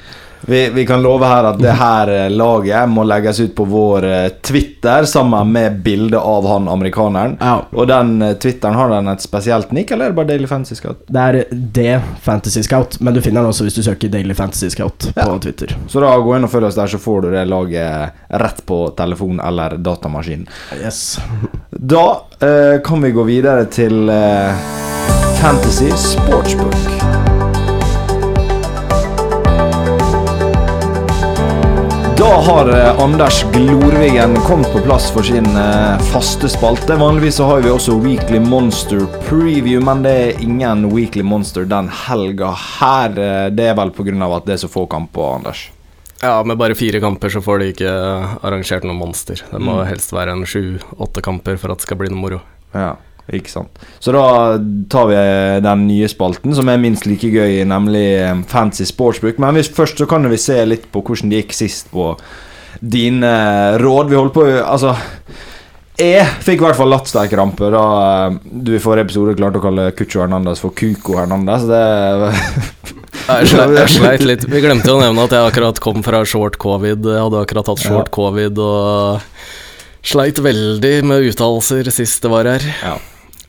Vi, 0.47 0.71
vi 0.71 0.87
kan 0.87 1.03
love 1.03 1.27
her 1.27 1.45
at 1.45 1.59
det 1.63 1.73
her 1.79 2.11
eh, 2.11 2.31
laget 2.31 2.89
må 2.91 3.05
legges 3.07 3.41
ut 3.41 3.55
på 3.57 3.65
vår 3.69 4.07
eh, 4.09 4.29
Twitter 4.43 5.05
sammen 5.05 5.53
med 5.53 5.81
bilde 5.85 6.19
av 6.19 6.47
han 6.51 6.69
amerikaneren. 6.69 7.37
Ja, 7.41 7.63
Og 7.71 7.87
den 7.91 8.23
eh, 8.23 8.35
Twitteren, 8.43 8.75
har 8.75 8.91
den 8.91 9.09
et 9.13 9.23
spesielt 9.23 9.73
nick, 9.73 9.91
eller 9.91 10.05
er 10.11 10.15
det 10.15 10.19
bare 10.19 10.31
Daily 10.33 10.47
Fantasy 10.51 10.75
Scout? 10.81 11.05
Det 11.07 11.21
er 11.21 11.41
det 11.51 12.01
Fantasy 12.23 12.63
Scout, 12.67 12.99
men 13.01 13.15
du 13.15 13.23
finner 13.23 13.43
den 13.43 13.53
også 13.53 13.69
hvis 13.69 13.79
du 13.79 13.83
søker 13.87 14.11
Daily 14.13 14.35
Fantasy 14.35 14.73
Scout 14.75 15.11
på 15.15 15.39
Twitter. 15.43 15.77
Så 15.89 16.03
da 16.03 16.13
gå 16.19 16.37
inn 16.37 16.49
og 16.49 16.53
følg 16.53 16.71
oss 16.71 16.79
der, 16.79 16.91
så 16.91 16.99
får 17.03 17.27
du 17.27 17.31
det 17.37 17.45
laget 17.51 18.23
rett 18.43 18.65
på 18.67 18.83
telefon 18.99 19.41
eller 19.41 19.79
datamaskin. 19.79 20.47
Yes. 20.83 21.19
Da 21.71 22.07
eh, 22.41 22.81
kan 22.85 23.03
vi 23.03 23.15
gå 23.15 23.27
videre 23.29 23.67
til 23.71 24.09
eh, 24.11 24.71
Fantasy 25.43 25.91
Sportsbook. 25.97 27.32
Da 32.33 32.39
har 32.41 32.69
eh, 32.69 33.01
Anders 33.01 33.43
Glorvigen 33.53 34.37
kommet 34.47 34.73
på 34.73 34.81
plass 34.81 35.11
for 35.13 35.23
sin 35.27 35.45
eh, 35.57 35.99
faste 36.13 36.49
spalte. 36.49 36.97
Vanligvis 36.97 37.37
så 37.37 37.45
har 37.51 37.61
vi 37.61 37.69
også 37.71 37.99
Weekly 38.01 38.39
Monster 38.41 39.03
Preview, 39.27 39.83
men 39.85 40.01
det 40.07 40.13
er 40.23 40.41
ingen 40.41 40.87
Weekly 40.95 41.23
Monster 41.29 41.67
den 41.69 41.91
helga 42.07 42.55
her. 42.79 43.13
Eh, 43.21 43.51
Det 43.53 43.67
er 43.69 43.77
vel 43.77 43.93
pga. 43.93 44.31
at 44.37 44.47
det 44.49 44.55
er 44.57 44.63
så 44.65 44.71
få 44.73 44.87
kamper, 44.89 45.35
Anders. 45.37 45.67
Ja, 46.23 46.43
med 46.47 46.57
bare 46.57 46.75
fire 46.79 47.01
kamper 47.03 47.29
så 47.29 47.43
får 47.45 47.59
de 47.59 47.73
ikke 47.75 47.93
arrangert 48.47 48.85
noe 48.89 48.95
monster. 48.97 49.35
Det 49.51 49.61
må 49.61 49.83
Mm. 49.83 49.87
helst 49.89 50.13
være 50.13 50.33
en 50.33 50.45
sju-åtte 50.47 51.21
kamper 51.21 51.59
for 51.59 51.73
at 51.73 51.79
det 51.79 51.83
skal 51.83 51.97
bli 51.99 52.09
noe 52.09 52.21
moro. 52.23 52.41
Ja, 52.73 52.95
ikke 53.31 53.53
sant. 53.53 53.83
Så 54.03 54.15
da 54.15 54.25
tar 54.91 55.07
vi 55.11 55.21
den 55.63 55.87
nye 55.87 56.09
spalten, 56.11 56.55
som 56.59 56.69
er 56.73 56.81
minst 56.83 57.07
like 57.07 57.31
gøy, 57.31 57.61
nemlig 57.69 58.07
eh, 58.19 58.43
Fancy 58.51 58.89
sportsbruk. 58.89 59.39
Men 59.43 59.55
hvis, 59.59 59.71
først 59.73 60.03
så 60.03 60.09
kan 60.11 60.27
vi 60.31 60.41
se 60.41 60.59
litt 60.67 60.91
på 60.93 61.05
hvordan 61.07 61.31
det 61.31 61.45
gikk 61.45 61.57
sist 61.63 61.93
på 61.95 62.13
dine 62.83 63.33
råd. 63.79 64.11
Vi 64.11 64.19
holdt 64.19 64.35
på 64.35 64.47
Altså 64.49 64.97
jeg 66.01 66.25
fikk 66.41 66.63
i 66.63 66.65
hvert 66.65 66.79
fall 66.79 66.89
lattsterkrampe 66.89 67.69
da 67.71 67.83
eh, 68.01 68.37
du 68.65 68.73
i 68.75 68.81
forrige 68.81 69.11
episode 69.11 69.35
klarte 69.37 69.61
å 69.61 69.65
kalle 69.65 69.91
Cucho 69.97 70.23
Hernandez 70.23 70.63
for 70.63 70.73
Cuco 70.73 71.19
Hernandez. 71.21 71.67
Det 71.69 71.83
jeg 73.77 73.93
sleit 73.93 74.25
litt. 74.25 74.47
Vi 74.49 74.63
glemte 74.65 74.89
jo 74.89 74.97
å 74.97 75.03
nevne 75.03 75.27
at 75.29 75.37
jeg 75.37 75.51
akkurat 75.53 75.79
kom 75.85 76.01
fra 76.05 76.23
short 76.25 76.57
covid. 76.63 77.05
Jeg 77.13 77.27
hadde 77.27 77.45
akkurat 77.45 77.69
hatt 77.75 77.85
short 77.85 78.09
Ja. 78.09 78.15
covid 78.17 78.63
og 78.65 79.21
sleit 80.03 80.41
veldig 80.43 80.95
med 81.07 81.29
uttalelser 81.29 81.93
sist 81.95 82.25
det 82.25 82.33
var 82.33 82.49
her. 82.51 82.65
Ja. 82.81 82.97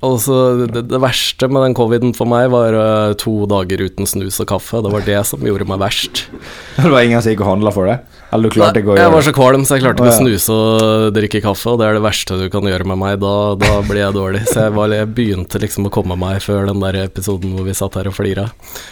Altså, 0.04 0.66
det, 0.68 0.84
det 0.92 1.00
verste 1.00 1.48
med 1.48 1.64
den 1.64 1.76
coviden 1.78 2.12
for 2.18 2.28
meg 2.28 2.50
var 2.52 2.76
uh, 2.76 3.14
to 3.20 3.46
dager 3.50 3.86
uten 3.86 4.10
snus 4.10 4.42
og 4.44 4.50
kaffe. 4.52 4.82
Det 4.84 4.92
var 4.92 5.06
det 5.08 5.22
som 5.30 5.44
gjorde 5.48 5.68
meg 5.70 5.80
verst. 5.80 6.26
Det 6.76 6.90
var 6.90 7.06
ingen 7.06 7.22
som 7.22 7.32
gikk 7.32 7.44
og 7.46 7.52
handla 7.54 7.72
for 7.72 7.88
det? 7.88 8.00
Eller 8.34 8.50
du 8.50 8.56
klarte 8.58 8.82
ikke 8.82 8.90
å 8.90 8.96
gjøre 8.96 9.06
jeg 9.06 9.14
var 9.14 9.26
så 9.28 9.34
kvalm, 9.38 9.64
så 9.64 9.78
jeg 9.78 9.84
klarte 9.84 10.02
ikke 10.02 10.10
å 10.10 10.12
ja. 10.12 10.18
snuse 10.18 10.56
og 10.58 11.12
drikke 11.14 11.42
kaffe, 11.44 11.70
og 11.70 11.78
det 11.80 11.86
er 11.86 11.98
det 12.00 12.04
verste 12.04 12.38
du 12.40 12.48
kan 12.52 12.66
gjøre 12.68 12.88
med 12.90 13.00
meg. 13.00 13.20
Da, 13.22 13.34
da 13.62 13.76
blir 13.86 14.02
jeg 14.02 14.18
dårlig. 14.18 14.42
Så 14.50 14.66
jeg, 14.66 14.74
var, 14.76 14.96
jeg 14.98 15.12
begynte 15.16 15.62
liksom 15.62 15.88
å 15.88 15.94
komme 15.94 16.18
meg 16.20 16.42
før 16.44 16.68
den 16.72 16.82
der 16.84 16.98
episoden 17.06 17.54
hvor 17.54 17.68
vi 17.70 17.78
satt 17.78 18.00
her 18.00 18.10
og 18.10 18.18
flira. 18.18 18.48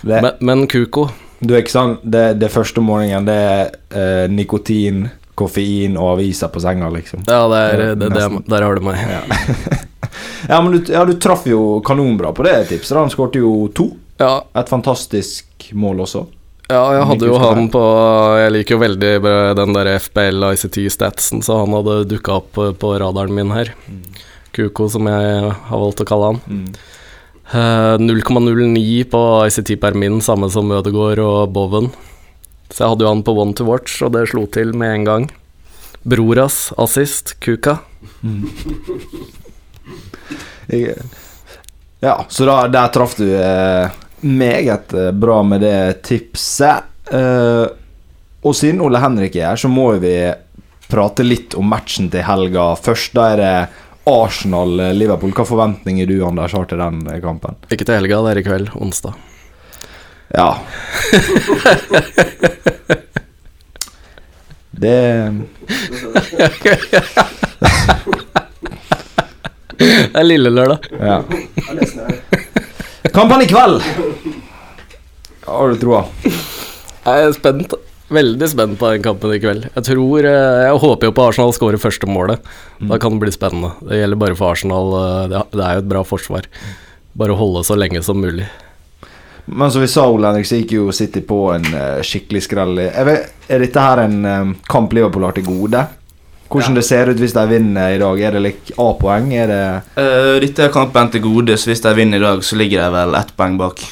Men, 0.08 0.32
men 0.40 0.68
Kuko 0.72 1.10
Du 1.42 1.56
er 1.56 1.64
ikke 1.64 1.74
sant, 1.74 2.06
Det, 2.06 2.26
det 2.40 2.52
første 2.54 2.84
om 2.84 2.92
morgenen, 2.92 3.26
det 3.28 3.40
er 3.50 3.74
eh, 3.90 4.28
nikotin, 4.32 5.08
koffein 5.42 5.98
og 6.00 6.14
aviser 6.16 6.52
på 6.54 6.62
senga, 6.64 6.90
liksom. 6.94 7.26
Ja, 7.28 7.42
det 7.52 7.62
er, 7.74 7.84
det, 8.00 8.12
det, 8.16 8.28
der 8.52 8.68
har 8.68 8.78
du 8.80 8.86
meg. 8.92 9.02
Ja, 10.50 10.58
men 10.62 10.74
du, 10.74 10.90
ja, 10.92 11.04
du 11.06 11.14
traff 11.22 11.44
jo 11.48 11.80
kanonbra 11.86 12.32
på 12.36 12.44
det 12.44 12.56
tipset. 12.72 12.98
Han 12.98 13.12
skårte 13.14 13.40
jo 13.40 13.68
to. 13.78 13.86
Ja, 14.20 14.42
Et 14.58 14.70
fantastisk 14.70 15.68
mål 15.78 16.02
også. 16.04 16.26
Ja, 16.72 16.82
jeg 16.96 17.06
hadde 17.10 17.28
jo 17.30 17.38
han 17.42 17.66
på 17.72 17.82
Jeg 18.40 18.52
liker 18.56 18.76
jo 18.78 18.82
veldig 18.82 19.12
den 19.60 19.74
der 19.76 19.90
FBL 20.02 20.46
ICT-statsen, 20.54 21.44
så 21.46 21.60
han 21.62 21.76
hadde 21.78 21.98
dukka 22.10 22.38
opp 22.42 22.58
på- 22.82 22.94
radaren 23.02 23.34
min 23.38 23.52
her. 23.54 23.72
Kuko, 24.56 24.90
som 24.92 25.08
jeg 25.08 25.52
har 25.70 25.80
valgt 25.86 26.04
å 26.04 26.08
kalle 26.10 26.32
han. 26.34 26.42
Mm. 26.48 26.66
Eh, 27.52 27.98
0,09 28.02 29.04
på 29.12 29.22
ICT 29.48 29.76
per 29.80 29.94
min, 30.00 30.20
samme 30.24 30.50
som 30.52 30.72
Ødegaard 30.72 31.20
og 31.24 31.54
Boven. 31.56 31.92
Så 32.72 32.84
jeg 32.84 32.94
hadde 32.94 33.06
jo 33.06 33.12
han 33.12 33.24
på 33.28 33.36
one 33.36 33.54
to 33.58 33.68
watch, 33.68 34.00
og 34.02 34.14
det 34.16 34.30
slo 34.32 34.46
til 34.52 34.72
med 34.78 34.96
en 34.96 35.08
gang. 35.08 35.28
Broras 36.04 36.72
assist, 36.82 37.36
Kuka. 37.44 37.78
Jeg, 40.72 40.96
ja, 42.00 42.26
så 42.30 42.46
da, 42.48 42.56
der 42.72 42.88
traff 42.94 43.18
du 43.20 43.26
eh, 43.36 43.92
meget 44.24 44.94
eh, 44.94 45.12
bra 45.12 45.42
med 45.44 45.62
det 45.62 46.04
tipset. 46.08 46.88
Eh, 47.12 47.66
og 48.42 48.56
siden 48.56 48.82
Ole 48.82 49.02
Henrik 49.04 49.36
er 49.36 49.52
her, 49.52 49.60
så 49.60 49.70
må 49.70 49.92
vi 50.02 50.16
prate 50.92 51.26
litt 51.26 51.54
om 51.60 51.68
matchen 51.70 52.10
til 52.12 52.26
helga. 52.26 52.72
Først 52.80 53.14
da 53.18 53.28
er 53.34 53.42
det 53.42 53.54
Arsenal-Liverpool. 54.10 55.34
Hva 55.38 55.46
forventninger 55.46 56.10
du, 56.10 56.18
Anders, 56.26 56.56
har 56.58 56.66
til 56.70 56.82
den 56.82 57.04
eh, 57.08 57.22
kampen? 57.24 57.60
Ikke 57.70 57.86
til 57.86 58.00
helga, 58.00 58.24
det 58.26 58.34
er 58.34 58.42
i 58.42 58.48
kveld, 58.48 58.72
onsdag. 58.80 59.18
Ja. 60.34 60.50
Det 64.72 64.98
Det 69.82 70.20
er 70.20 70.26
lille 70.28 70.52
lørdag. 70.54 70.86
Ja. 71.02 71.22
Kampen 73.16 73.42
i 73.44 73.48
kveld! 73.50 73.82
Har 75.48 75.72
du 75.74 75.80
troa? 75.82 76.04
Jeg 76.24 77.26
er 77.28 77.34
spent. 77.36 77.74
Veldig 78.12 78.48
spent 78.52 78.76
på 78.80 78.90
den 78.92 79.04
kampen 79.06 79.32
i 79.34 79.40
kveld. 79.42 79.66
Jeg 79.72 79.84
tror 79.88 80.26
eh, 80.28 80.66
Jeg 80.68 80.80
håper 80.84 81.08
jo 81.08 81.14
på 81.16 81.24
Arsenal 81.30 81.54
skårer 81.56 81.80
første 81.82 82.08
målet. 82.12 82.44
Da 82.90 82.98
kan 83.02 83.16
det 83.16 83.24
bli 83.24 83.32
spennende. 83.34 83.72
Det 83.88 84.02
gjelder 84.02 84.20
bare 84.20 84.36
for 84.38 84.52
Arsenal. 84.54 84.92
eh, 85.00 85.28
Det 85.32 85.44
det 85.56 85.64
er 85.66 85.78
jo 85.80 85.84
et 85.86 85.90
bra 85.94 86.04
forsvar. 86.08 86.50
Bare 87.18 87.38
holde 87.40 87.64
så 87.68 87.76
lenge 87.80 88.04
som 88.06 88.20
mulig. 88.22 88.46
Men 89.52 89.72
som 89.72 89.82
vi 89.84 89.88
sa, 89.92 90.06
Ole 90.08 90.30
Henrik, 90.30 90.48
så 90.48 90.62
gikk 90.62 90.78
jo 90.78 90.92
City 90.96 91.22
på 91.28 91.40
en 91.52 91.66
uh, 91.76 92.00
skikkelig 92.06 92.46
skrell. 92.46 92.78
Vet, 92.80 93.34
er 93.52 93.66
dette 93.66 93.84
her 93.84 94.06
en 94.06 94.22
um, 94.26 94.54
kamp 94.72 94.94
Liverpool 94.96 95.28
har 95.28 95.36
til 95.36 95.48
gode? 95.48 95.82
Hvordan 96.52 96.76
det 96.76 96.84
ser 96.88 97.12
ut 97.12 97.20
hvis 97.20 97.36
de 97.36 97.44
vinner 97.48 97.96
i 97.96 98.00
dag? 98.00 98.22
Er 98.22 98.36
det 98.36 98.44
like 98.46 98.76
A-poeng? 98.80 99.30
Er 99.36 99.52
det 99.52 99.62
uh, 100.00 100.38
dette 100.44 100.68
er 100.68 100.74
kampen 100.74 101.12
til 101.12 101.24
gode, 101.26 101.58
så 101.60 101.72
hvis 101.72 101.84
de 101.84 101.94
vinner 101.98 102.22
i 102.22 102.26
dag, 102.26 102.44
så 102.48 102.60
ligger 102.60 102.86
de 102.86 102.96
vel 102.96 103.16
ett 103.20 103.34
poeng 103.36 103.58
bak. 103.60 103.84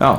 Ja. 0.00 0.14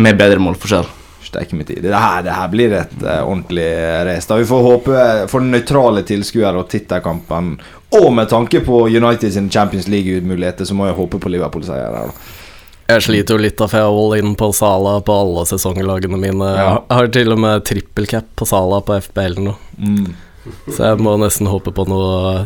Med 0.00 0.20
bedre 0.20 0.40
målforskjell. 0.40 0.88
Steike. 1.24 1.58
Det 1.66 1.92
her, 1.92 2.22
det 2.22 2.34
her 2.36 2.48
blir 2.52 2.76
et 2.78 2.96
uh, 3.02 3.26
ordentlig 3.26 3.68
race. 4.08 4.28
Da 4.30 4.38
Vi 4.40 4.48
får 4.48 4.68
håpe 4.68 5.04
for 5.32 5.44
nøytrale 5.44 6.04
tilskuere 6.06 6.62
og 6.62 6.70
tittelkampen, 6.72 7.58
og 8.00 8.08
med 8.14 8.32
tanke 8.32 8.60
på 8.64 8.86
United 8.88 9.32
sin 9.32 9.50
Champions 9.50 9.88
League-muligheter, 9.88 10.64
så 10.64 10.74
må 10.74 10.88
jeg 10.88 10.96
håpe 10.96 11.20
på 11.20 11.32
Liverpool-seier 11.32 11.92
her, 11.92 12.08
da. 12.08 12.40
Jeg 12.88 13.00
sliter 13.06 13.36
jo 13.38 13.40
litt, 13.40 13.56
da, 13.56 13.68
for 13.70 13.80
jeg 13.80 13.88
har 13.88 13.98
all 14.02 14.14
in 14.18 14.34
på 14.36 14.50
Sala 14.52 14.98
på 15.04 15.14
alle 15.16 15.44
sesonglagene 15.48 16.18
mine. 16.20 16.50
Ja. 16.52 16.70
Jeg 16.84 16.98
har 16.98 17.10
til 17.16 17.32
og 17.32 17.40
med 17.40 17.64
trippelcap 17.64 18.26
på 18.36 18.48
Sala 18.48 18.82
på 18.84 18.98
FBL 19.00 19.38
nå, 19.40 19.54
Mm. 19.80 20.14
så 20.68 20.90
jeg 20.90 20.98
må 21.00 21.14
nesten 21.18 21.48
håpe 21.48 21.72
på 21.72 21.86
noe 21.88 22.44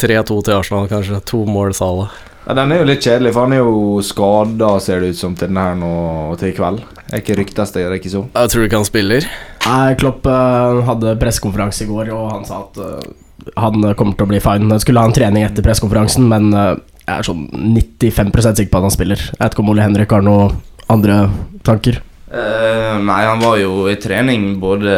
3-2 0.00 0.38
til 0.44 0.54
Arsenal, 0.56 0.88
kanskje. 0.88 1.20
To 1.28 1.44
mål 1.44 1.74
Sala. 1.76 2.08
Ja, 2.46 2.54
Den 2.54 2.72
er 2.72 2.78
jo 2.82 2.88
litt 2.88 3.04
kjedelig, 3.04 3.32
for 3.32 3.46
han 3.46 3.52
er 3.52 3.62
jo 3.62 4.00
skada, 4.04 4.80
ser 4.80 5.00
det 5.00 5.14
ut 5.14 5.16
som, 5.20 5.34
til 5.36 5.48
den 5.48 5.56
her 5.60 5.76
nå 5.76 6.36
til 6.40 6.48
i 6.48 6.56
kveld. 6.56 6.80
Er 7.12 7.20
ikke 7.20 7.36
ryktes 7.38 7.72
det, 7.72 7.84
er 7.84 7.92
ikke 7.96 8.12
så? 8.12 8.24
Jeg 8.34 8.52
tror 8.52 8.64
ikke 8.64 8.80
han 8.80 8.88
spiller. 8.88 9.28
Nei, 9.64 9.94
Klopp 10.00 10.26
uh, 10.28 10.80
hadde 10.88 11.14
pressekonferanse 11.20 11.84
i 11.84 11.88
går, 11.88 12.10
og 12.16 12.32
han 12.32 12.44
sa 12.48 12.62
at 12.64 12.80
uh, 12.80 13.52
han 13.60 13.80
kommer 13.96 14.16
til 14.16 14.26
å 14.26 14.32
bli 14.32 14.40
fine. 14.44 14.80
Skulle 14.80 15.04
ha 15.04 15.08
en 15.08 15.16
trening 15.16 15.44
etter 15.44 15.64
pressekonferansen, 15.64 16.24
men 16.30 16.52
eh, 16.56 16.76
jeg 17.04 17.20
er 17.20 17.26
sånn 17.26 17.44
95 17.52 18.32
sikker 18.32 18.72
på 18.72 18.80
at 18.80 18.86
han 18.86 18.94
spiller. 18.94 19.20
Jeg 19.20 19.40
vet 19.40 19.54
ikke 19.54 19.64
om 19.64 19.70
Ole 19.74 19.84
Henrik 19.84 20.12
har 20.14 20.24
noen 20.24 20.56
andre 20.92 21.18
tanker. 21.66 22.00
Uh, 22.34 22.96
nei, 23.04 23.20
han 23.28 23.42
var 23.42 23.58
jo 23.60 23.84
i 23.90 23.98
trening 24.00 24.54
både 24.62 24.94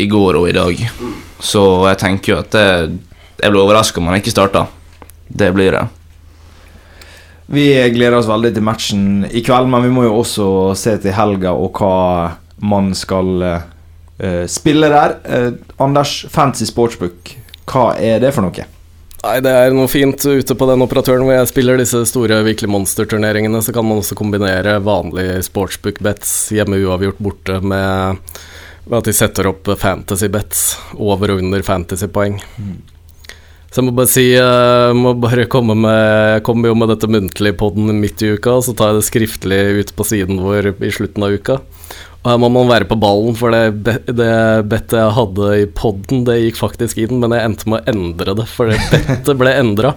i 0.00 0.08
går 0.10 0.40
og 0.40 0.48
i 0.48 0.56
dag. 0.56 0.80
Så 1.40 1.62
jeg 1.90 2.00
tenker 2.00 2.32
jo 2.32 2.38
at 2.40 2.56
det, 2.56 2.66
jeg 3.40 3.52
blir 3.52 3.62
overraska 3.62 4.00
om 4.00 4.08
han 4.10 4.18
ikke 4.18 4.32
starter. 4.32 4.72
Det 5.28 5.52
blir 5.54 5.76
det. 5.76 5.84
Vi 7.50 7.66
gleder 7.92 8.16
oss 8.18 8.30
veldig 8.30 8.54
til 8.56 8.64
matchen 8.64 9.04
i 9.26 9.42
kveld, 9.44 9.68
men 9.70 9.84
vi 9.84 9.92
må 9.92 10.06
jo 10.06 10.16
også 10.22 10.48
se 10.78 10.96
til 11.02 11.14
helga 11.16 11.52
og 11.52 11.76
hva 11.76 11.94
man 12.62 12.92
skal 12.96 13.44
uh, 13.44 14.44
spille 14.48 14.90
der. 14.92 15.18
Uh, 15.28 15.60
Anders, 15.82 16.22
Fancy 16.32 16.64
Sportsbook, 16.70 17.34
hva 17.68 17.90
er 18.00 18.22
det 18.24 18.32
for 18.32 18.48
noe? 18.48 18.70
Nei, 19.20 19.36
det 19.44 19.50
er 19.52 19.74
noe 19.76 19.88
fint 19.90 20.22
ute 20.24 20.54
på 20.56 20.66
den 20.70 20.80
operatøren 20.80 21.26
hvor 21.26 21.34
jeg 21.34 21.48
spiller 21.50 21.76
disse 21.76 21.98
store 22.08 22.38
Virkelig 22.46 22.70
Monster-turneringene. 22.72 23.60
Så 23.60 23.74
kan 23.76 23.84
man 23.84 24.00
også 24.00 24.16
kombinere 24.16 24.78
vanlige 24.84 25.42
sportsbook-bets 25.44 26.32
hjemme 26.56 26.78
uavgjort 26.80 27.20
borte 27.20 27.58
med, 27.60 28.30
med 28.86 28.96
at 29.02 29.10
de 29.10 29.14
setter 29.16 29.50
opp 29.50 29.68
fantasy-bets 29.82 30.64
over 30.96 31.34
og 31.34 31.44
under 31.44 31.66
fantasy-poeng. 31.66 32.40
Så 33.70 33.78
jeg 33.78 33.86
må 33.86 33.92
bare 33.94 34.10
si 34.10 34.24
Jeg 34.32 34.94
må 34.98 35.12
bare 35.22 35.44
komme 35.46 35.76
med 35.78 36.00
Jeg 36.34 36.42
kommer 36.48 36.72
jo 36.72 36.78
med 36.80 36.90
dette 36.90 37.06
muntlig 37.06 37.52
poden 37.60 37.92
midt 38.00 38.24
i 38.24 38.32
uka, 38.34 38.56
så 38.64 38.74
tar 38.74 38.90
jeg 38.90 38.98
det 38.98 39.06
skriftlig 39.06 39.60
ut 39.78 39.92
på 39.94 40.06
siden 40.08 40.40
vår 40.42 40.72
i 40.80 40.90
slutten 40.96 41.28
av 41.28 41.36
uka. 41.36 41.60
Og 42.20 42.28
her 42.28 42.40
må 42.42 42.50
man 42.52 42.68
være 42.68 42.84
på 42.84 42.98
ballen, 43.00 43.32
for 43.38 43.54
det, 43.54 43.94
det 44.12 44.32
bettet 44.68 44.98
jeg 44.98 45.16
hadde 45.16 45.46
i 45.56 45.64
poden, 45.72 46.26
det 46.26 46.36
gikk 46.42 46.58
faktisk 46.60 47.00
inn, 47.00 47.16
men 47.22 47.32
jeg 47.32 47.48
endte 47.48 47.70
med 47.72 47.80
å 47.80 47.94
endre 47.94 48.34
det, 48.36 48.44
for 48.52 48.68
det 48.68 48.76
bettet 48.92 49.40
ble 49.40 49.54
endra. 49.56 49.94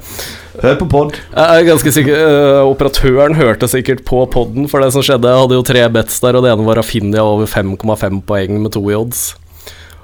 Hør 0.61 0.77
på 0.79 0.87
pod. 0.87 1.19
Jeg 1.33 1.59
er 1.59 1.67
ganske 1.67 1.91
sikker 1.95 2.19
uh, 2.23 2.69
Operatøren 2.69 3.35
hørte 3.35 3.67
sikkert 3.67 4.05
på 4.07 4.21
poden, 4.31 4.69
for 4.71 4.85
det 4.85 4.93
som 4.93 5.03
skjedde 5.03 5.31
Jeg 5.33 5.41
hadde 5.41 5.57
jo 5.57 5.65
tre 5.67 5.81
bets 5.91 6.23
der, 6.23 6.37
og 6.39 6.45
det 6.45 6.53
ene 6.53 6.67
var 6.67 6.79
Rafinha 6.79 7.25
over 7.27 7.49
5,5 7.49 8.21
poeng 8.29 8.61
med 8.61 8.75
to 8.77 8.85
i 8.87 8.95
odds. 8.95 9.33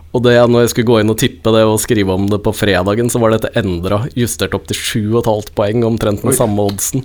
Og 0.09 0.23
det 0.25 0.31
når 0.49 0.63
jeg 0.63 0.69
skulle 0.71 0.87
gå 0.89 0.95
inn 1.03 1.11
og 1.13 1.19
tippe 1.21 1.51
det 1.53 1.59
og 1.69 1.75
skrive 1.83 2.15
om 2.15 2.23
det 2.31 2.39
på 2.41 2.49
fredagen, 2.57 3.11
så 3.13 3.19
var 3.21 3.35
dette 3.35 3.51
endra, 3.59 3.99
justert 4.17 4.55
opp 4.57 4.65
til 4.71 4.79
7,5 5.21 5.51
poeng, 5.53 5.83
omtrent 5.85 6.23
den 6.25 6.33
samme 6.33 6.65
oddsen. 6.65 7.03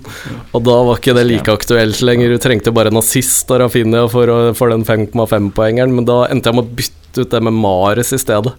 Og 0.57 0.63
da 0.65 0.79
var 0.87 0.97
ikke 0.97 1.13
det 1.13 1.27
like 1.29 1.53
aktuelt 1.53 2.01
lenger. 2.01 2.33
Du 2.33 2.41
trengte 2.41 2.73
bare 2.73 2.89
en 2.89 2.97
assist 2.97 3.51
av 3.53 3.61
Rafinha 3.61 4.07
for, 4.09 4.25
å- 4.33 4.55
for 4.57 4.73
den 4.73 4.81
5,5-poengeren, 4.87 5.93
men 5.93 6.05
da 6.09 6.23
endte 6.33 6.49
jeg 6.49 6.57
med 6.57 6.65
å 6.65 6.75
bytte 6.81 7.21
ut 7.27 7.29
det 7.35 7.43
med 7.45 7.53
Mares 7.53 8.09
i 8.11 8.17
stedet. 8.17 8.55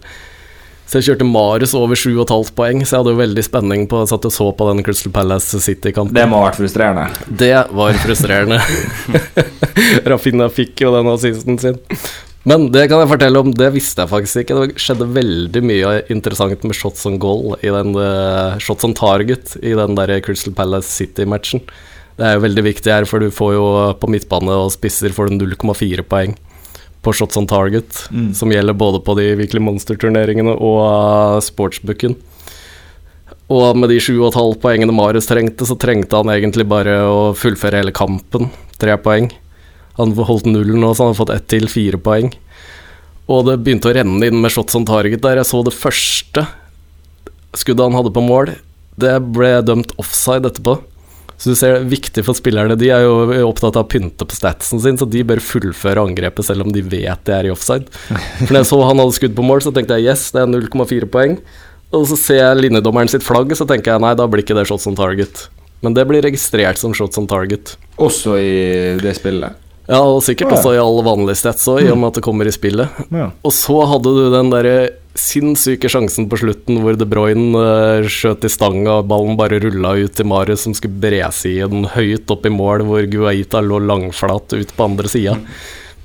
Så 0.87 1.01
jeg 1.01 1.09
kjørte 1.09 1.27
Mares 1.27 1.73
over 1.75 1.99
7,5 1.99 2.53
poeng, 2.55 2.85
så 2.87 2.95
jeg 2.95 3.01
hadde 3.03 3.11
jo 3.11 3.19
veldig 3.19 3.43
spenning 3.43 3.81
på 3.91 4.05
satt 4.07 4.23
og 4.29 4.31
så 4.31 4.47
på 4.55 4.69
den 4.69 4.79
Crystal 4.87 5.11
Palace 5.11 5.59
City-kampen. 5.59 6.15
Det 6.15 6.23
må 6.31 6.39
ha 6.39 6.45
vært 6.47 6.61
frustrerende. 6.61 7.09
Det 7.27 7.51
var 7.75 7.99
frustrerende. 7.99 8.61
Rafinha 10.07 10.47
fikk 10.55 10.85
jo 10.87 10.93
den 10.95 11.11
assisten 11.11 11.59
sin. 11.59 11.81
Men 12.45 12.69
det 12.71 12.85
kan 12.87 13.01
jeg 13.01 13.09
fortelle 13.11 13.39
om, 13.41 13.49
det 13.51 13.73
visste 13.73 14.03
jeg 14.03 14.11
faktisk 14.11 14.43
ikke. 14.43 14.55
Det 14.71 14.79
skjedde 14.79 15.07
veldig 15.15 15.61
mye 15.67 15.93
interessant 16.13 16.63
med 16.63 16.77
shots 16.77 17.05
on 17.09 17.17
goal 17.19 17.57
i 17.59 17.71
den 17.73 17.95
eh, 17.99 18.57
Shots 18.63 18.85
on 18.87 18.93
target 18.95 19.57
i 19.61 19.73
den 19.75 19.97
der 19.97 20.13
Crystal 20.23 20.53
Palace 20.55 20.87
City-matchen. 20.87 21.63
Det 22.17 22.25
er 22.25 22.37
jo 22.37 22.45
veldig 22.45 22.63
viktig 22.65 22.93
her, 22.93 23.05
for 23.05 23.19
du 23.21 23.29
får 23.33 23.53
jo 23.57 23.65
på 23.99 24.09
midtbane 24.09 24.53
og 24.63 24.71
spisser 24.73 25.13
får 25.13 25.29
du 25.29 25.43
0,4 25.45 26.05
poeng 26.07 26.37
på 27.05 27.13
shots 27.13 27.37
on 27.37 27.45
target, 27.47 28.07
Mm. 28.11 28.33
som 28.33 28.49
gjelder 28.51 28.73
både 28.73 28.99
på 29.05 29.15
de 29.15 29.35
virkelige 29.37 29.63
Monster-turneringene 29.63 30.55
og 30.57 30.79
uh, 30.81 31.39
sportsbooken. 31.39 32.15
Og 33.53 33.77
med 33.79 33.89
de 33.93 33.99
7,5 34.01 34.57
poengene 34.59 34.91
Marius 34.91 35.29
trengte, 35.29 35.63
så 35.67 35.77
trengte 35.79 36.17
han 36.19 36.27
egentlig 36.33 36.65
bare 36.67 36.97
å 37.07 37.33
fullføre 37.37 37.79
hele 37.79 37.93
kampen. 37.95 38.49
Tre 38.81 38.97
poeng. 38.99 39.29
Han 39.97 40.13
holdt 40.13 40.49
nullen 40.49 40.81
nå, 40.83 40.93
så 40.93 41.07
han 41.07 41.13
har 41.13 41.19
fått 41.19 41.33
ett 41.33 41.47
til, 41.51 41.67
fire 41.71 41.99
poeng. 42.01 42.31
Og 43.27 43.47
det 43.47 43.57
begynte 43.63 43.89
å 43.89 43.95
renne 43.97 44.29
inn 44.29 44.39
med 44.41 44.53
shots 44.53 44.77
on 44.77 44.85
target 44.87 45.23
der. 45.25 45.41
Jeg 45.41 45.49
så 45.49 45.63
det 45.65 45.75
første 45.75 46.45
skuddet 47.57 47.87
han 47.87 47.97
hadde 47.97 48.13
på 48.15 48.23
mål. 48.23 48.53
Det 48.97 49.15
ble 49.33 49.57
dømt 49.65 49.91
offside 50.01 50.47
etterpå. 50.47 50.77
Så 51.37 51.51
du 51.53 51.57
ser 51.57 51.75
det 51.75 51.81
er 51.83 51.91
viktig 51.91 52.23
for 52.25 52.37
spillerne. 52.37 52.77
De 52.79 52.87
er 52.89 53.03
jo 53.05 53.45
opptatt 53.45 53.77
av 53.77 53.85
å 53.85 53.89
pynte 53.89 54.25
på 54.25 54.37
statsen 54.37 54.81
sin, 54.81 54.97
så 54.97 55.05
de 55.05 55.21
bør 55.27 55.41
fullføre 55.43 56.07
angrepet 56.07 56.47
selv 56.47 56.65
om 56.65 56.73
de 56.73 56.81
vet 56.81 57.21
de 57.27 57.35
er 57.35 57.49
i 57.49 57.53
offside. 57.53 57.91
For 58.09 58.49
når 58.49 58.63
jeg 58.63 58.69
så 58.71 58.79
han 58.87 59.03
hadde 59.03 59.17
skudd 59.19 59.37
på 59.37 59.45
mål, 59.45 59.61
så 59.65 59.73
tenkte 59.75 59.99
jeg 59.99 60.09
yes, 60.09 60.31
det 60.33 60.41
er 60.41 60.49
0,4 60.49 61.11
poeng. 61.13 61.37
Og 61.93 62.07
så 62.09 62.17
ser 62.19 62.41
jeg 62.41 62.63
linjedommeren 62.63 63.11
sitt 63.11 63.25
flagg, 63.25 63.53
så 63.55 63.67
tenker 63.69 63.93
jeg 63.93 64.03
nei, 64.03 64.15
da 64.17 64.25
blir 64.27 64.43
ikke 64.43 64.57
det 64.57 64.65
shots 64.69 64.89
on 64.89 64.97
target. 64.97 65.45
Men 65.85 65.93
det 65.93 66.07
blir 66.09 66.25
registrert 66.25 66.81
som 66.81 66.95
shots 66.97 67.21
on 67.21 67.29
target. 67.29 67.75
Også 68.01 68.33
i 68.41 68.97
det 69.03 69.13
spillet. 69.19 69.66
Ja, 69.87 70.01
og 70.03 70.19
sikkert 70.25 70.51
også 70.51 70.73
i 70.75 70.79
alle 70.81 71.03
vanlige 71.05 71.39
stats 71.39 71.63
òg, 71.71 71.79
i 71.85 71.91
og 71.93 71.97
med 72.01 72.09
at 72.11 72.17
det 72.19 72.23
kommer 72.25 72.47
i 72.49 72.51
spillet. 72.51 72.91
Ja. 73.13 73.29
Og 73.47 73.53
så 73.55 73.77
hadde 73.87 74.11
du 74.17 74.25
den 74.33 74.49
derre 74.51 74.73
sinnssyke 75.17 75.89
sjansen 75.89 76.27
på 76.29 76.37
slutten 76.41 76.81
hvor 76.83 76.97
De 76.99 77.07
Bruyne 77.09 77.55
eh, 77.57 78.07
skjøt 78.11 78.43
i 78.45 78.51
stanga, 78.51 78.99
ballen 79.07 79.37
bare 79.39 79.61
rulla 79.63 79.95
ut 79.97 80.13
til 80.19 80.27
Marius 80.29 80.65
som 80.67 80.75
skulle 80.77 80.99
brese 81.01 81.49
i 81.53 81.61
den 81.63 81.87
høyt 81.95 82.29
opp 82.35 82.45
i 82.45 82.51
mål, 82.53 82.83
hvor 82.89 83.07
Guaita 83.09 83.63
lå 83.63 83.79
langflat 83.87 84.57
ut 84.59 84.75
på 84.75 84.89
andre 84.89 85.09
sida. 85.09 85.37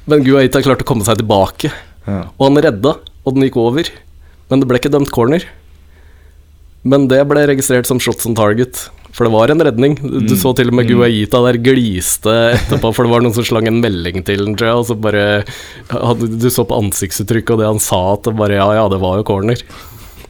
Men 0.07 0.25
Guaita 0.27 0.63
klarte 0.65 0.87
å 0.87 0.91
komme 0.93 1.05
seg 1.07 1.19
tilbake, 1.21 1.73
Ja. 2.07 2.23
og 2.39 2.47
han 2.49 2.63
redda, 2.63 2.97
og 3.27 3.35
den 3.35 3.45
gikk 3.49 3.59
over. 3.63 3.91
Men 4.49 4.61
det 4.63 4.69
ble 4.71 4.79
ikke 4.81 4.91
dømt 4.95 5.11
corner. 5.15 5.45
Men 6.83 7.07
det 7.11 7.21
ble 7.31 7.45
registrert 7.47 7.87
som 7.87 8.01
shots 8.03 8.27
on 8.27 8.35
target. 8.39 8.89
For 9.13 9.29
det 9.29 9.35
var 9.35 9.53
en 9.53 9.61
redning. 9.61 9.95
Du 10.01 10.33
så 10.41 10.55
til 10.57 10.71
og 10.73 10.77
med 10.79 10.89
Guaita 10.89 11.43
der 11.45 11.59
gliste 11.61 12.33
etterpå, 12.57 12.95
for 12.97 13.05
det 13.05 13.13
var 13.13 13.25
noen 13.25 13.35
som 13.37 13.45
slang 13.45 13.69
en 13.69 13.83
melding 13.85 14.25
til 14.25 14.47
den, 14.47 14.57
tror 14.57 14.71
jeg, 14.71 14.81
og 14.81 14.87
så 14.89 14.97
bare 14.97 15.25
hadde, 15.93 16.31
Du 16.41 16.49
så 16.51 16.65
på 16.65 16.79
ansiktsuttrykket 16.81 17.55
og 17.55 17.61
det 17.61 17.69
han 17.69 17.83
sa, 17.83 18.01
at 18.15 18.25
det 18.29 18.37
bare 18.41 18.57
Ja, 18.57 18.71
ja, 18.81 18.87
det 18.89 19.03
var 19.03 19.21
jo 19.21 19.27
corner. 19.29 19.61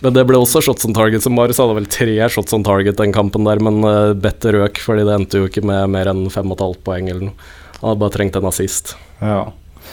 Men 0.03 0.17
det 0.17 0.25
ble 0.27 0.41
også 0.43 0.65
shots 0.67 0.87
on 0.89 0.97
target, 0.97 1.23
så 1.23 1.31
Marius 1.31 1.61
hadde 1.63 1.77
vel 1.79 1.87
tre 1.87 2.17
shots 2.35 2.57
on 2.57 2.65
target 2.67 2.99
den 2.99 3.15
kampen 3.15 3.47
der, 3.47 3.63
men 3.63 3.79
uh, 3.87 4.11
bettet 4.19 4.57
røk, 4.57 4.81
fordi 4.83 5.05
det 5.07 5.15
endte 5.15 5.39
jo 5.39 5.47
ikke 5.47 5.63
med 5.63 5.93
mer 5.95 6.11
enn 6.11 6.25
fem 6.33 6.51
og 6.51 6.59
et 6.59 6.65
halvt 6.67 6.81
poeng 6.89 7.11
eller 7.13 7.29
noe. 7.29 7.51
Han 7.79 7.93
hadde 7.93 8.03
bare 8.03 8.15
trengt 8.17 8.39
en 8.39 8.49
assist. 8.51 8.97
Ja. 9.23 9.45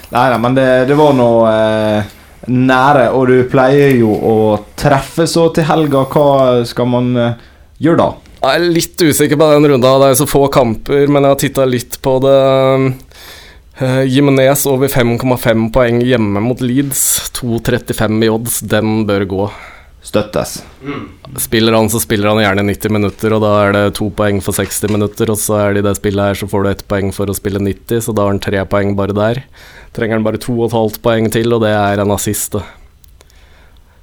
Nei 0.09 0.25
da, 0.33 0.39
men 0.41 0.57
det, 0.57 0.65
det 0.89 0.97
var 0.97 1.13
noe 1.17 1.49
eh, 1.49 2.09
nære, 2.49 3.09
og 3.13 3.29
du 3.29 3.37
pleier 3.49 3.93
jo 3.97 4.13
å 4.13 4.35
treffe 4.77 5.25
så 5.29 5.47
til 5.53 5.67
helga. 5.69 6.05
Hva 6.09 6.65
skal 6.69 6.89
man 6.89 7.09
eh, 7.17 7.47
gjøre 7.81 8.01
da? 8.01 8.09
Jeg 8.39 8.55
er 8.55 8.69
litt 8.71 9.01
usikker 9.03 9.35
på 9.35 9.47
den 9.51 9.67
runda, 9.67 9.97
det 9.99 10.13
er 10.13 10.19
så 10.21 10.27
få 10.29 10.45
kamper, 10.53 11.09
men 11.11 11.25
jeg 11.25 11.33
har 11.33 11.39
titta 11.41 11.65
litt 11.67 11.97
på 11.99 12.13
det. 12.23 12.37
Uh, 13.79 14.03
Jimenez 14.07 14.63
over 14.67 14.91
5,5 14.91 15.65
poeng 15.75 15.99
hjemme 16.03 16.43
mot 16.43 16.63
Leeds. 16.63 17.03
2,35 17.35 18.23
i 18.23 18.31
odds, 18.31 18.61
den 18.71 19.03
bør 19.07 19.27
gå. 19.27 19.49
Støttes. 20.03 20.61
Spiller 21.37 21.75
han, 21.75 21.89
så 21.91 21.99
spiller 21.99 22.31
han 22.31 22.39
gjerne 22.39 22.63
90 22.71 22.95
minutter, 22.95 23.35
og 23.35 23.43
da 23.43 23.51
er 23.65 23.75
det 23.75 23.83
to 23.99 24.07
poeng 24.15 24.39
for 24.43 24.55
60 24.55 24.95
minutter, 24.95 25.31
og 25.31 25.39
så 25.39 25.59
er 25.59 25.75
det 25.75 25.83
i 25.83 25.87
det 25.89 25.97
spillet 25.99 26.31
her 26.31 26.39
så 26.39 26.47
får 26.47 26.63
du 26.63 26.71
ett 26.71 26.87
poeng 26.87 27.11
for 27.15 27.27
å 27.27 27.35
spille 27.35 27.59
90, 27.59 28.05
så 28.07 28.15
da 28.15 28.23
har 28.23 28.31
han 28.31 28.43
tre 28.43 28.63
poeng 28.71 28.95
bare 28.99 29.15
der. 29.15 29.43
Trenger 29.95 30.19
han 30.19 30.27
bare 30.27 30.39
to 30.39 30.55
og 30.55 30.69
et 30.69 30.77
halvt 30.79 31.01
poeng 31.03 31.27
til, 31.35 31.51
og 31.55 31.67
det 31.67 31.75
er 31.75 31.99
en 31.99 32.15
assist, 32.15 32.55
det. 32.55 32.63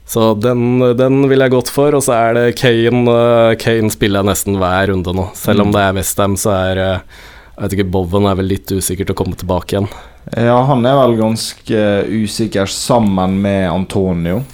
Så 0.06 0.34
den, 0.38 0.78
den 0.96 1.24
vil 1.26 1.42
jeg 1.42 1.50
godt 1.50 1.70
for, 1.74 1.94
og 1.98 2.04
så 2.06 2.14
er 2.14 2.36
det 2.36 2.44
Kane 2.60 3.10
eh, 3.10 3.54
Kane 3.58 3.90
spiller 3.90 4.22
jeg 4.22 4.30
nesten 4.30 4.58
hver 4.60 4.92
runde 4.92 5.14
nå. 5.16 5.24
Selv 5.34 5.64
om 5.64 5.72
det 5.74 5.82
er 5.82 5.96
Westham, 5.96 6.36
så 6.38 6.52
er 6.54 6.82
eh, 6.82 7.24
Jeg 7.56 7.64
vet 7.64 7.74
ikke, 7.74 7.88
Bowen 7.96 8.28
er 8.30 8.36
vel 8.38 8.52
litt 8.52 8.70
usikker 8.70 9.08
til 9.08 9.16
å 9.16 9.18
komme 9.18 9.38
tilbake 9.38 9.74
igjen. 9.74 9.88
Ja, 10.30 10.60
han 10.68 10.86
er 10.86 10.94
vel 10.98 11.16
ganske 11.18 11.82
usikker 12.06 12.70
sammen 12.70 13.40
med 13.42 13.66
Antonio. 13.70 14.44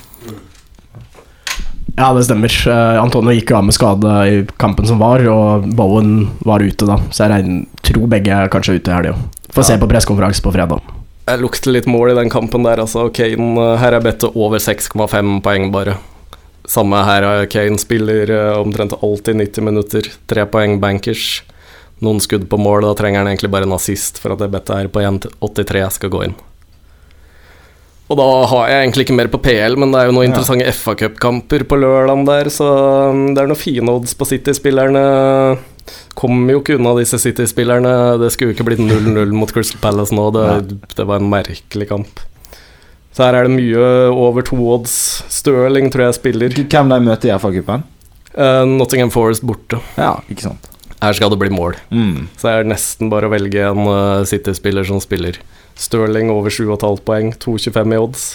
Ja, 1.99 2.15
det 2.17 2.25
stemmer. 2.25 2.49
Eh, 2.49 3.03
Antonio 3.03 3.37
gikk 3.37 3.53
jo 3.53 3.61
av 3.61 3.69
med 3.69 3.77
skade 3.77 4.17
i 4.33 4.41
kampen 4.57 4.89
som 4.89 5.03
var, 5.05 5.21
og 5.29 5.69
Bowen 5.77 6.31
var 6.49 6.65
ute 6.65 6.89
da, 6.89 6.97
så 7.11 7.27
jeg 7.27 7.35
regner, 7.35 7.69
tror 7.85 8.09
begge 8.17 8.41
er 8.41 8.53
kanskje 8.53 8.81
ute 8.81 8.89
i 8.89 8.97
helga. 8.97 9.15
Får 9.53 9.69
se 9.69 9.77
på 9.77 9.93
pressekonferanse 9.93 10.49
på 10.49 10.57
fredag. 10.57 11.02
Jeg 11.23 11.39
lukter 11.39 11.71
litt 11.71 11.87
mål 11.87 12.13
i 12.13 12.19
den 12.19 12.31
kampen 12.33 12.67
der, 12.67 12.83
altså. 12.83 13.07
Kane 13.15 13.55
eh, 13.63 13.77
Her 13.79 13.99
er 13.99 14.05
bettet 14.05 14.35
over 14.35 14.63
6,5 14.63 15.37
poeng, 15.45 15.69
bare. 15.75 15.97
Samme 16.69 17.03
her, 17.07 17.27
eh, 17.29 17.47
Kane 17.51 17.79
spiller 17.79 18.31
eh, 18.31 18.59
omtrent 18.59 18.97
alltid 18.99 19.39
90 19.39 19.69
minutter. 19.69 20.09
Tre 20.31 20.47
poeng 20.51 20.81
bankers. 20.83 21.43
Noen 22.03 22.19
skudd 22.23 22.49
på 22.51 22.59
mål, 22.59 22.83
da 22.89 22.97
trenger 22.99 23.23
han 23.23 23.31
egentlig 23.31 23.53
bare 23.55 23.69
en 23.69 23.77
assist 23.77 24.19
for 24.19 24.35
at 24.35 24.43
det 24.43 24.51
bettet 24.51 24.75
her 24.75 24.91
på 24.91 25.05
1,83 25.07 25.85
skal 26.01 26.11
gå 26.11 26.25
inn. 26.27 26.35
Og 28.11 28.19
da 28.19 28.27
har 28.51 28.69
jeg 28.69 28.81
egentlig 28.83 29.05
ikke 29.07 29.15
mer 29.17 29.31
på 29.33 29.41
PL, 29.41 29.77
men 29.79 29.95
det 29.95 30.01
er 30.01 30.09
jo 30.11 30.17
noen 30.17 30.27
Ja. 30.27 30.33
interessante 30.33 30.73
FA 30.75 30.97
Cup-kamper 30.99 31.63
på 31.65 31.79
lørdagen 31.79 32.27
der, 32.27 32.51
så 32.53 32.67
um, 33.15 33.23
det 33.33 33.41
er 33.41 33.47
noen 33.49 33.57
fine 33.57 33.95
odds 33.95 34.13
på 34.19 34.27
City-spillerne. 34.29 35.05
Kommer 36.19 36.55
jo 36.55 36.63
ikke 36.63 36.77
unna 36.79 36.95
disse 36.99 37.19
City-spillerne. 37.23 37.95
Det 38.23 38.33
skulle 38.33 38.53
jo 38.53 38.57
ikke 38.57 38.67
blitt 38.71 38.83
0-0 38.83 39.33
mot 39.37 39.53
Crystal 39.53 39.81
Palace 39.83 40.15
nå, 40.15 40.29
det, 40.37 40.47
det 40.97 41.09
var 41.09 41.23
en 41.23 41.31
merkelig 41.33 41.89
kamp. 41.91 42.23
Så 43.13 43.27
her 43.27 43.37
er 43.37 43.49
det 43.49 43.57
mye 43.57 43.89
over 44.17 44.45
to 44.47 44.57
odds. 44.73 44.95
Stirling 45.33 45.91
tror 45.93 46.09
jeg 46.09 46.19
spiller. 46.21 46.55
Hvem 46.63 46.93
de 46.93 47.01
møter 47.05 47.29
i 47.29 47.35
FA-cupen? 47.37 47.85
Uh, 48.33 48.65
Nottingham 48.69 49.13
Forest 49.13 49.45
borte. 49.45 49.81
Ja, 50.01 50.15
ikke 50.33 50.47
sant. 50.47 50.69
Her 51.03 51.17
skal 51.19 51.33
det 51.33 51.41
bli 51.41 51.51
mål. 51.53 51.77
Mm. 51.91 52.29
Så 52.39 52.49
er 52.49 52.69
nesten 52.69 53.11
bare 53.13 53.29
å 53.29 53.33
velge 53.33 53.67
en 53.69 53.85
uh, 53.85 54.23
City-spiller 54.29 54.87
som 54.89 55.03
spiller. 55.03 55.41
Stirling 55.77 56.31
over 56.33 56.53
7,5 56.53 57.03
poeng, 57.05 57.33
2,25 57.43 57.93
i 57.97 58.01
odds. 58.01 58.27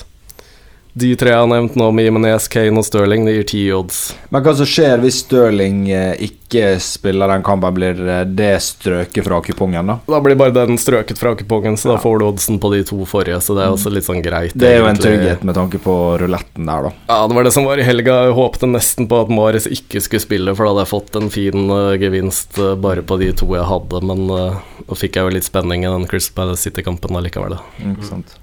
De 0.98 1.12
tre 1.20 1.30
jeg 1.30 1.38
har 1.38 1.50
nevnt 1.50 1.76
nå, 1.78 1.92
med 1.94 2.08
Jimenez, 2.08 2.48
Kane 2.50 2.82
og 2.82 2.86
Stirling, 2.88 3.28
det 3.28 3.36
gir 3.36 3.48
ti 3.52 3.60
odds. 3.76 4.00
Men 4.34 4.42
hva 4.42 4.54
som 4.58 4.66
skjer 4.66 4.98
hvis 5.04 5.20
Stirling 5.28 5.84
eh, 5.94 6.24
ikke 6.26 6.72
spiller 6.82 7.30
den 7.30 7.44
kampen? 7.46 7.76
Blir 7.76 8.00
eh, 8.02 8.24
det 8.26 8.56
strøket 8.66 9.28
fra 9.28 9.38
kupongen, 9.46 9.92
da? 9.92 9.98
Da 10.10 10.22
blir 10.26 10.40
bare 10.40 10.56
den 10.56 10.80
strøket 10.82 11.22
fra 11.22 11.36
kupongen, 11.38 11.78
så 11.78 11.92
da 11.92 12.00
får 12.02 12.18
du 12.18 12.26
oddsen 12.32 12.58
på 12.64 12.72
de 12.74 12.82
to 12.88 12.98
forrige, 13.10 13.38
så 13.46 13.54
det 13.54 13.68
er 13.68 13.76
også 13.76 13.94
litt 13.94 14.08
sånn 14.08 14.24
greit. 14.26 14.56
Det 14.58 14.72
er 14.72 14.82
jo 14.82 14.88
en 14.90 14.98
trygghet 14.98 15.46
med 15.46 15.60
tanke 15.60 15.82
på 15.84 15.98
ruletten 16.24 16.66
der, 16.66 16.90
da. 16.90 16.94
Ja, 17.12 17.20
det 17.30 17.38
var 17.38 17.46
det 17.46 17.54
som 17.60 17.70
var 17.70 17.78
i 17.78 17.86
helga. 17.86 18.18
Jeg 18.26 18.38
håpte 18.40 18.72
nesten 18.72 19.12
på 19.12 19.22
at 19.22 19.30
Maris 19.30 19.70
ikke 19.70 20.02
skulle 20.02 20.26
spille, 20.26 20.58
for 20.58 20.66
da 20.66 20.74
hadde 20.74 20.88
jeg 20.88 20.94
fått 20.96 21.22
en 21.22 21.30
fin 21.34 21.78
eh, 21.78 21.94
gevinst 22.02 22.58
bare 22.82 23.06
på 23.06 23.20
de 23.22 23.30
to 23.38 23.52
jeg 23.54 23.70
hadde, 23.70 24.02
men 24.02 24.26
uh, 24.34 24.82
nå 24.88 24.98
fikk 24.98 25.20
jeg 25.20 25.30
jo 25.30 25.38
litt 25.38 25.46
spenning 25.46 25.86
i 25.86 25.94
den 25.94 26.10
Crystal 26.10 26.42
Palace 26.42 26.66
City-kampen 26.66 27.22
allikevel. 27.22 27.60
da. 27.60 27.86
Ikke 27.86 28.10
sant. 28.16 28.40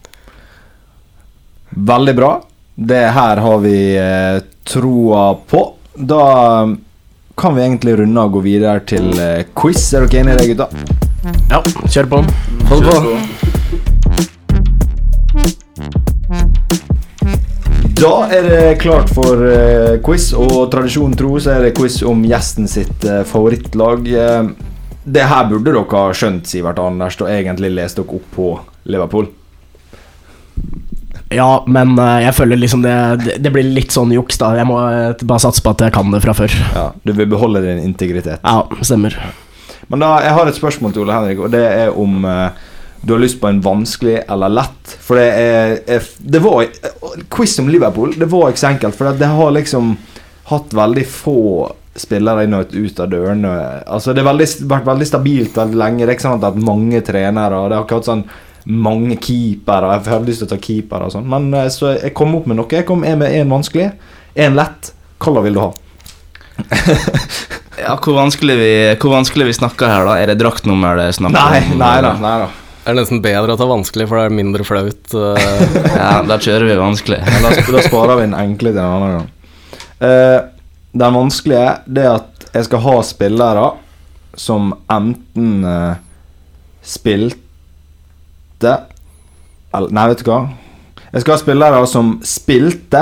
Veldig 1.76 2.14
bra. 2.16 2.42
Det 2.74 3.06
her 3.16 3.36
har 3.36 3.58
vi 3.58 3.96
eh, 3.98 4.42
troa 4.64 5.34
på. 5.34 5.74
Da 5.94 6.22
eh, 6.62 6.74
kan 7.34 7.54
vi 7.56 7.62
egentlig 7.62 7.96
runde 7.98 8.20
og 8.22 8.36
gå 8.36 8.44
videre 8.46 8.80
til 8.86 9.10
eh, 9.18 9.46
quiz. 9.58 9.88
Er 9.94 10.06
dere 10.06 10.22
enige 10.22 10.34
i 10.34 10.38
det, 10.38 10.46
gutta? 10.54 10.68
Ja, 11.50 11.62
kjør 11.90 12.10
på. 12.12 12.22
Hold 12.70 12.82
på. 12.86 12.94
Da 17.94 18.14
er 18.36 18.46
det 18.46 18.78
klart 18.82 19.10
for 19.14 19.42
eh, 19.48 19.98
quiz, 20.04 20.30
og 20.38 20.70
tradisjonen 20.70 21.18
tro 21.18 21.38
så 21.42 21.56
er 21.56 21.66
det 21.66 21.76
quiz 21.78 22.02
om 22.06 22.22
gjesten 22.26 22.70
sitt 22.70 23.06
eh, 23.06 23.22
favorittlag. 23.26 24.06
Eh, 24.10 24.42
det 25.04 25.26
her 25.30 25.48
burde 25.50 25.72
dere 25.72 25.86
ha 25.90 26.10
skjønt, 26.14 26.46
Sivert 26.50 26.78
Anders, 26.82 27.18
og 27.22 27.30
egentlig 27.30 27.74
lest 27.74 27.98
dere 27.98 28.18
opp 28.18 28.30
på 28.36 28.52
Liverpool. 28.90 29.30
Ja, 31.32 31.64
men 31.66 31.96
eh, 31.98 32.20
jeg 32.26 32.34
føler 32.36 32.60
liksom 32.60 32.84
det, 32.84 33.38
det, 33.40 33.52
blir 33.54 33.66
litt 33.66 33.94
sånn 33.94 34.12
juks, 34.14 34.38
da. 34.40 34.52
Jeg 34.58 34.68
må 34.68 34.78
eh, 34.90 35.24
bare 35.24 35.42
satse 35.46 35.64
på 35.64 35.72
at 35.72 35.86
jeg 35.86 35.94
kan 35.94 36.12
det 36.12 36.20
fra 36.24 36.36
før. 36.36 36.52
Ja, 36.74 36.86
Du 37.02 37.14
vil 37.16 37.30
beholde 37.30 37.64
din 37.64 37.82
integritet. 37.84 38.42
Ja, 38.44 38.64
stemmer. 38.84 39.16
Men 39.88 40.04
da, 40.04 40.14
jeg 40.24 40.36
har 40.36 40.48
et 40.48 40.58
spørsmål 40.58 40.94
til 40.94 41.04
Ole 41.04 41.16
Henrik, 41.16 41.42
og 41.44 41.52
det 41.54 41.64
er 41.64 41.96
om 42.00 42.24
eh, 42.28 42.64
du 43.04 43.12
har 43.12 43.20
lyst 43.20 43.40
på 43.40 43.50
en 43.50 43.60
vanskelig 43.64 44.22
eller 44.32 44.52
lett. 44.52 44.96
For 45.04 45.20
det 45.20 45.28
er, 45.36 45.78
er 45.96 46.10
Det 46.18 46.40
var 46.40 46.68
Quiz 47.32 47.58
om 47.60 47.68
Liverpool, 47.68 48.14
det 48.16 48.30
var 48.32 48.52
ikke 48.52 48.64
så 48.64 48.70
enkelt, 48.72 48.96
for 48.96 49.12
det 49.12 49.28
har 49.28 49.56
liksom 49.58 49.96
hatt 50.48 50.76
veldig 50.76 51.04
få 51.08 51.40
spillere 51.96 52.44
inn 52.44 52.56
og 52.56 52.72
ut 52.72 53.00
av 53.00 53.10
dørene. 53.12 53.52
Altså 53.86 54.12
Det 54.12 54.24
har 54.24 54.34
vært 54.34 54.88
veldig 54.88 55.06
stabilt 55.08 55.56
veldig 55.56 55.78
lenge. 55.78 56.02
Det 56.02 56.10
er 56.10 56.16
ikke 56.16 56.26
sånn 56.26 56.42
at 56.48 56.58
mange 56.58 57.00
trenere, 57.06 57.60
og 57.60 57.70
det 57.70 57.78
har 57.78 57.86
ikke 57.86 58.00
hatt 58.00 58.10
sånn 58.10 58.24
mange 58.64 59.16
keepere. 59.20 59.92
Jeg 59.98 60.08
hadde 60.08 60.30
lyst 60.30 60.42
til 60.44 60.48
å 60.48 60.52
ta 60.54 60.60
keepere 60.60 61.08
og 61.08 61.14
sånn, 61.14 61.28
men 61.30 61.50
eh, 61.58 61.70
så 61.72 61.94
jeg 61.96 62.14
kom 62.16 62.34
opp 62.38 62.48
med 62.50 62.58
noe. 62.60 62.70
Jeg 62.70 62.86
kom 62.88 63.04
med 63.04 63.22
en 63.28 63.52
vanskelig, 63.52 63.90
en 64.34 64.58
lett. 64.58 64.92
Hva 65.24 65.42
vil 65.44 65.56
du 65.56 65.62
ha? 65.62 65.70
Ja, 67.74 67.96
hvor 67.98 68.14
vanskelig, 68.14 68.54
vi, 68.56 68.72
hvor 69.02 69.16
vanskelig 69.16 69.48
vi 69.48 69.54
snakker 69.56 69.90
her, 69.90 70.04
da? 70.06 70.18
Er 70.22 70.30
det 70.30 70.38
draktnummer 70.40 70.98
det 70.98 71.08
er 71.10 71.16
snakk 71.16 71.34
om? 71.34 71.40
Nei, 71.40 71.78
nei 71.80 71.96
da. 72.04 72.12
Nei 72.22 72.34
da. 72.44 72.50
Det 72.84 72.92
er 72.92 72.98
nesten 72.98 73.22
bedre 73.24 73.54
å 73.54 73.58
ta 73.58 73.66
vanskelig, 73.68 74.06
for 74.10 74.20
det 74.20 74.28
er 74.28 74.36
mindre 74.36 74.66
flaut. 74.66 75.14
eh. 75.16 75.62
Ja, 75.98 76.18
da 76.28 76.36
kjører 76.36 76.68
vi 76.68 76.76
vanskelig. 76.78 77.20
Da, 77.24 77.52
da 77.74 77.84
sparer 77.84 78.20
vi 78.20 78.26
den 78.26 78.36
enkle 78.38 78.74
til 78.74 78.82
en 78.82 78.96
annen 78.98 79.14
gang. 79.18 79.30
Uh, 80.04 80.38
den 80.94 81.16
vanskelige 81.16 81.70
det 81.96 82.04
er 82.04 82.18
at 82.18 82.46
jeg 82.54 82.68
skal 82.68 82.84
ha 82.84 82.96
spillere 83.08 83.64
som 84.38 84.74
enten 84.92 85.64
uh, 85.64 85.96
spilte 88.64 89.90
Nei, 89.90 90.06
vet 90.06 90.20
du 90.22 90.28
hva? 90.30 90.40
Jeg 91.10 91.22
skal 91.24 91.34
ha 91.34 91.40
spillere 91.40 91.86
som 91.90 92.12
spilte, 92.22 93.00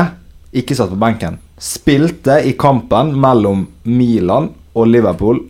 ikke 0.56 0.76
satt 0.76 0.88
på 0.88 1.00
benken. 1.00 1.34
Spilte 1.60 2.38
i 2.48 2.54
kampen 2.56 3.10
mellom 3.20 3.66
Milan 3.84 4.48
og 4.72 4.88
Liverpool 4.88 5.42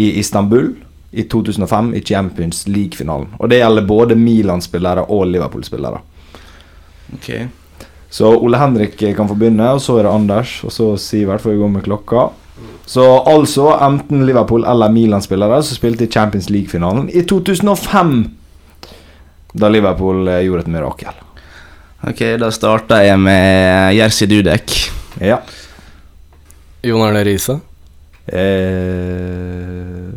i 0.00 0.14
Istanbul 0.20 0.70
i 1.12 1.26
2005 1.28 1.90
i 1.94 2.00
Champions 2.00 2.62
League-finalen. 2.68 3.34
Og 3.36 3.52
det 3.52 3.58
gjelder 3.60 3.84
både 3.88 4.16
Milan-spillere 4.16 5.04
og 5.12 5.26
Liverpool-spillere. 5.28 6.00
Ok. 7.18 7.28
Så 8.08 8.32
Ole 8.32 8.62
Henrik 8.62 8.96
kan 8.96 9.28
få 9.28 9.36
begynne, 9.36 9.74
og 9.76 9.82
så 9.84 9.98
er 9.98 10.06
det 10.08 10.14
Anders, 10.14 10.54
og 10.64 10.72
så 10.72 10.88
Sivert 10.96 11.44
får 11.44 11.52
vi 11.52 11.60
gå 11.60 11.68
med 11.68 11.84
klokka. 11.84 12.30
Så 12.88 13.04
altså 13.28 13.74
enten 13.76 14.24
Liverpool 14.24 14.64
eller 14.64 14.92
Milan-spillere 14.92 15.60
som 15.62 15.76
spilte 15.76 16.08
i 16.08 16.10
Champions 16.16 16.48
League-finalen 16.48 17.10
i 17.12 17.26
2005. 17.28 18.16
Da 19.54 19.68
Liverpool 19.70 20.26
eh, 20.28 20.40
gjorde 20.48 20.64
et 20.66 20.72
mirakel. 20.74 21.20
Ok, 22.04 22.20
da 22.42 22.50
starta 22.52 22.98
jeg 23.04 23.20
med 23.22 23.94
Jerzy 23.96 24.26
Dudek. 24.28 24.74
Ja. 25.22 25.38
Jon 26.84 27.04
Arne 27.06 27.22
Riise. 27.24 27.54
Eh, 28.26 30.10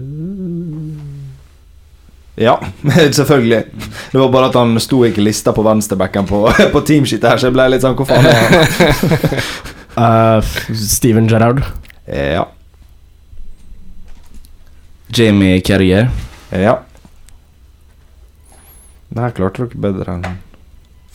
ja, 2.44 2.56
selvfølgelig. 3.20 3.64
Det 4.12 4.20
var 4.20 4.30
bare 4.34 4.50
at 4.52 4.58
han 4.60 4.76
sto 4.82 5.04
ikke 5.08 5.24
lista 5.26 5.54
på 5.56 5.64
venstrebacken 5.66 6.28
på, 6.30 6.44
på 6.74 6.82
teamsheet 6.86 7.26
her, 7.30 7.40
så 7.42 7.50
jeg 7.50 7.56
ble 7.58 7.70
litt 7.74 7.86
sånn 7.86 7.96
Hvor 7.98 8.10
faen 8.10 8.28
er 8.30 8.38
han? 8.44 9.42
uh, 10.02 10.54
Steven 10.78 11.30
Gerrard. 11.30 11.64
Eh, 12.06 12.34
Ja. 12.38 12.46
Jamie 15.16 15.62
Carrier. 15.64 16.10
Ja. 16.52 16.74
Det 19.10 19.24
her 19.24 19.34
klarte 19.36 19.66
dere 19.66 19.82
bedre 19.88 20.18
enn 20.18 20.38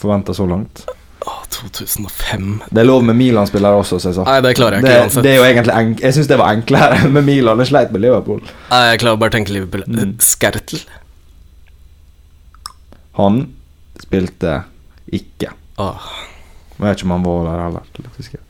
forventa 0.03 0.35
så 0.35 0.47
langt. 0.49 0.85
Å, 1.23 1.35
2005 1.55 2.47
Det 2.75 2.81
er 2.83 2.87
lov 2.89 3.05
med 3.07 3.15
Milan-spillere 3.15 3.79
også, 3.79 4.01
så 4.03 4.11
jeg 4.11 4.17
sa. 4.17 4.25
Nei, 4.27 4.41
det 4.43 4.55
klarer 4.59 4.81
jeg 4.81 4.87
ikke 4.89 5.05
det, 5.15 5.23
det 5.23 5.31
er 5.31 5.37
jo 5.39 5.45
egentlig 5.47 5.75
enk 5.79 6.01
Jeg 6.03 6.17
syns 6.17 6.31
det 6.33 6.39
var 6.41 6.57
enklere 6.57 6.99
med 7.15 7.29
Milan. 7.29 7.63
Jeg 7.63 7.71
sleit 7.71 7.95
med 7.95 8.03
Liverpool. 8.03 8.43
Nei, 8.73 8.83
jeg 8.91 9.03
klarer 9.05 9.21
bare 9.23 9.35
å 9.35 9.37
tenke 9.37 9.55
Liverpool. 9.55 9.85
Mm. 9.87 10.17
Skertel. 10.25 10.83
Han 13.21 13.43
spilte 14.03 14.63
ikke. 15.13 15.53
Åh. 15.83 16.09
Jeg 16.79 16.89
vet 16.89 16.99
ikke 16.99 17.07
om 17.07 17.15
han 17.15 17.27
var 17.29 17.45
der 17.47 17.63
heller. 17.69 18.41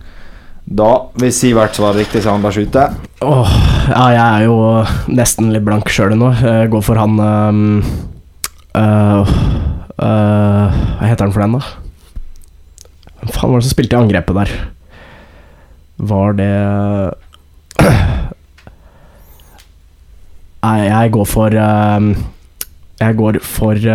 Da, 0.73 0.89
hvis 1.19 1.41
Sivert 1.43 1.75
svarer 1.77 1.99
riktig, 2.01 2.23
så 2.23 2.33
han 2.33 2.45
bare 2.45 2.55
skyter. 2.55 2.95
Åh, 3.27 3.55
ja, 3.91 4.05
jeg 4.15 4.23
er 4.23 4.45
jo 4.47 4.57
nesten 5.13 5.51
litt 5.53 5.67
blank 5.67 5.91
sjøl 5.93 6.15
nå. 6.17 6.31
Jeg 6.39 6.71
går 6.73 6.85
for 6.87 7.01
han 7.03 7.19
ehm, 7.21 7.83
øh, 8.77 9.29
Hva 9.97 11.07
heter 11.09 11.25
han 11.27 11.35
for 11.35 11.43
den, 11.45 11.57
da? 11.59 11.63
Hvem 13.21 13.31
faen 13.35 13.53
var 13.53 13.59
det 13.61 13.67
som 13.69 13.75
spilte 13.75 13.95
i 13.97 14.01
angrepet 14.01 14.39
der? 14.39 14.51
Var 16.13 16.29
det 16.39 16.55
Nei, 20.63 20.79
jeg 20.87 21.13
går 21.15 21.27
for 21.27 21.51
uh, 21.59 22.03
Jeg 23.03 23.13
går 23.19 23.35
for 23.43 23.75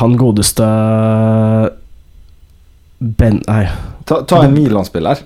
Han 0.00 0.16
godeste 0.16 0.64
Ben... 3.02 3.42
Nei. 3.48 3.66
Ta, 4.06 4.22
ta 4.24 4.44
en 4.46 4.54
Milan-spiller. 4.54 5.16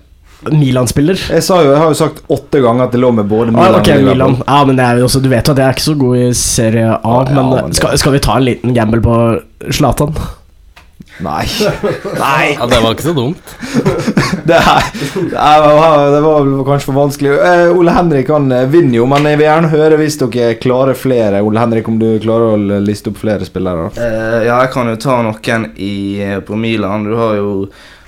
Milan-spiller. 0.53 1.16
Jeg, 1.32 1.43
jeg 1.49 1.78
har 1.80 1.89
jo 1.91 1.97
sagt 1.99 2.22
åtte 2.32 2.61
ganger 2.62 2.87
at 2.87 2.95
det 2.95 3.01
lå 3.01 3.11
med 3.16 3.28
både 3.30 3.55
Ah, 3.57 3.57
Milan 3.57 3.80
og 3.80 4.09
Milan. 4.11 4.39
Ja, 4.45 4.59
men 4.68 4.76
det 4.78 4.89
også, 5.03 5.22
Du 5.24 5.30
vet 5.32 5.49
jo 5.49 5.55
at 5.57 5.62
jeg 5.62 5.66
er 5.66 5.76
ikke 5.78 5.87
så 5.89 5.99
god 5.99 6.16
i 6.20 6.26
Serie 6.37 6.89
A, 6.93 6.99
Ja, 7.01 7.22
ja, 7.30 7.37
men, 7.43 7.55
men 7.70 7.78
skal, 7.78 7.97
skal 7.99 8.12
vi 8.16 8.24
ta 8.26 8.37
en 8.37 8.45
liten 8.47 8.74
gamble 8.76 9.01
på 9.05 9.16
Zlatan? 9.72 10.12
Nei. 11.24 11.47
Nei. 12.20 12.51
Ja, 12.59 12.66
det 12.68 12.78
var 12.84 12.93
ikke 12.93 13.07
så 13.07 13.14
dumt. 13.16 13.41
Det, 14.45 14.59
her, 14.66 14.89
det, 14.93 15.39
er- 15.41 16.11
det 16.12 16.20
var 16.26 16.51
kanskje 16.68 16.91
for 16.91 16.99
vanskelig. 16.99 17.32
Uh, 17.41 17.78
Ole 17.78 17.95
Henrik 17.97 18.28
han 18.32 18.51
eh, 18.53 18.66
vinner 18.68 18.99
jo, 19.01 19.07
men 19.09 19.24
jeg 19.30 19.41
vil 19.41 19.49
gjerne 19.49 19.72
høre 19.72 19.99
hvis 20.03 20.18
dere 20.20 20.59
klarer 20.61 20.99
flere. 20.99 21.41
Ole 21.47 21.62
Henrik, 21.62 21.89
om 21.89 21.97
du 22.03 22.09
klarer 22.22 22.53
å 22.59 22.80
liste 22.84 23.12
opp 23.12 23.22
flere 23.22 23.49
spillere. 23.49 23.89
Uh, 23.97 24.43
ja, 24.45 24.61
jeg 24.66 24.72
kan 24.76 24.93
jo 24.93 24.99
ta 25.01 25.16
noen 25.24 25.70
i, 25.80 25.95
på 26.45 26.61
Milan. 26.61 27.09
Du 27.09 27.16
har 27.16 27.39
jo 27.41 27.53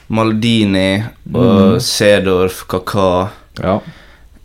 Maldini 0.08 1.02
og 1.34 1.80
Sedorf, 1.84 2.62
Kaka, 2.70 3.28
Ja. 3.62 3.80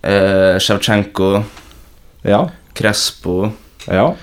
eh, 0.03 0.57
Sjevtsjenko, 0.59 1.43
Ja. 2.25 2.47
Crespo 2.75 3.51
Ja. 3.87 4.13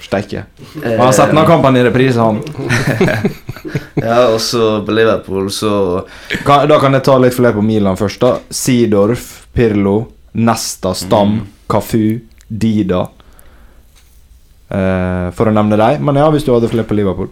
Steike. 0.00 0.44
eh, 0.84 0.90
Han 0.96 1.06
har 1.06 1.12
sett 1.12 1.32
noen 1.34 1.46
kamper 1.46 1.76
i 1.76 1.82
reprise, 1.82 2.16
han. 2.18 2.40
Ja, 3.96 4.28
og 4.28 4.38
så 4.40 4.84
på 4.86 4.92
Liverpool 4.94 5.48
så 5.50 6.04
Kan, 6.44 6.68
da 6.68 6.78
kan 6.78 6.92
jeg 6.94 7.02
ta 7.02 7.16
litt 7.18 7.34
flere 7.34 7.52
på 7.56 7.62
Milan 7.64 7.96
først. 7.96 8.20
da 8.20 8.38
Sidorf, 8.50 9.46
Pirlo, 9.52 10.06
Nesta, 10.34 10.92
Stam, 10.94 11.40
Cafu, 11.68 12.20
Dida. 12.48 13.08
Eh, 14.70 15.30
for 15.34 15.46
å 15.50 15.54
nevne 15.54 15.76
deg. 15.78 16.00
Men 16.02 16.18
ja, 16.20 16.28
hvis 16.30 16.44
du 16.46 16.52
hadde 16.54 16.70
flere 16.70 16.86
på 16.86 16.96
Liverpool. 16.98 17.28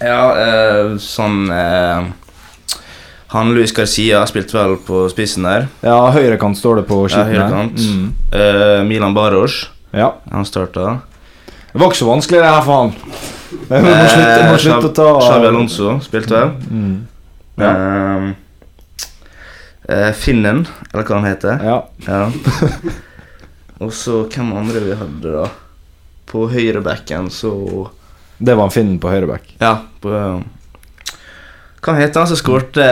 Ja, 0.00 0.30
eh, 0.34 0.94
sånn 1.02 1.50
eh, 1.50 2.06
Han 3.30 3.52
Luis 3.54 3.70
Garcia 3.72 4.24
spilte 4.26 4.56
vel 4.58 4.76
på 4.82 5.04
spissen 5.12 5.44
der. 5.46 5.68
Ja, 5.86 5.98
høyrekant 6.10 6.58
står 6.58 6.80
det 6.80 6.86
på 6.88 6.96
Ja, 7.04 7.10
skiltene. 7.12 7.46
høyrekant. 7.46 7.78
Mm. 7.78 8.08
Uh, 8.34 8.80
Milan 8.88 9.14
Baros, 9.14 9.68
Ja. 9.94 10.12
han 10.32 10.44
starta. 10.44 11.00
Det 11.72 11.78
var 11.78 11.86
ikke 11.92 12.00
så 12.00 12.08
vanskelig, 12.10 12.40
det 12.42 12.50
her, 12.50 12.62
faen. 12.66 12.90
Jeg 13.70 13.82
må 13.86 13.92
slutte, 14.10 14.34
jeg 14.34 14.50
må 14.50 14.58
slutte 14.58 14.88
å 14.90 14.94
ta 14.98 15.08
Xavi 15.28 15.46
Alonso 15.46 15.92
spilte 16.02 16.34
vel. 16.34 16.50
Mm. 16.70 17.06
Ja. 17.60 17.70
Eh, 17.70 18.32
eh, 19.94 20.12
Finnen, 20.18 20.64
eller 20.92 21.04
hva 21.06 21.20
han 21.20 21.28
heter. 21.30 21.62
ja. 21.62 21.78
Ja. 22.08 22.30
Og 23.80 23.94
så 23.96 24.26
hvem 24.28 24.50
andre 24.58 24.80
vi 24.84 24.92
hadde, 24.98 25.30
da? 25.32 25.46
På 26.28 26.42
høyrebacken, 26.52 27.30
så 27.32 27.88
Det 28.38 28.52
var 28.56 28.64
en 28.68 28.74
Finnen 28.74 28.98
på 29.00 29.08
høyreback. 29.08 29.54
Ja, 29.60 29.78
på 30.02 30.10
Hva 31.80 31.96
heter 31.96 32.20
han 32.20 32.28
som 32.28 32.38
skårte 32.38 32.86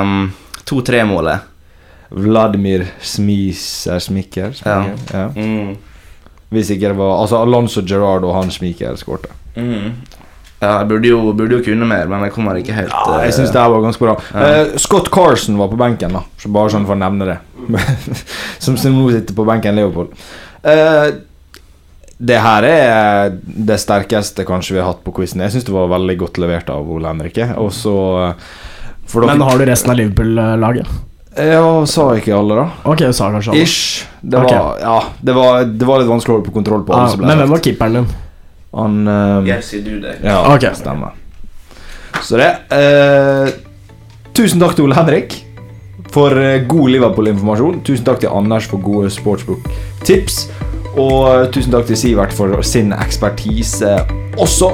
um, 0.00 0.30
2-3-målet? 0.68 1.48
Vladimir 2.10 2.86
Smiser 3.00 3.98
Smikker. 4.02 4.54
Ja. 4.64 4.84
ja. 5.12 5.26
Mm. 5.34 5.76
Hvis 6.50 6.72
ikke 6.74 6.90
det 6.90 6.96
var 6.98 7.20
Altså 7.20 7.38
Alonso 7.38 7.82
Gerrard 7.86 8.26
og 8.26 8.34
han 8.34 8.50
Smikker 8.50 8.96
skårte. 8.98 9.30
Mm. 9.56 9.92
Ja, 10.60 10.74
jeg 10.82 10.90
burde 10.90 11.08
jo, 11.08 11.20
burde 11.32 11.56
jo 11.56 11.64
kunne 11.64 11.86
mer, 11.88 12.10
men 12.10 12.26
jeg 12.26 12.34
kommer 12.34 12.58
ikke 12.60 12.74
helt 12.76 12.92
Ja, 12.92 13.22
jeg 13.22 13.30
eh, 13.30 13.34
syns 13.38 13.52
det 13.54 13.62
her 13.62 13.70
var 13.72 13.80
ganske 13.86 14.04
bra. 14.04 14.16
Ja. 14.34 14.50
Uh, 14.66 14.74
Scott 14.82 15.08
Carson 15.14 15.56
var 15.56 15.70
på 15.72 15.78
benken, 15.80 16.12
da. 16.18 16.20
Så 16.36 16.50
bare 16.52 16.72
sånn 16.74 16.84
for 16.84 16.98
å 16.98 17.00
nevne 17.00 17.30
det. 17.30 17.38
som, 18.64 18.76
nå 18.76 19.06
sitter 19.14 19.38
på 19.38 19.46
benken 19.48 19.78
i 19.78 19.80
Liverpool. 19.80 20.10
Eh, 22.20 22.26
det 22.26 22.40
her 22.44 22.62
er 22.68 23.30
det 23.42 23.78
sterkeste 23.80 24.44
kanskje 24.44 24.76
vi 24.76 24.80
har 24.82 24.90
hatt 24.92 25.04
på 25.04 25.14
quizen. 25.16 25.40
Jeg 25.40 25.54
syns 25.54 25.64
det 25.64 25.72
var 25.72 25.88
veldig 25.88 26.18
godt 26.20 26.40
levert 26.42 26.68
av 26.70 26.90
Ole 26.90 27.08
Henrik 27.08 27.38
Og 27.56 27.70
så 27.72 27.94
eh, 28.28 28.50
for 29.06 29.22
dere- 29.22 29.36
Men 29.36 29.48
har 29.48 29.58
du 29.58 29.64
resten 29.64 29.90
av 29.90 29.96
Liverpool-laget? 29.96 30.86
Ja, 31.36 31.86
sa 31.86 32.10
ikke 32.18 32.34
alle, 32.34 32.56
da? 32.58 32.66
Ok, 32.90 32.98
du 33.06 33.12
sa 33.14 33.30
kanskje 33.30 33.52
alle. 33.52 33.62
Ish. 33.62 34.06
Det 34.20 34.36
var, 34.36 34.50
var, 34.50 34.78
ja, 34.82 34.96
det 35.22 35.32
var, 35.32 35.64
det 35.64 35.86
var 35.86 36.02
litt 36.02 36.10
vanskelig 36.10 36.34
å 36.34 36.36
holde 36.38 36.48
på 36.50 36.56
kontroll 36.58 36.82
på. 36.84 36.92
Ah, 36.92 37.04
alle 37.04 37.12
som 37.14 37.22
ble 37.22 37.30
men 37.30 37.38
hvem 37.40 37.54
var 37.54 37.62
keeperen 37.64 37.98
din? 38.00 38.08
Han 38.74 38.96
um, 39.08 39.46
Jerzy 39.46 39.80
Dudek. 39.82 40.20
Ja, 40.22 40.42
okay. 40.54 40.74
stemmer. 40.74 41.14
Så 42.22 42.38
det 42.38 42.50
uh, 42.74 43.48
Tusen 44.36 44.60
takk 44.62 44.76
til 44.76 44.86
Ole 44.86 44.98
Henrik 44.98 45.38
for 46.10 46.34
eh, 46.34 46.64
god 46.66 46.90
Liverpool-informasjon. 46.90 47.80
Tusen 47.86 48.06
takk 48.06 48.20
til 48.22 48.32
Anders 48.34 48.66
for 48.70 48.82
gode 48.82 49.10
sportsbook-tips. 49.14 50.40
Og 50.98 51.50
tusen 51.54 51.70
takk 51.74 51.86
til 51.90 51.98
Sivert 51.98 52.34
for 52.34 52.62
sin 52.66 52.94
ekspertise 52.96 53.98
også. 54.40 54.72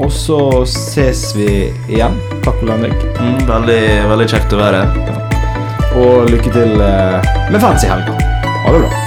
Og 0.00 0.08
så 0.12 0.38
ses 0.68 1.26
vi 1.36 1.50
igjen. 1.90 2.16
Takk, 2.46 2.62
Ole 2.64 2.78
Henrik. 2.78 3.06
Mm, 3.20 3.38
veldig, 3.50 3.82
veldig 4.14 4.30
kjekt 4.32 4.56
å 4.56 4.62
være 4.62 4.82
her. 4.88 5.22
Og 6.00 6.32
lykke 6.32 6.56
til 6.56 6.76
eh, 6.80 7.32
med 7.52 7.60
fans 7.60 7.84
i 7.84 7.92
helga. 7.92 8.16
Ha 8.64 8.72
det 8.72 8.84
bra. 8.86 9.01